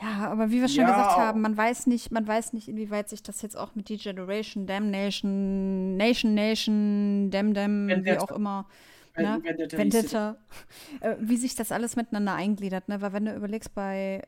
Ja, 0.00 0.30
aber 0.30 0.50
wie 0.50 0.60
wir 0.60 0.68
schon 0.68 0.84
Ja, 0.84 0.86
gesagt 0.86 1.16
haben, 1.16 1.40
man 1.40 1.56
weiß 1.56 1.86
nicht, 1.88 2.12
man 2.12 2.26
weiß 2.26 2.52
nicht, 2.52 2.68
inwieweit 2.68 3.08
sich 3.08 3.22
das 3.22 3.42
jetzt 3.42 3.56
auch 3.56 3.74
mit 3.74 3.88
Degeneration, 3.88 4.66
Damnation, 4.66 5.96
Nation 5.96 6.34
Nation, 6.34 7.30
Dem 7.32 7.52
Dem, 7.52 7.88
wie 7.88 7.94
Vendetta. 7.94 8.24
auch 8.24 8.30
immer, 8.30 8.66
wenn, 9.14 9.24
Ne? 9.24 9.42
der 9.42 9.68
Vendetta, 9.76 10.36
äh, 11.00 11.16
wie 11.20 11.36
sich 11.36 11.56
das 11.56 11.72
alles 11.72 11.96
miteinander 11.96 12.34
eingliedert, 12.34 12.88
ne? 12.88 13.00
Weil 13.00 13.12
wenn 13.12 13.24
du 13.24 13.34
überlegst, 13.34 13.74
bei 13.74 14.22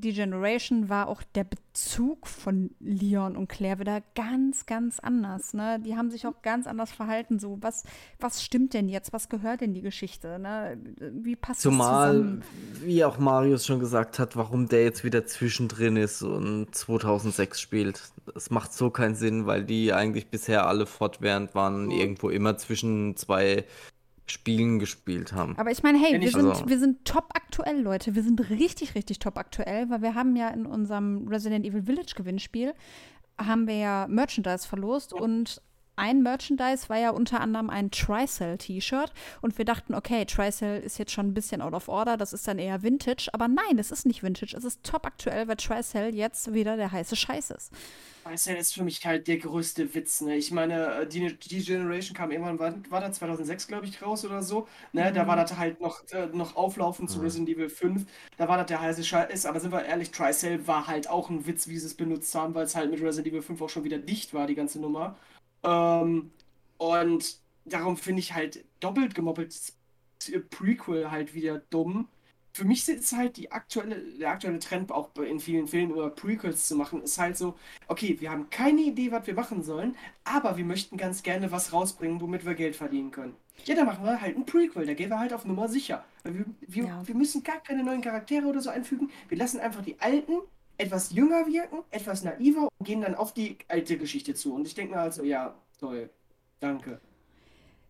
Degeneration 0.00 0.88
war 0.88 1.08
auch 1.08 1.22
der 1.34 1.44
Bezug 1.44 2.26
von 2.26 2.70
Leon 2.80 3.36
und 3.36 3.48
Claire 3.48 3.78
wieder 3.78 4.02
ganz, 4.14 4.66
ganz 4.66 4.98
anders, 4.98 5.54
ne? 5.54 5.80
Die 5.84 5.96
haben 5.96 6.10
sich 6.10 6.26
auch 6.26 6.42
ganz 6.42 6.66
anders 6.66 6.90
verhalten, 6.90 7.38
so, 7.38 7.58
was, 7.60 7.84
was 8.18 8.42
stimmt 8.42 8.74
denn 8.74 8.88
jetzt, 8.88 9.12
was 9.12 9.28
gehört 9.28 9.62
in 9.62 9.74
die 9.74 9.82
Geschichte, 9.82 10.38
ne? 10.38 10.78
Wie 10.98 11.36
passt 11.36 11.58
das 11.58 11.62
Zumal, 11.62 12.12
zusammen? 12.12 12.42
wie 12.82 13.04
auch 13.04 13.18
Marius 13.18 13.66
schon 13.66 13.80
gesagt 13.80 14.18
hat, 14.18 14.36
warum 14.36 14.68
der 14.68 14.84
jetzt 14.84 15.04
wieder 15.04 15.26
zwischendrin 15.26 15.96
ist 15.96 16.22
und 16.22 16.74
2006 16.74 17.60
spielt. 17.60 18.02
Das 18.34 18.50
macht 18.50 18.72
so 18.72 18.90
keinen 18.90 19.14
Sinn, 19.14 19.46
weil 19.46 19.64
die 19.64 19.92
eigentlich 19.92 20.28
bisher 20.28 20.66
alle 20.66 20.86
fortwährend 20.86 21.54
waren, 21.54 21.90
irgendwo 21.90 22.30
immer 22.30 22.56
zwischen 22.56 23.16
zwei 23.16 23.64
Spielen 24.30 24.78
gespielt 24.78 25.32
haben. 25.32 25.56
Aber 25.58 25.70
ich 25.70 25.82
meine, 25.82 25.98
hey, 25.98 26.20
wir 26.20 26.30
sind, 26.30 26.48
Also- 26.48 26.68
wir 26.68 26.78
sind 26.78 27.04
top 27.04 27.30
aktuell, 27.34 27.80
Leute. 27.80 28.14
Wir 28.14 28.22
sind 28.22 28.48
richtig, 28.50 28.94
richtig 28.94 29.18
top 29.18 29.36
aktuell, 29.38 29.90
weil 29.90 30.02
wir 30.02 30.14
haben 30.14 30.36
ja 30.36 30.48
in 30.48 30.66
unserem 30.66 31.28
Resident 31.28 31.66
Evil 31.66 31.82
Village 31.82 32.12
Gewinnspiel 32.16 32.74
haben 33.38 33.66
wir 33.66 33.76
ja 33.76 34.06
Merchandise 34.08 34.68
verlost 34.68 35.12
und 35.14 35.62
ein 35.96 36.22
Merchandise 36.22 36.88
war 36.88 36.98
ja 36.98 37.10
unter 37.10 37.40
anderem 37.40 37.70
ein 37.70 37.90
Tricell-T-Shirt 37.90 39.12
und 39.42 39.58
wir 39.58 39.64
dachten, 39.64 39.94
okay, 39.94 40.24
Tricell 40.24 40.80
ist 40.80 40.98
jetzt 40.98 41.12
schon 41.12 41.28
ein 41.28 41.34
bisschen 41.34 41.60
out 41.62 41.74
of 41.74 41.88
order, 41.88 42.16
das 42.16 42.32
ist 42.32 42.46
dann 42.48 42.58
eher 42.58 42.82
Vintage, 42.82 43.28
aber 43.32 43.48
nein, 43.48 43.78
es 43.78 43.90
ist 43.90 44.06
nicht 44.06 44.22
Vintage, 44.22 44.56
es 44.56 44.64
ist 44.64 44.82
top 44.82 45.06
aktuell, 45.06 45.48
weil 45.48 45.56
Tricell 45.56 46.14
jetzt 46.14 46.52
wieder 46.52 46.76
der 46.76 46.92
heiße 46.92 47.16
Scheiß 47.16 47.50
ist. 47.50 47.72
Das 48.24 48.46
ist 48.46 48.74
für 48.74 48.84
mich 48.84 49.04
halt 49.06 49.26
der 49.28 49.38
größte 49.38 49.94
Witz, 49.94 50.20
ne? 50.20 50.36
Ich 50.36 50.50
meine, 50.52 50.94
äh, 50.94 51.06
die, 51.06 51.36
die 51.38 51.64
Generation 51.64 52.14
kam 52.14 52.30
irgendwann, 52.30 52.58
war, 52.58 52.74
war 52.90 53.00
da 53.00 53.10
2006, 53.10 53.66
glaube 53.66 53.86
ich, 53.86 54.02
raus 54.02 54.24
oder 54.26 54.42
so, 54.42 54.68
ne? 54.92 55.10
Da 55.12 55.26
war 55.26 55.36
das 55.36 55.56
halt 55.56 55.80
noch, 55.80 56.02
äh, 56.12 56.26
noch 56.26 56.54
auflaufend 56.54 57.10
zu 57.10 57.18
Mhm. 57.18 57.24
Resident 57.24 57.48
Evil 57.48 57.70
5. 57.70 58.06
Da 58.36 58.46
war 58.46 58.58
das 58.58 58.66
der 58.66 58.80
heiße 58.82 59.04
Scheiß, 59.04 59.46
aber 59.46 59.58
sind 59.58 59.72
wir 59.72 59.84
ehrlich, 59.84 60.10
Tricell 60.10 60.66
war 60.66 60.86
halt 60.86 61.08
auch 61.08 61.30
ein 61.30 61.46
Witz, 61.46 61.66
wie 61.68 61.78
sie 61.78 61.86
es 61.86 61.94
benutzt 61.94 62.34
haben, 62.34 62.54
weil 62.54 62.64
es 62.66 62.76
halt 62.76 62.90
mit 62.90 63.00
Resident 63.00 63.28
Evil 63.28 63.42
5 63.42 63.60
auch 63.62 63.70
schon 63.70 63.84
wieder 63.84 63.98
dicht 63.98 64.34
war, 64.34 64.46
die 64.46 64.54
ganze 64.54 64.80
Nummer. 64.80 65.16
Ähm, 65.62 66.30
und 66.78 67.38
darum 67.64 67.96
finde 67.96 68.20
ich 68.20 68.34
halt 68.34 68.64
doppelt 68.80 69.14
gemoppelt 69.14 69.54
Prequel 70.50 71.10
halt 71.10 71.34
wieder 71.34 71.58
dumm. 71.70 72.08
Für 72.52 72.64
mich 72.64 72.88
ist 72.88 73.16
halt 73.16 73.36
die 73.36 73.52
aktuelle, 73.52 73.96
der 74.18 74.30
aktuelle 74.30 74.58
Trend 74.58 74.90
auch 74.90 75.14
in 75.16 75.38
vielen 75.38 75.68
Filmen 75.68 75.92
über 75.92 76.10
Prequels 76.10 76.66
zu 76.66 76.74
machen, 76.74 77.00
ist 77.02 77.16
halt 77.16 77.36
so, 77.36 77.54
okay, 77.86 78.16
wir 78.20 78.30
haben 78.30 78.50
keine 78.50 78.80
Idee, 78.82 79.12
was 79.12 79.26
wir 79.28 79.34
machen 79.34 79.62
sollen, 79.62 79.96
aber 80.24 80.56
wir 80.56 80.64
möchten 80.64 80.96
ganz 80.96 81.22
gerne 81.22 81.52
was 81.52 81.72
rausbringen, 81.72 82.20
womit 82.20 82.44
wir 82.44 82.54
Geld 82.54 82.74
verdienen 82.74 83.12
können. 83.12 83.36
Ja, 83.66 83.76
dann 83.76 83.86
machen 83.86 84.04
wir 84.04 84.20
halt 84.20 84.36
ein 84.36 84.46
Prequel, 84.46 84.84
da 84.84 84.94
gehen 84.94 85.10
wir 85.10 85.18
halt 85.20 85.32
auf 85.32 85.44
Nummer 85.44 85.68
sicher. 85.68 86.04
Wir, 86.24 86.44
wir, 86.60 86.84
Ja. 86.84 87.06
wir 87.06 87.14
müssen 87.14 87.42
gar 87.44 87.60
keine 87.60 87.84
neuen 87.84 88.00
Charaktere 88.02 88.46
oder 88.46 88.60
so 88.60 88.70
einfügen. 88.70 89.10
Wir 89.28 89.38
lassen 89.38 89.60
einfach 89.60 89.82
die 89.82 90.00
alten 90.00 90.40
etwas 90.80 91.12
jünger 91.12 91.46
wirken, 91.46 91.80
etwas 91.90 92.24
naiver 92.24 92.68
und 92.78 92.86
gehen 92.86 93.02
dann 93.02 93.14
auf 93.14 93.34
die 93.34 93.58
alte 93.68 93.98
Geschichte 93.98 94.34
zu. 94.34 94.54
Und 94.54 94.66
ich 94.66 94.74
denke 94.74 94.94
mir 94.94 95.00
also, 95.00 95.22
ja, 95.22 95.54
toll. 95.78 96.10
Danke. 96.58 97.00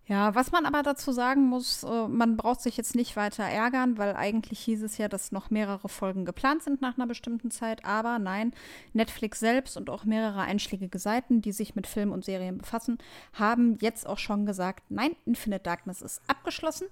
Ja, 0.06 0.34
was 0.34 0.50
man 0.50 0.66
aber 0.66 0.82
dazu 0.82 1.12
sagen 1.12 1.42
muss, 1.44 1.84
äh, 1.84 2.08
man 2.08 2.36
braucht 2.36 2.60
sich 2.62 2.76
jetzt 2.76 2.96
nicht 2.96 3.14
weiter 3.14 3.44
ärgern, 3.44 3.96
weil 3.96 4.16
eigentlich 4.16 4.58
hieß 4.58 4.82
es 4.82 4.98
ja, 4.98 5.06
dass 5.06 5.30
noch 5.30 5.50
mehrere 5.50 5.88
Folgen 5.88 6.24
geplant 6.24 6.64
sind 6.64 6.80
nach 6.82 6.98
einer 6.98 7.06
bestimmten 7.06 7.52
Zeit. 7.52 7.84
Aber 7.84 8.18
nein, 8.18 8.52
Netflix 8.92 9.38
selbst 9.38 9.76
und 9.76 9.88
auch 9.88 10.02
mehrere 10.02 10.40
einschlägige 10.40 10.98
Seiten, 10.98 11.42
die 11.42 11.52
sich 11.52 11.76
mit 11.76 11.86
Film 11.86 12.10
und 12.10 12.24
Serien 12.24 12.58
befassen, 12.58 12.98
haben 13.34 13.78
jetzt 13.80 14.04
auch 14.04 14.18
schon 14.18 14.46
gesagt, 14.46 14.82
nein, 14.88 15.14
Infinite 15.26 15.62
Darkness 15.62 16.02
ist 16.02 16.22
abgeschlossen. 16.26 16.88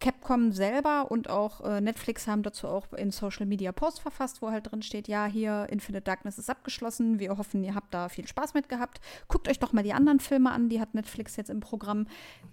Capcom 0.00 0.52
selber 0.52 1.10
und 1.10 1.28
auch 1.28 1.60
äh, 1.62 1.80
Netflix 1.80 2.28
haben 2.28 2.42
dazu 2.42 2.68
auch 2.68 2.92
in 2.92 3.10
Social 3.10 3.46
Media 3.46 3.72
Post 3.72 4.00
verfasst, 4.00 4.40
wo 4.40 4.50
halt 4.50 4.70
drin 4.70 4.82
steht, 4.82 5.08
ja, 5.08 5.26
hier 5.26 5.66
Infinite 5.70 6.04
Darkness 6.04 6.38
ist 6.38 6.48
abgeschlossen. 6.48 7.18
Wir 7.18 7.36
hoffen, 7.36 7.64
ihr 7.64 7.74
habt 7.74 7.92
da 7.92 8.08
viel 8.08 8.26
Spaß 8.26 8.54
mit 8.54 8.68
gehabt. 8.68 9.00
Guckt 9.26 9.48
euch 9.48 9.58
doch 9.58 9.72
mal 9.72 9.82
die 9.82 9.92
anderen 9.92 10.20
Filme 10.20 10.52
an, 10.52 10.68
die 10.68 10.80
hat 10.80 10.94
Netflix 10.94 11.34
jetzt 11.36 11.50
im 11.50 11.60
Programm, 11.60 12.06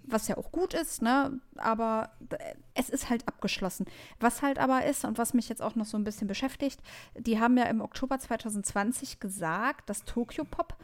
was 0.04 0.26
ja 0.26 0.36
auch 0.36 0.50
gut 0.50 0.74
ist, 0.74 1.02
ne? 1.02 1.40
Aber 1.56 2.10
äh, 2.30 2.54
es 2.74 2.90
ist 2.90 3.10
halt 3.10 3.26
abgeschlossen. 3.28 3.86
Was 4.18 4.42
halt 4.42 4.58
aber 4.58 4.84
ist 4.84 5.04
und 5.04 5.18
was 5.18 5.32
mich 5.32 5.48
jetzt 5.48 5.62
auch 5.62 5.76
noch 5.76 5.86
so 5.86 5.96
ein 5.96 6.04
bisschen 6.04 6.26
beschäftigt, 6.26 6.80
die 7.16 7.38
haben 7.38 7.56
ja 7.56 7.64
im 7.64 7.80
Oktober 7.80 8.18
2020 8.18 9.20
gesagt, 9.20 9.88
dass 9.88 10.04
Tokyo 10.04 10.44
Pop 10.44 10.76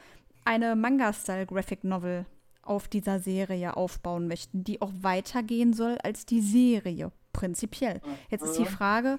eine 0.44 0.76
Manga-Style 0.76 1.46
Graphic 1.46 1.82
Novel 1.82 2.26
auf 2.62 2.88
dieser 2.88 3.18
Serie 3.20 3.76
aufbauen 3.76 4.28
möchten, 4.28 4.64
die 4.64 4.80
auch 4.80 4.92
weitergehen 5.00 5.72
soll 5.72 5.98
als 6.02 6.26
die 6.26 6.40
Serie, 6.40 7.12
prinzipiell. 7.32 8.00
Jetzt 8.30 8.42
ist 8.44 8.58
die 8.58 8.62
Mhm. 8.62 8.66
Frage, 8.66 9.18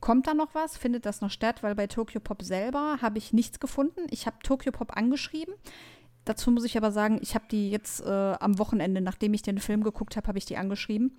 kommt 0.00 0.26
da 0.26 0.34
noch 0.34 0.54
was? 0.54 0.76
Findet 0.76 1.04
das 1.06 1.20
noch 1.20 1.30
statt? 1.30 1.62
Weil 1.62 1.74
bei 1.74 1.86
Tokyo 1.86 2.20
Pop 2.20 2.42
selber 2.42 2.98
habe 3.02 3.18
ich 3.18 3.32
nichts 3.32 3.60
gefunden. 3.60 4.06
Ich 4.10 4.26
habe 4.26 4.36
Tokyo 4.42 4.72
Pop 4.72 4.96
angeschrieben. 4.96 5.54
Dazu 6.24 6.50
muss 6.50 6.64
ich 6.64 6.76
aber 6.76 6.90
sagen, 6.90 7.18
ich 7.22 7.34
habe 7.34 7.46
die 7.50 7.70
jetzt 7.70 8.00
äh, 8.04 8.34
am 8.40 8.58
Wochenende, 8.58 9.00
nachdem 9.00 9.32
ich 9.34 9.42
den 9.42 9.58
Film 9.58 9.82
geguckt 9.84 10.16
habe, 10.16 10.26
habe 10.28 10.38
ich 10.38 10.44
die 10.44 10.56
angeschrieben. 10.56 11.16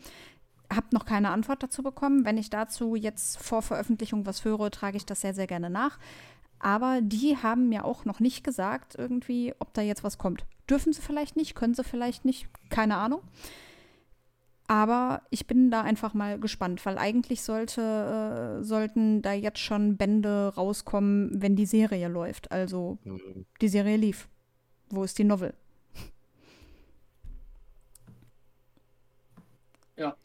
Habe 0.72 0.88
noch 0.92 1.06
keine 1.06 1.30
Antwort 1.30 1.64
dazu 1.64 1.82
bekommen. 1.82 2.26
Wenn 2.26 2.38
ich 2.38 2.50
dazu 2.50 2.96
jetzt 2.96 3.38
vor 3.42 3.62
Veröffentlichung 3.62 4.26
was 4.26 4.44
höre, 4.44 4.70
trage 4.70 4.98
ich 4.98 5.06
das 5.06 5.22
sehr, 5.22 5.34
sehr 5.34 5.48
gerne 5.48 5.70
nach. 5.70 5.98
Aber 6.60 7.02
die 7.02 7.38
haben 7.38 7.70
mir 7.70 7.86
auch 7.86 8.06
noch 8.06 8.20
nicht 8.20 8.44
gesagt, 8.44 8.96
irgendwie, 8.98 9.54
ob 9.60 9.74
da 9.74 9.82
jetzt 9.82 10.04
was 10.04 10.18
kommt. 10.18 10.46
Dürfen 10.70 10.92
sie 10.94 11.02
vielleicht 11.02 11.36
nicht, 11.36 11.56
können 11.56 11.74
sie 11.76 11.84
vielleicht 11.84 12.26
nicht, 12.26 12.48
keine 12.70 12.98
Ahnung. 12.98 13.22
Aber 14.70 15.22
ich 15.30 15.48
bin 15.48 15.72
da 15.72 15.82
einfach 15.82 16.14
mal 16.14 16.40
gespannt, 16.40 16.86
weil 16.86 16.98
eigentlich 16.98 17.42
sollte, 17.42 18.60
äh, 18.60 18.64
sollten 18.64 19.22
da 19.22 19.32
jetzt 19.32 19.60
schon 19.60 19.96
Bände 19.96 20.52
rauskommen, 20.58 21.42
wenn 21.42 21.56
die 21.56 21.66
Serie 21.66 22.10
läuft. 22.10 22.52
Also 22.52 22.98
Mhm. 23.06 23.46
die 23.62 23.70
Serie 23.70 23.96
lief. 23.96 24.28
Wo 24.90 25.04
ist 25.04 25.18
die 25.20 25.24
Novel? 25.24 25.54
Ja. 29.96 30.16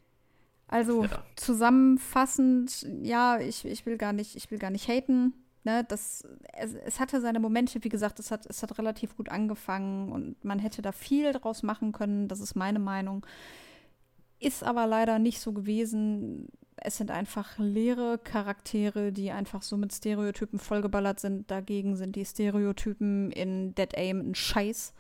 Also 0.69 1.05
Ja. 1.05 1.25
zusammenfassend, 1.37 2.87
ja, 3.03 3.39
ich, 3.39 3.65
ich 3.65 3.87
will 3.87 3.97
gar 3.99 4.13
nicht, 4.13 4.35
ich 4.37 4.51
will 4.51 4.59
gar 4.59 4.71
nicht 4.71 4.89
haten. 4.89 5.35
Ne, 5.65 5.85
das, 5.85 6.27
es, 6.55 6.75
es 6.75 6.99
hatte 6.99 7.21
seine 7.21 7.39
Momente, 7.39 7.85
wie 7.85 7.89
gesagt, 7.89 8.19
es 8.19 8.33
hat, 8.33 8.47
es 8.47 8.63
hat 8.65 8.77
relativ 8.79 9.17
gut 9.17 9.29
angefangen 9.29 10.11
und 10.11 10.45
man 10.45 10.59
hätte 10.59 10.83
da 10.83 10.91
viel 10.91 11.33
draus 11.33 11.63
machen 11.63 11.93
können, 11.93 12.27
das 12.27 12.41
ist 12.41 12.57
meine 12.57 12.81
Meinung. 12.81 13.25
Ist 14.41 14.65
aber 14.65 14.89
leider 14.89 15.21
nicht 15.21 15.41
so 15.41 15.53
gewesen. 15.53 16.49
Es 16.77 16.97
sind 16.97 17.13
einfach 17.13 17.59
leere 17.59 18.19
Charaktere, 18.19 19.13
die 19.13 19.31
einfach 19.31 19.63
so 19.63 19.77
mit 19.77 19.93
Stereotypen 19.93 20.59
vollgeballert 20.59 21.21
sind. 21.21 21.49
Dagegen 21.49 21.95
sind 21.95 22.17
die 22.17 22.25
Stereotypen 22.25 23.31
in 23.31 23.73
Dead 23.77 23.97
Aim 23.97 24.31
ein 24.31 24.35
Scheiß. 24.35 24.95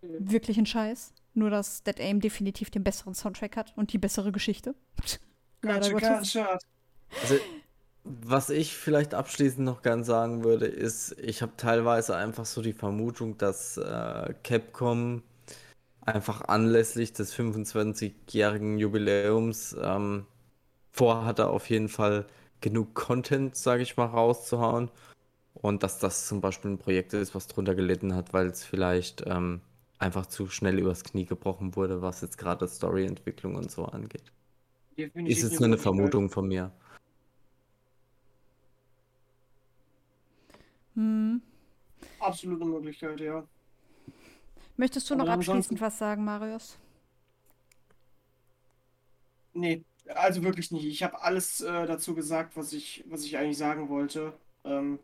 Wirklich 0.00 0.56
ein 0.56 0.64
Scheiß. 0.64 1.12
Nur, 1.34 1.50
dass 1.50 1.82
Dead 1.82 2.00
Aim 2.00 2.20
definitiv 2.20 2.70
den 2.70 2.84
besseren 2.84 3.14
Soundtrack 3.14 3.56
hat 3.58 3.74
und 3.76 3.92
die 3.92 3.98
bessere 3.98 4.32
Geschichte. 4.32 4.74
Leider 5.60 5.90
Gotcha, 5.90 6.14
Gottes. 6.14 6.32
gotcha. 6.32 6.58
Also, 7.20 7.34
was 8.04 8.50
ich 8.50 8.76
vielleicht 8.76 9.14
abschließend 9.14 9.64
noch 9.64 9.82
gern 9.82 10.04
sagen 10.04 10.44
würde, 10.44 10.66
ist, 10.66 11.18
ich 11.18 11.42
habe 11.42 11.52
teilweise 11.56 12.16
einfach 12.16 12.44
so 12.44 12.60
die 12.62 12.74
Vermutung, 12.74 13.38
dass 13.38 13.78
äh, 13.78 14.34
Capcom 14.42 15.22
einfach 16.02 16.42
anlässlich 16.42 17.14
des 17.14 17.34
25-jährigen 17.34 18.78
Jubiläums 18.78 19.74
ähm, 19.80 20.26
vorhatte, 20.92 21.48
auf 21.48 21.70
jeden 21.70 21.88
Fall 21.88 22.26
genug 22.60 22.94
Content, 22.94 23.56
sage 23.56 23.82
ich 23.82 23.96
mal, 23.96 24.06
rauszuhauen. 24.06 24.90
Und 25.54 25.82
dass 25.82 25.98
das 25.98 26.26
zum 26.26 26.40
Beispiel 26.40 26.72
ein 26.72 26.78
Projekt 26.78 27.14
ist, 27.14 27.34
was 27.34 27.46
drunter 27.46 27.74
gelitten 27.74 28.14
hat, 28.14 28.34
weil 28.34 28.48
es 28.48 28.64
vielleicht 28.64 29.24
ähm, 29.26 29.62
einfach 29.98 30.26
zu 30.26 30.48
schnell 30.48 30.78
übers 30.78 31.04
Knie 31.04 31.24
gebrochen 31.24 31.74
wurde, 31.76 32.02
was 32.02 32.20
jetzt 32.20 32.36
gerade 32.36 32.68
Storyentwicklung 32.68 33.54
und 33.54 33.70
so 33.70 33.86
angeht. 33.86 34.32
Ist 34.96 35.42
jetzt 35.42 35.60
nur 35.60 35.68
eine. 35.68 35.78
Vermutung 35.78 36.28
von 36.28 36.48
mir. 36.48 36.72
Hm. 40.94 41.42
Absolute 42.20 42.64
Möglichkeit, 42.64 43.20
ja. 43.20 43.44
Möchtest 44.76 45.08
du 45.10 45.14
noch 45.14 45.24
Aber 45.24 45.34
abschließend 45.34 45.56
ansonsten- 45.56 45.80
was 45.80 45.98
sagen, 45.98 46.24
Marius? 46.24 46.78
Nee, 49.52 49.84
also 50.08 50.42
wirklich 50.42 50.70
nicht. 50.70 50.84
Ich 50.84 51.02
habe 51.02 51.20
alles 51.22 51.60
äh, 51.60 51.86
dazu 51.86 52.14
gesagt, 52.14 52.56
was 52.56 52.72
ich, 52.72 53.04
was 53.08 53.24
ich 53.24 53.36
eigentlich 53.38 53.58
sagen 53.58 53.88
wollte. 53.88 54.32
Ähm, 54.64 54.98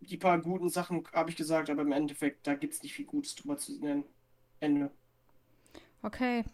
die 0.00 0.16
paar 0.16 0.38
guten 0.38 0.68
Sachen 0.68 1.04
habe 1.12 1.30
ich 1.30 1.36
gesagt, 1.36 1.68
aber 1.68 1.82
im 1.82 1.92
Endeffekt, 1.92 2.46
da 2.46 2.54
gibt 2.54 2.74
es 2.74 2.82
nicht 2.82 2.94
viel 2.94 3.04
Gutes 3.06 3.34
drüber 3.34 3.58
zu 3.58 3.72
nennen. 3.80 4.04
Ende. 4.60 4.90
Okay. 6.02 6.44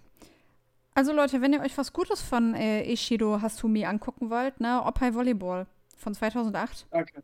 Also 0.95 1.13
Leute, 1.13 1.41
wenn 1.43 1.53
ihr 1.53 1.61
euch 1.61 1.77
was 1.77 1.93
Gutes 1.93 2.23
von 2.23 2.55
äh, 2.55 2.91
Ishido 2.91 3.43
Hasumi 3.43 3.85
angucken 3.85 4.31
wollt, 4.31 4.61
ne, 4.61 4.83
Opai 4.85 5.13
Volleyball 5.13 5.67
von 5.99 6.15
2008, 6.15 6.87
Danke. 6.91 7.23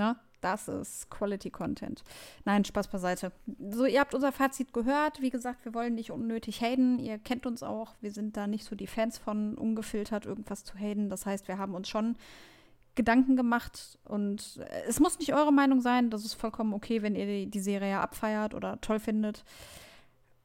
Ne, 0.00 0.16
das 0.40 0.68
ist 0.68 1.10
Quality 1.10 1.50
Content. 1.50 2.02
Nein, 2.44 2.64
Spaß 2.64 2.88
beiseite. 2.88 3.32
So, 3.70 3.84
ihr 3.84 4.00
habt 4.00 4.14
unser 4.14 4.32
Fazit 4.32 4.72
gehört. 4.72 5.20
Wie 5.20 5.28
gesagt, 5.28 5.64
wir 5.66 5.74
wollen 5.74 5.94
nicht 5.94 6.10
unnötig 6.10 6.62
haten. 6.62 6.98
Ihr 6.98 7.18
kennt 7.18 7.44
uns 7.44 7.62
auch. 7.62 7.94
Wir 8.00 8.10
sind 8.10 8.36
da 8.36 8.46
nicht 8.46 8.64
so 8.64 8.74
die 8.74 8.86
Fans 8.86 9.18
von 9.18 9.56
ungefiltert 9.56 10.24
irgendwas 10.24 10.64
zu 10.64 10.78
haten. 10.78 11.10
Das 11.10 11.26
heißt, 11.26 11.46
wir 11.46 11.58
haben 11.58 11.74
uns 11.74 11.88
schon 11.88 12.16
Gedanken 12.94 13.36
gemacht 13.36 13.98
und 14.04 14.60
es 14.88 14.98
muss 14.98 15.18
nicht 15.18 15.34
eure 15.34 15.52
Meinung 15.52 15.80
sein. 15.80 16.10
Das 16.10 16.24
ist 16.24 16.34
vollkommen 16.34 16.72
okay, 16.72 17.02
wenn 17.02 17.14
ihr 17.14 17.26
die, 17.26 17.46
die 17.46 17.60
Serie 17.60 18.00
abfeiert 18.00 18.54
oder 18.54 18.80
toll 18.80 18.98
findet. 18.98 19.44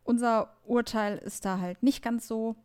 Unser 0.04 0.56
Urteil 0.66 1.18
ist 1.18 1.46
da 1.46 1.60
halt 1.60 1.82
nicht 1.82 2.04
ganz 2.04 2.28
so 2.28 2.56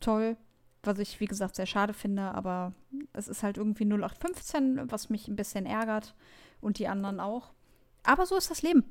toll, 0.00 0.36
was 0.82 0.98
ich, 0.98 1.20
wie 1.20 1.26
gesagt, 1.26 1.56
sehr 1.56 1.66
schade 1.66 1.92
finde, 1.92 2.34
aber 2.34 2.72
es 3.12 3.28
ist 3.28 3.42
halt 3.42 3.58
irgendwie 3.58 3.84
0815, 3.84 4.90
was 4.90 5.10
mich 5.10 5.28
ein 5.28 5.36
bisschen 5.36 5.66
ärgert 5.66 6.14
und 6.60 6.78
die 6.78 6.88
anderen 6.88 7.20
auch. 7.20 7.52
Aber 8.02 8.26
so 8.26 8.36
ist 8.36 8.50
das 8.50 8.62
Leben. 8.62 8.84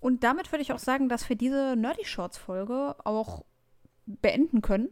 Und 0.00 0.22
damit 0.22 0.52
würde 0.52 0.62
ich 0.62 0.72
auch 0.72 0.78
sagen, 0.78 1.08
dass 1.08 1.28
wir 1.28 1.36
diese 1.36 1.76
Nerdy 1.76 2.04
Shorts 2.04 2.36
Folge 2.36 2.96
auch 3.04 3.44
beenden 4.06 4.60
können. 4.60 4.90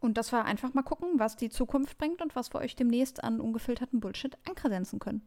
Und 0.00 0.18
dass 0.18 0.32
wir 0.32 0.44
einfach 0.44 0.74
mal 0.74 0.82
gucken, 0.82 1.20
was 1.20 1.36
die 1.36 1.48
Zukunft 1.48 1.96
bringt 1.96 2.22
und 2.22 2.34
was 2.34 2.52
wir 2.52 2.60
euch 2.60 2.74
demnächst 2.74 3.22
an 3.22 3.40
ungefilterten 3.40 4.00
Bullshit 4.00 4.36
einkredenzen 4.48 4.98
können. 4.98 5.22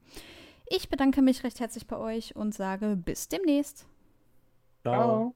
Ich 0.67 0.89
bedanke 0.89 1.21
mich 1.21 1.43
recht 1.43 1.61
herzlich 1.61 1.87
bei 1.87 1.97
euch 1.97 2.35
und 2.35 2.53
sage 2.53 2.97
bis 2.97 3.29
demnächst. 3.29 3.85
Ciao. 4.81 5.33